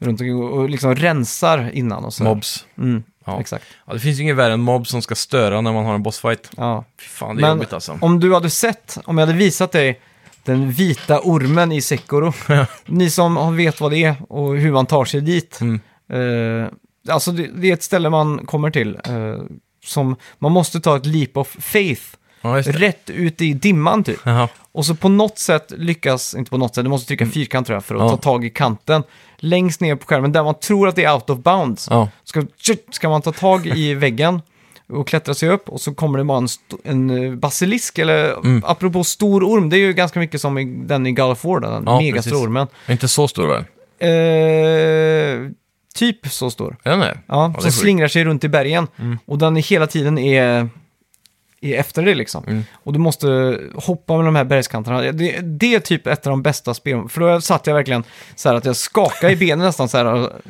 Runt 0.00 0.20
omkring 0.20 0.36
och, 0.36 0.52
och 0.58 0.70
liksom 0.70 0.94
rensar 0.94 1.70
innan 1.74 2.04
och 2.04 2.14
sådär. 2.14 2.30
Mobs. 2.34 2.66
Mm, 2.78 3.02
Ja. 3.24 3.40
Exakt. 3.40 3.64
Ja, 3.86 3.92
det 3.92 4.00
finns 4.00 4.18
ju 4.18 4.22
inget 4.22 4.36
värre 4.36 4.52
än 4.52 4.60
mobs 4.60 4.90
som 4.90 5.02
ska 5.02 5.14
störa 5.14 5.60
när 5.60 5.72
man 5.72 5.84
har 5.84 5.94
en 5.94 6.02
bossfight. 6.02 6.50
Ja. 6.56 6.84
Fy 7.00 7.08
fan, 7.08 7.36
det 7.36 7.40
är 7.40 7.42
Men 7.42 7.50
jobbigt 7.56 7.72
alltså. 7.72 7.98
om 8.00 8.20
du 8.20 8.34
hade 8.34 8.50
sett, 8.50 8.98
om 9.04 9.18
jag 9.18 9.26
hade 9.26 9.38
visat 9.38 9.72
dig 9.72 10.00
den 10.44 10.70
vita 10.70 11.20
ormen 11.20 11.72
i 11.72 11.80
Sekiro. 11.82 12.32
Ni 12.86 13.10
som 13.10 13.56
vet 13.56 13.80
vad 13.80 13.90
det 13.90 14.04
är 14.04 14.14
och 14.32 14.56
hur 14.56 14.72
man 14.72 14.86
tar 14.86 15.04
sig 15.04 15.20
dit. 15.20 15.60
Mm. 15.60 15.80
Eh, 16.12 16.68
alltså 17.08 17.32
det, 17.32 17.46
det 17.54 17.68
är 17.68 17.72
ett 17.74 17.82
ställe 17.82 18.10
man 18.10 18.46
kommer 18.46 18.70
till. 18.70 18.94
eh, 19.04 19.36
som 19.84 20.16
man 20.38 20.52
måste 20.52 20.80
ta 20.80 20.96
ett 20.96 21.06
leap 21.06 21.36
of 21.36 21.48
faith. 21.60 22.02
Ja, 22.42 22.56
just 22.56 22.72
det. 22.72 22.78
Rätt 22.78 23.10
ut 23.10 23.40
i 23.42 23.52
dimman 23.52 24.04
typ. 24.04 24.20
Jaha. 24.24 24.48
Och 24.72 24.86
så 24.86 24.94
på 24.94 25.08
något 25.08 25.38
sätt 25.38 25.72
lyckas, 25.76 26.34
inte 26.34 26.50
på 26.50 26.56
något 26.58 26.74
sätt, 26.74 26.84
du 26.84 26.90
måste 26.90 27.06
trycka 27.08 27.26
fyrkant 27.26 27.66
tror 27.66 27.76
jag 27.76 27.84
för 27.84 27.94
att 27.94 28.00
Mm. 28.00 28.10
Ja. 28.10 28.16
ta 28.16 28.22
tag 28.22 28.44
i 28.44 28.50
kanten. 28.50 29.02
Längst 29.36 29.80
ner 29.80 29.94
på 29.96 30.06
skärmen 30.06 30.32
där 30.32 30.42
man 30.44 30.54
tror 30.54 30.88
att 30.88 30.96
det 30.96 31.04
är 31.04 31.14
out 31.14 31.30
of 31.30 31.38
bounds. 31.38 31.86
Ja. 31.90 32.08
Ska, 32.24 32.42
ska 32.90 33.08
man 33.08 33.22
ta 33.22 33.32
tag 33.32 33.66
i 33.66 33.94
väggen 34.04 34.42
och 34.88 35.08
klättra 35.08 35.34
sig 35.34 35.48
upp 35.48 35.68
och 35.68 35.80
så 35.80 35.94
kommer 35.94 36.18
det 36.18 36.24
bara 36.24 36.38
en, 36.38 36.44
st- 36.44 36.76
en 36.84 37.10
eh, 37.24 37.34
basilisk 37.34 37.98
eller 37.98 38.32
Mm. 38.38 38.62
apropå 38.66 39.04
stor 39.04 39.44
orm, 39.44 39.70
det 39.70 39.76
är 39.76 39.78
ju 39.78 39.92
ganska 39.92 40.20
mycket 40.20 40.40
som 40.40 40.58
i, 40.58 40.64
den 40.64 41.06
i 41.06 41.12
God 41.12 41.30
of 41.30 41.44
War, 41.44 41.60
den 41.60 41.82
Ja, 41.86 41.98
megastora 42.00 42.12
precis. 42.32 42.32
ormen. 42.46 42.66
Inte 42.88 43.08
så 43.08 43.28
stor 43.28 43.46
väl? 43.46 43.64
Eh, 44.02 45.50
typ 45.94 46.26
så 46.26 46.50
stor. 46.50 46.76
Är 46.82 46.90
den 46.90 47.00
det? 47.00 47.18
Ja, 47.26 47.34
det 47.54 47.58
är 47.58 47.60
som 47.60 47.70
sjukt. 47.70 47.74
slingrar 47.80 48.08
sig 48.08 48.24
runt 48.24 48.44
i 48.44 48.48
bergen. 48.48 48.88
Och 49.26 49.38
den 49.38 49.56
är 49.56 49.62
hela 49.62 49.86
tiden 49.86 50.18
är, 50.18 50.68
är 51.60 51.78
efter 51.78 52.02
det 52.02 52.14
liksom. 52.14 52.44
Mm. 52.44 52.64
Och 52.84 52.92
du 52.92 52.98
måste 52.98 53.58
hoppa 53.74 54.16
med 54.16 54.24
de 54.26 54.36
här 54.36 54.44
bergskanterna. 54.44 55.00
Det, 55.00 55.40
det 55.40 55.74
är 55.74 55.80
typ 55.80 56.06
ett 56.06 56.26
av 56.26 56.30
de 56.30 56.42
bästa 56.42 56.74
spelen. 56.74 57.08
För 57.08 57.20
då 57.20 57.40
satt 57.40 57.66
jag 57.66 57.74
verkligen 57.74 58.04
så 58.34 58.48
här 58.48 58.56
att 58.56 58.64
jag 58.64 58.76
skakade 58.76 59.32
i 59.32 59.36
benen 59.36 59.58
nästan 59.66 59.88
så 59.88 59.96
här. 59.98 60.04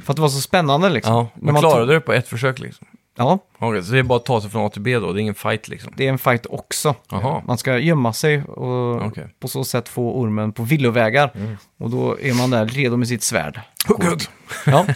För 0.04 0.12
att 0.12 0.16
det 0.16 0.22
var 0.22 0.28
så 0.28 0.40
spännande 0.40 0.88
liksom. 0.90 1.14
Ja, 1.14 1.28
men 1.34 1.52
man 1.52 1.62
klarade 1.62 1.86
tog- 1.86 1.94
det 1.94 2.00
på 2.00 2.12
ett 2.12 2.28
försök 2.28 2.58
liksom? 2.58 2.86
Ja, 3.16 3.38
Okej, 3.58 3.82
så 3.82 3.92
det 3.92 3.98
är 3.98 4.02
bara 4.02 4.16
att 4.16 4.24
ta 4.24 4.40
sig 4.40 4.50
från 4.50 4.66
A 4.66 4.68
till 4.68 4.82
B 4.82 4.98
då, 4.98 5.12
det 5.12 5.18
är 5.18 5.22
ingen 5.22 5.34
fight 5.34 5.68
liksom? 5.68 5.92
det 5.96 6.06
är 6.06 6.10
en 6.10 6.18
fight 6.18 6.46
också. 6.50 6.94
Jaha. 7.10 7.42
Man 7.46 7.58
ska 7.58 7.78
gömma 7.78 8.12
sig 8.12 8.42
och 8.42 9.06
Okej. 9.06 9.26
på 9.40 9.48
så 9.48 9.64
sätt 9.64 9.88
få 9.88 10.12
ormen 10.20 10.52
på 10.52 10.62
villovägar. 10.62 11.30
Mm. 11.34 11.56
Och 11.78 11.90
då 11.90 12.20
är 12.20 12.34
man 12.34 12.50
där 12.50 12.66
redo 12.66 12.96
med 12.96 13.08
sitt 13.08 13.22
svärd. 13.22 13.60
Hugg, 13.88 14.04
hugg. 14.04 14.20
Ja. 14.66 14.86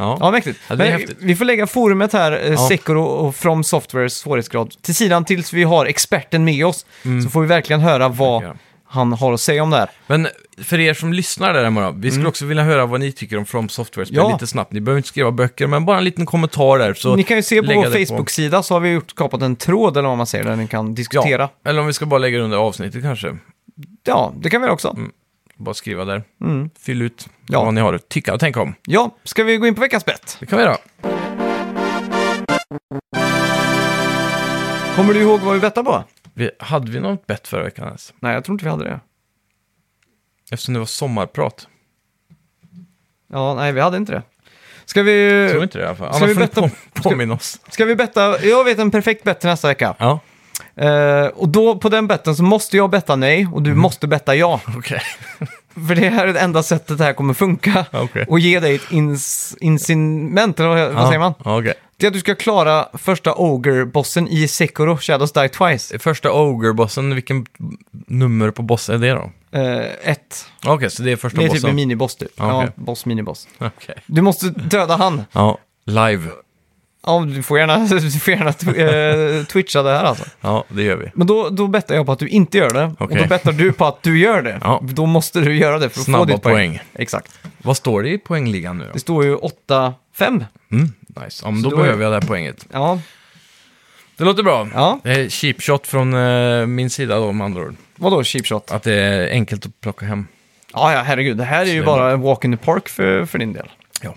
Ja. 0.00 0.16
Ja, 0.20 0.30
mäktigt. 0.30 0.58
Ja, 0.68 0.76
det 0.76 0.84
är 0.84 0.90
Men 0.90 1.00
häftigt. 1.00 1.18
vi 1.20 1.36
får 1.36 1.44
lägga 1.44 1.66
forumet 1.66 2.12
här, 2.12 2.32
eh, 2.32 2.52
Ja. 2.52 2.68
Sekiro 2.68 3.02
och 3.02 3.36
From 3.36 3.64
Softwares 3.64 4.14
svårighetsgrad, 4.18 4.74
till 4.82 4.94
sidan 4.94 5.24
tills 5.24 5.52
vi 5.52 5.62
har 5.62 5.86
experten 5.86 6.44
med 6.44 6.66
oss. 6.66 6.86
Så 7.24 7.30
får 7.30 7.40
vi 7.40 7.46
verkligen 7.46 7.80
höra 7.80 8.08
vad 8.08 8.42
Ja. 8.44 8.54
han 8.84 9.12
har 9.12 9.32
att 9.32 9.40
säga 9.40 9.62
om 9.62 9.70
det 9.70 9.76
här. 9.76 9.90
Men 10.06 10.28
för 10.62 10.80
er 10.80 10.94
som 10.94 11.12
lyssnar 11.12 11.54
där 11.54 11.64
hemma, 11.64 11.90
vi 11.90 12.10
skulle 12.10 12.28
också 12.28 12.46
vilja 12.46 12.62
höra 12.64 12.86
vad 12.86 13.00
ni 13.00 13.12
tycker 13.12 13.38
om 13.38 13.46
From 13.46 13.68
Software-spel 13.68 14.18
Mm. 14.18 14.28
Ja. 14.30 14.34
lite 14.36 14.46
snabbt. 14.46 14.72
Ni 14.72 14.80
behöver 14.80 14.98
inte 14.98 15.08
skriva 15.08 15.30
böcker, 15.30 15.66
men 15.66 15.84
bara 15.84 15.98
en 15.98 16.04
liten 16.04 16.26
kommentar 16.26 16.78
där. 16.78 16.94
Så 16.94 17.16
ni 17.16 17.22
kan 17.22 17.36
ju 17.36 17.42
se 17.42 17.62
på 17.62 17.72
vår 17.74 18.06
Facebook-sida 18.06 18.62
så 18.62 18.74
har 18.74 18.80
vi 18.80 18.90
gjort 18.90 19.10
skapat 19.10 19.42
en 19.42 19.56
tråd 19.56 19.96
eller 19.96 20.08
vad 20.08 20.18
man 20.18 20.26
säger 20.26 20.44
där 20.44 20.56
ni 20.56 20.66
kan 20.66 20.94
diskutera. 20.94 21.48
Ja, 21.62 21.70
Eller 21.70 21.80
om 21.80 21.86
vi 21.86 21.92
ska 21.92 22.06
bara 22.06 22.18
lägga 22.18 22.38
det 22.38 22.44
under 22.44 22.58
avsnittet 22.58 23.02
kanske. 23.02 23.36
det 24.40 24.50
kan 24.50 24.62
vi 24.62 24.68
också. 24.68 24.96
Bara 25.60 25.74
skriva 25.74 26.04
där. 26.04 26.22
Mm. 26.40 26.70
Fyll 26.78 27.02
ut 27.02 27.28
Ja. 27.48 27.64
vad 27.64 27.74
ni 27.74 27.80
har 27.80 27.94
att 27.94 28.08
tycka 28.08 28.34
och 28.34 28.40
tänka 28.40 28.60
om. 28.62 28.74
Ja, 28.86 29.16
ska 29.24 29.44
vi 29.44 29.56
gå 29.56 29.66
in 29.66 29.74
på 29.74 29.80
veckans 29.80 30.04
bett? 30.04 30.36
Det 30.40 30.46
kan 30.46 30.58
vi 30.58 30.64
göra. 30.64 30.76
Kommer 34.96 35.14
du 35.14 35.20
ihåg 35.20 35.40
vad 35.40 35.54
vi 35.54 35.60
bettade 35.60 35.84
på? 35.84 36.04
Vi, 36.34 36.50
hade 36.58 36.90
vi 36.90 37.00
något 37.00 37.26
bett 37.26 37.48
förra 37.48 37.62
veckan 37.62 37.86
ens? 37.86 38.14
Nej, 38.20 38.34
jag 38.34 38.44
tror 38.44 38.54
inte 38.54 38.64
vi 38.64 38.70
hade 38.70 38.84
det. 38.84 39.00
Eftersom 40.52 40.74
det 40.74 40.80
var 40.80 40.86
sommarprat. 40.86 41.68
Ja, 43.32 43.54
nej, 43.54 43.72
vi 43.72 43.80
hade 43.80 43.96
inte 43.96 44.12
det. 44.12 44.22
Ska 44.84 45.02
vi, 45.02 45.42
Jag 45.42 45.50
tror 45.50 45.62
inte 45.62 45.78
det 45.78 45.84
i 45.84 45.86
alla 45.86 45.96
fall. 45.96 46.14
Ska 46.14 46.24
Annars 46.24 46.30
vi 46.30 46.34
får 46.34 46.40
ni 46.62 46.68
betta- 46.68 46.76
på, 46.92 47.02
påminna 47.08 47.34
oss. 47.34 47.60
ska 47.68 47.84
vi 47.84 47.96
betta? 47.96 48.44
Jag 48.44 48.64
vet 48.64 48.78
en 48.78 48.90
perfekt 48.90 49.24
bett 49.24 49.40
till 49.40 49.48
nästa 49.50 49.68
vecka. 49.68 49.94
Ja, 49.98 50.20
Eh, 50.76 51.26
och 51.26 51.48
då 51.48 51.78
på 51.78 51.88
den 51.88 52.06
betten 52.06 52.36
så 52.36 52.42
måste 52.42 52.76
jag 52.76 52.90
betta 52.90 53.16
nej 53.16 53.48
och 53.52 53.62
du 53.62 53.74
måste 53.74 54.06
betta 54.06 54.34
ja. 54.34 54.60
okej. 54.76 55.02
För 55.88 55.94
det 55.94 56.08
här 56.08 56.26
är 56.26 56.32
det 56.32 56.40
enda 56.40 56.62
sättet 56.62 56.98
det 56.98 57.04
här 57.04 57.12
kommer 57.12 57.34
funka. 57.34 57.84
Okej. 57.92 58.24
Och 58.28 58.38
ge 58.38 58.60
dig 58.60 58.74
ett 58.74 58.90
ins 58.92 59.56
incitament, 59.60 60.60
eller 60.60 60.68
vad, 60.68 60.92
vad 60.92 61.06
säger 61.06 61.18
man? 61.18 61.34
Ja, 61.44 61.58
okej. 61.58 61.74
Det 61.96 62.06
är 62.06 62.08
att 62.08 62.14
du 62.14 62.20
ska 62.20 62.34
klara 62.34 62.88
första 62.94 63.34
Ogre-bossen 63.34 64.28
i 64.28 64.48
Sekiro, 64.48 64.96
Shadows 64.96 65.32
Die 65.32 65.48
Twice. 65.48 65.98
Första 65.98 66.32
Ogre-bossen, 66.32 67.14
vilken 67.14 67.46
nummer 68.06 68.50
på 68.50 68.62
boss 68.62 68.88
är 68.88 68.98
det 68.98 69.10
då? 69.10 69.30
Eh, 69.58 69.84
ett. 70.10 70.46
Okej, 70.66 70.90
så 70.90 71.02
det 71.02 71.12
är 71.12 71.16
första 71.16 71.38
Det 71.38 71.44
är 71.44 71.48
typ 71.48 71.54
bossen? 71.56 71.70
en 71.70 71.76
miniboss 71.76 72.16
typ. 72.16 72.32
Ja, 72.36 72.56
okej. 72.56 72.72
Ja, 72.76 72.82
boss, 72.84 73.06
miniboss. 73.06 73.48
Okej. 73.58 73.94
Du 74.06 74.22
måste 74.22 74.48
döda 74.48 74.96
han. 74.96 75.22
Ja, 75.32 75.58
live. 75.86 76.24
Ja, 77.06 77.20
du 77.34 77.42
får 77.42 77.58
gärna, 77.58 77.78
du 78.00 78.10
får 78.10 78.34
gärna 78.34 78.50
tw- 78.50 79.38
eh, 79.40 79.44
twitcha 79.44 79.82
det 79.82 79.90
här 79.90 80.04
alltså. 80.04 80.24
Ja, 80.40 80.64
det 80.68 80.82
gör 80.82 80.96
vi. 80.96 81.10
Men 81.14 81.26
då, 81.26 81.48
då 81.50 81.66
bettar 81.66 81.94
jag 81.94 82.06
på 82.06 82.12
att 82.12 82.18
du 82.18 82.28
inte 82.28 82.58
gör 82.58 82.70
det. 82.70 82.84
Och 82.84 83.00
Okej. 83.02 83.18
då 83.22 83.26
bettar 83.26 83.52
du 83.52 83.72
på 83.72 83.84
att 83.86 84.02
du 84.02 84.18
gör 84.18 84.42
det. 84.42 84.58
Ja. 84.62 84.80
Då 84.82 85.06
måste 85.06 85.40
du 85.40 85.56
göra 85.56 85.74
det 85.78 85.80
för 85.80 85.86
att 85.88 85.92
få 85.94 86.00
Snabba 86.10 86.24
ditt 86.24 86.42
poäng. 86.42 86.54
poäng. 86.54 86.80
Exakt. 86.94 87.38
Vad 87.62 87.76
står 87.76 88.02
det 88.02 88.08
i 88.10 88.18
poängligan 88.18 88.78
nu 88.78 88.84
då? 88.84 88.90
Det 88.92 88.98
står 89.00 89.24
ju 89.24 89.36
8-5. 89.36 89.84
Mm, 90.18 90.44
nice. 91.24 91.42
Ja, 91.44 91.50
men 91.50 91.62
då, 91.62 91.70
Så 91.70 91.76
då 91.76 91.82
är- 91.82 91.84
behöver 91.84 92.02
jag 92.04 92.12
det 92.12 92.20
här 92.20 92.28
poänget. 92.28 92.66
Ja, 92.72 93.00
Det 94.16 94.24
låter 94.24 94.42
bra. 94.42 94.68
ja. 94.74 95.00
Det 95.02 95.10
är 95.10 95.28
cheap 95.28 95.62
shot 95.62 95.86
från 95.86 96.14
eh, 96.14 96.66
min 96.66 96.90
sida 96.90 97.16
då 97.18 97.32
med 97.32 97.44
andra 97.44 97.62
ord. 97.62 97.74
Vadå 97.96 98.24
cheap 98.24 98.46
shot? 98.46 98.70
Att 98.70 98.82
det 98.82 98.94
är 98.94 99.30
enkelt 99.30 99.66
att 99.66 99.80
plocka 99.80 100.06
hem. 100.06 100.26
Ja, 100.72 100.92
ja, 100.92 101.02
herregud. 101.02 101.36
Det 101.36 101.44
här 101.44 101.62
är 101.62 101.70
ju 101.72 101.80
är 101.80 101.84
bara 101.86 102.10
en 102.12 102.20
walk 102.20 102.44
in 102.44 102.56
the 102.56 102.64
park 102.64 102.88
för, 102.88 103.24
för 103.24 103.38
din 103.38 103.52
del. 103.52 103.68
Ja. 104.02 104.14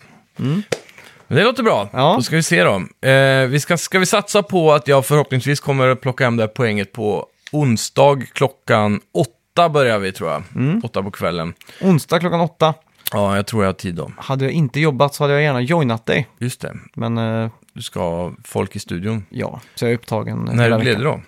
Det 1.36 1.44
låter 1.44 1.64
bra. 1.64 1.90
Ja. 1.94 2.14
Då 2.18 2.22
ska 2.22 2.36
vi 2.36 2.44
se 2.44 2.64
då. 2.64 2.76
Eh, 3.10 3.48
vi 3.48 3.60
ska, 3.60 3.78
ska 3.78 4.00
vi 4.00 4.06
satsa 4.06 4.44
på 4.44 4.74
att 4.74 4.88
jag 4.88 5.06
förhoppningsvis 5.06 5.60
kommer 5.60 5.88
att 5.88 6.02
plocka 6.02 6.24
hem 6.24 6.38
det 6.38 6.44
här 6.44 6.48
poänget 6.48 6.92
på 6.92 7.28
onsdag 7.52 8.22
klockan 8.34 9.02
åtta 9.14 9.70
börjar 9.70 10.00
vi 10.00 10.12
tror 10.12 10.32
jag. 10.32 10.44
Mm. 10.56 10.82
Åtta 10.84 11.04
på 11.04 11.12
kvällen. 11.12 11.54
Onsdag 11.82 12.20
klockan 12.20 12.40
åtta. 12.42 12.74
Ja, 13.12 13.36
jag 13.36 13.46
tror 13.48 13.64
jag 13.64 13.68
har 13.68 13.74
tid 13.74 13.96
då. 13.96 14.12
Hade 14.18 14.44
jag 14.46 14.54
inte 14.54 14.80
jobbat 14.80 15.16
så 15.16 15.24
hade 15.24 15.34
jag 15.34 15.44
gärna 15.44 15.62
joinat 15.62 16.06
dig. 16.06 16.28
Just 16.40 16.62
det. 16.62 16.74
Men 16.96 17.18
eh, 17.18 17.50
Du 17.74 17.82
ska 17.82 18.00
ha 18.00 18.32
folk 18.44 18.76
i 18.76 18.80
studion. 18.80 19.26
ja, 19.30 19.62
så 19.76 19.86
jag 19.86 19.92
är 19.92 19.96
upptagen 19.96 20.38
När 20.54 20.64
hela 20.64 20.76
är 20.76 20.80
du 20.80 20.86
ledig 20.86 20.98
veckan. 20.98 21.22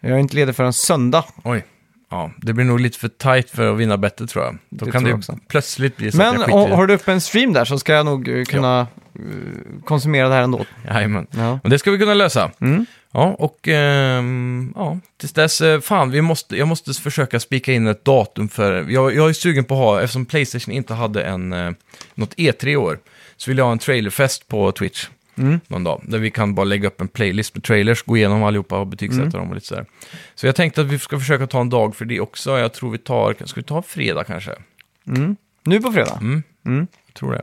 då? 0.00 0.08
Jag 0.08 0.16
är 0.16 0.20
inte 0.20 0.36
ledig 0.36 0.56
förrän 0.56 0.72
söndag. 0.72 1.24
Oj. 1.44 1.64
Ja, 2.12 2.30
det 2.36 2.52
blir 2.52 2.64
nog 2.64 2.80
lite 2.80 2.98
för 2.98 3.08
tight 3.08 3.50
för 3.50 3.72
att 3.72 3.78
vinna 3.78 3.96
bettet 3.96 4.30
tror 4.30 4.44
jag. 4.44 4.58
Då 4.70 4.84
Det 4.84 4.92
kan 4.92 5.04
det 5.04 5.12
också. 5.12 5.38
plötsligt 5.48 5.96
bli 5.96 6.10
så 6.10 6.16
Men 6.16 6.26
att 6.28 6.34
jag 6.34 6.44
skiter 6.46 6.68
i 6.68 6.74
har 6.76 6.86
du 6.86 6.94
upp 6.94 7.08
en 7.08 7.20
stream 7.20 7.52
där 7.52 7.64
så 7.64 7.78
ska 7.78 7.92
jag 7.92 8.06
nog 8.06 8.28
eh, 8.28 8.44
kunna 8.44 8.80
eh, 8.80 9.22
konsumera 9.84 10.28
det 10.28 10.34
här 10.34 10.42
ändå. 10.42 10.58
det. 10.58 10.94
Jajamän. 10.94 11.26
Ja. 11.30 11.58
Men 11.62 11.70
det 11.70 11.78
ska 11.78 11.90
vi 11.90 11.98
kunna 11.98 12.14
lösa. 12.14 12.50
Mm. 12.60 12.86
Ja, 13.12 13.36
och 13.38 13.68
ehm, 13.68 14.72
ja, 14.76 14.98
tills 15.20 15.32
dess, 15.32 15.60
eh, 15.60 15.80
fan, 15.80 16.10
vi 16.10 16.22
måste, 16.22 16.56
jag 16.56 16.68
måste 16.68 16.94
försöka 16.94 17.40
spika 17.40 17.72
in 17.72 17.86
ett 17.86 18.04
datum 18.04 18.48
för, 18.48 18.86
jag, 18.88 19.14
jag 19.14 19.28
är 19.28 19.32
sugen 19.32 19.64
på 19.64 19.74
att 19.74 19.80
ha, 19.80 20.00
eftersom 20.00 20.26
Playstation 20.26 20.74
inte 20.74 20.94
hade 20.94 21.22
en, 21.22 21.52
eh, 21.52 21.70
något 22.14 22.34
E3 22.34 22.68
i 22.68 22.76
år, 22.76 22.98
så 23.36 23.50
vill 23.50 23.58
jag 23.58 23.64
ha 23.64 23.72
en 23.72 23.78
trailerfest 23.78 24.48
på 24.48 24.72
Twitch 24.72 25.06
Mm. 25.38 25.60
någon 25.68 25.84
dag, 25.84 26.02
där 26.08 26.18
vi 26.18 26.30
kan 26.30 26.54
bara 26.54 26.64
lägga 26.64 26.88
upp 26.88 27.00
en 27.00 27.08
playlist 27.08 27.54
med 27.54 27.64
trailers, 27.64 28.02
gå 28.02 28.16
igenom 28.16 28.42
allihopa 28.42 28.78
och 28.78 28.86
betygsätta 28.86 29.22
Mm. 29.22 29.32
dem 29.32 29.48
och 29.48 29.54
lite 29.54 29.66
sådär. 29.66 29.86
Så 30.34 30.46
jag 30.46 30.56
tänkte 30.56 30.80
att 30.80 30.86
vi 30.86 30.98
ska 30.98 31.18
försöka 31.18 31.46
ta 31.46 31.60
en 31.60 31.70
dag 31.70 31.96
för 31.96 32.04
det 32.04 32.20
också, 32.20 32.58
jag 32.58 32.72
tror 32.72 32.90
vi 32.90 32.98
tar, 32.98 33.36
ska 33.44 33.60
vi 33.60 33.64
ta 33.66 33.82
fredag 33.82 34.24
kanske? 34.24 34.52
Mm. 35.06 35.36
Nu 35.64 35.80
på 35.80 35.92
fredag? 35.92 36.18
Mm. 36.20 36.42
Mm. 36.66 36.86
Jag 37.06 37.14
tror 37.14 37.32
det. 37.32 37.42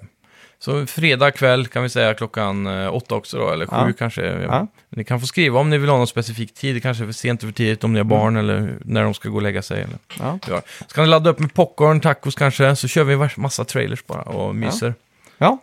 Så 0.61 0.85
fredag 0.85 1.31
kväll 1.31 1.67
kan 1.67 1.83
vi 1.83 1.89
säga 1.89 2.13
klockan 2.13 2.67
eh, 2.67 2.95
åtta 2.95 3.15
också 3.15 3.37
då, 3.37 3.49
eller 3.49 3.65
sju 3.65 3.75
Ja. 3.75 3.93
kanske. 3.97 4.21
Ja. 4.25 4.67
Ni 4.89 5.03
kan 5.03 5.19
få 5.19 5.27
skriva 5.27 5.59
om 5.59 5.69
ni 5.69 5.77
vill 5.77 5.89
ha 5.89 5.97
någon 5.97 6.07
specifik 6.07 6.53
tid, 6.53 6.75
det 6.75 6.79
kanske 6.79 7.03
är 7.03 7.05
för 7.05 7.13
sent 7.13 7.43
eller 7.43 7.51
för 7.53 7.57
tidigt 7.57 7.83
om 7.83 7.93
ni 7.93 7.99
har 7.99 8.03
barn 8.03 8.37
Mm. 8.37 8.49
eller 8.49 8.75
när 8.85 9.03
de 9.03 9.13
ska 9.13 9.29
gå 9.29 9.35
och 9.35 9.41
lägga 9.41 9.61
sig. 9.61 9.81
Eller. 9.81 9.97
Ja. 10.19 10.39
Ja. 10.47 10.61
Så 10.87 10.95
kan 10.95 11.03
ni 11.03 11.09
ladda 11.09 11.29
upp 11.29 11.39
med 11.39 11.53
popcorn, 11.53 11.99
tacos 12.01 12.35
kanske, 12.35 12.75
så 12.75 12.87
kör 12.87 13.03
vi 13.03 13.15
vars- 13.15 13.37
massa 13.37 13.65
trailers 13.65 14.05
bara 14.05 14.21
och 14.21 14.55
myser. 14.55 14.93
ja, 15.37 15.57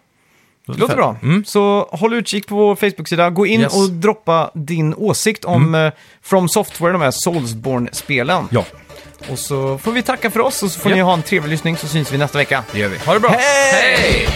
det 0.75 0.79
låter 0.81 0.97
bra. 0.97 1.17
Mm. 1.23 1.45
Så 1.45 1.89
håll 1.93 2.15
utkik 2.15 2.47
på 2.47 2.55
vår 2.55 2.77
Facebook-sida. 2.77 3.31
Gå 3.31 3.47
in 3.47 3.61
Yes. 3.61 3.75
och 3.77 3.91
droppa 3.91 4.51
din 4.55 4.95
åsikt 4.95 5.45
om 5.45 5.75
eh, 5.75 5.93
From 6.23 6.49
Software, 6.49 6.93
de 6.93 7.01
här 7.03 7.11
Soulsborne-spelen. 7.11 8.49
Ja, 8.51 8.65
Och 9.31 9.39
så 9.39 9.79
får 9.79 9.93
vi 9.93 10.03
tacka 10.03 10.31
för 10.31 10.41
oss 10.41 10.63
och 10.63 10.71
så 10.71 10.81
får 10.81 10.91
Ja. 10.91 10.97
ni 10.97 11.03
ha 11.03 11.15
en 11.15 11.23
trevlig 11.23 11.51
lyssning 11.51 11.77
så 11.77 11.89
syns 11.89 12.13
vi 12.13 12.19
nästa 12.19 12.39
vecka. 12.39 12.65
det 12.73 12.79
gör 12.79 12.89
vi. 12.89 12.99
Ha 12.99 13.15
det 13.15 13.21
bra! 13.21 13.31
Hej! 13.31 13.97
Hej! 13.97 14.29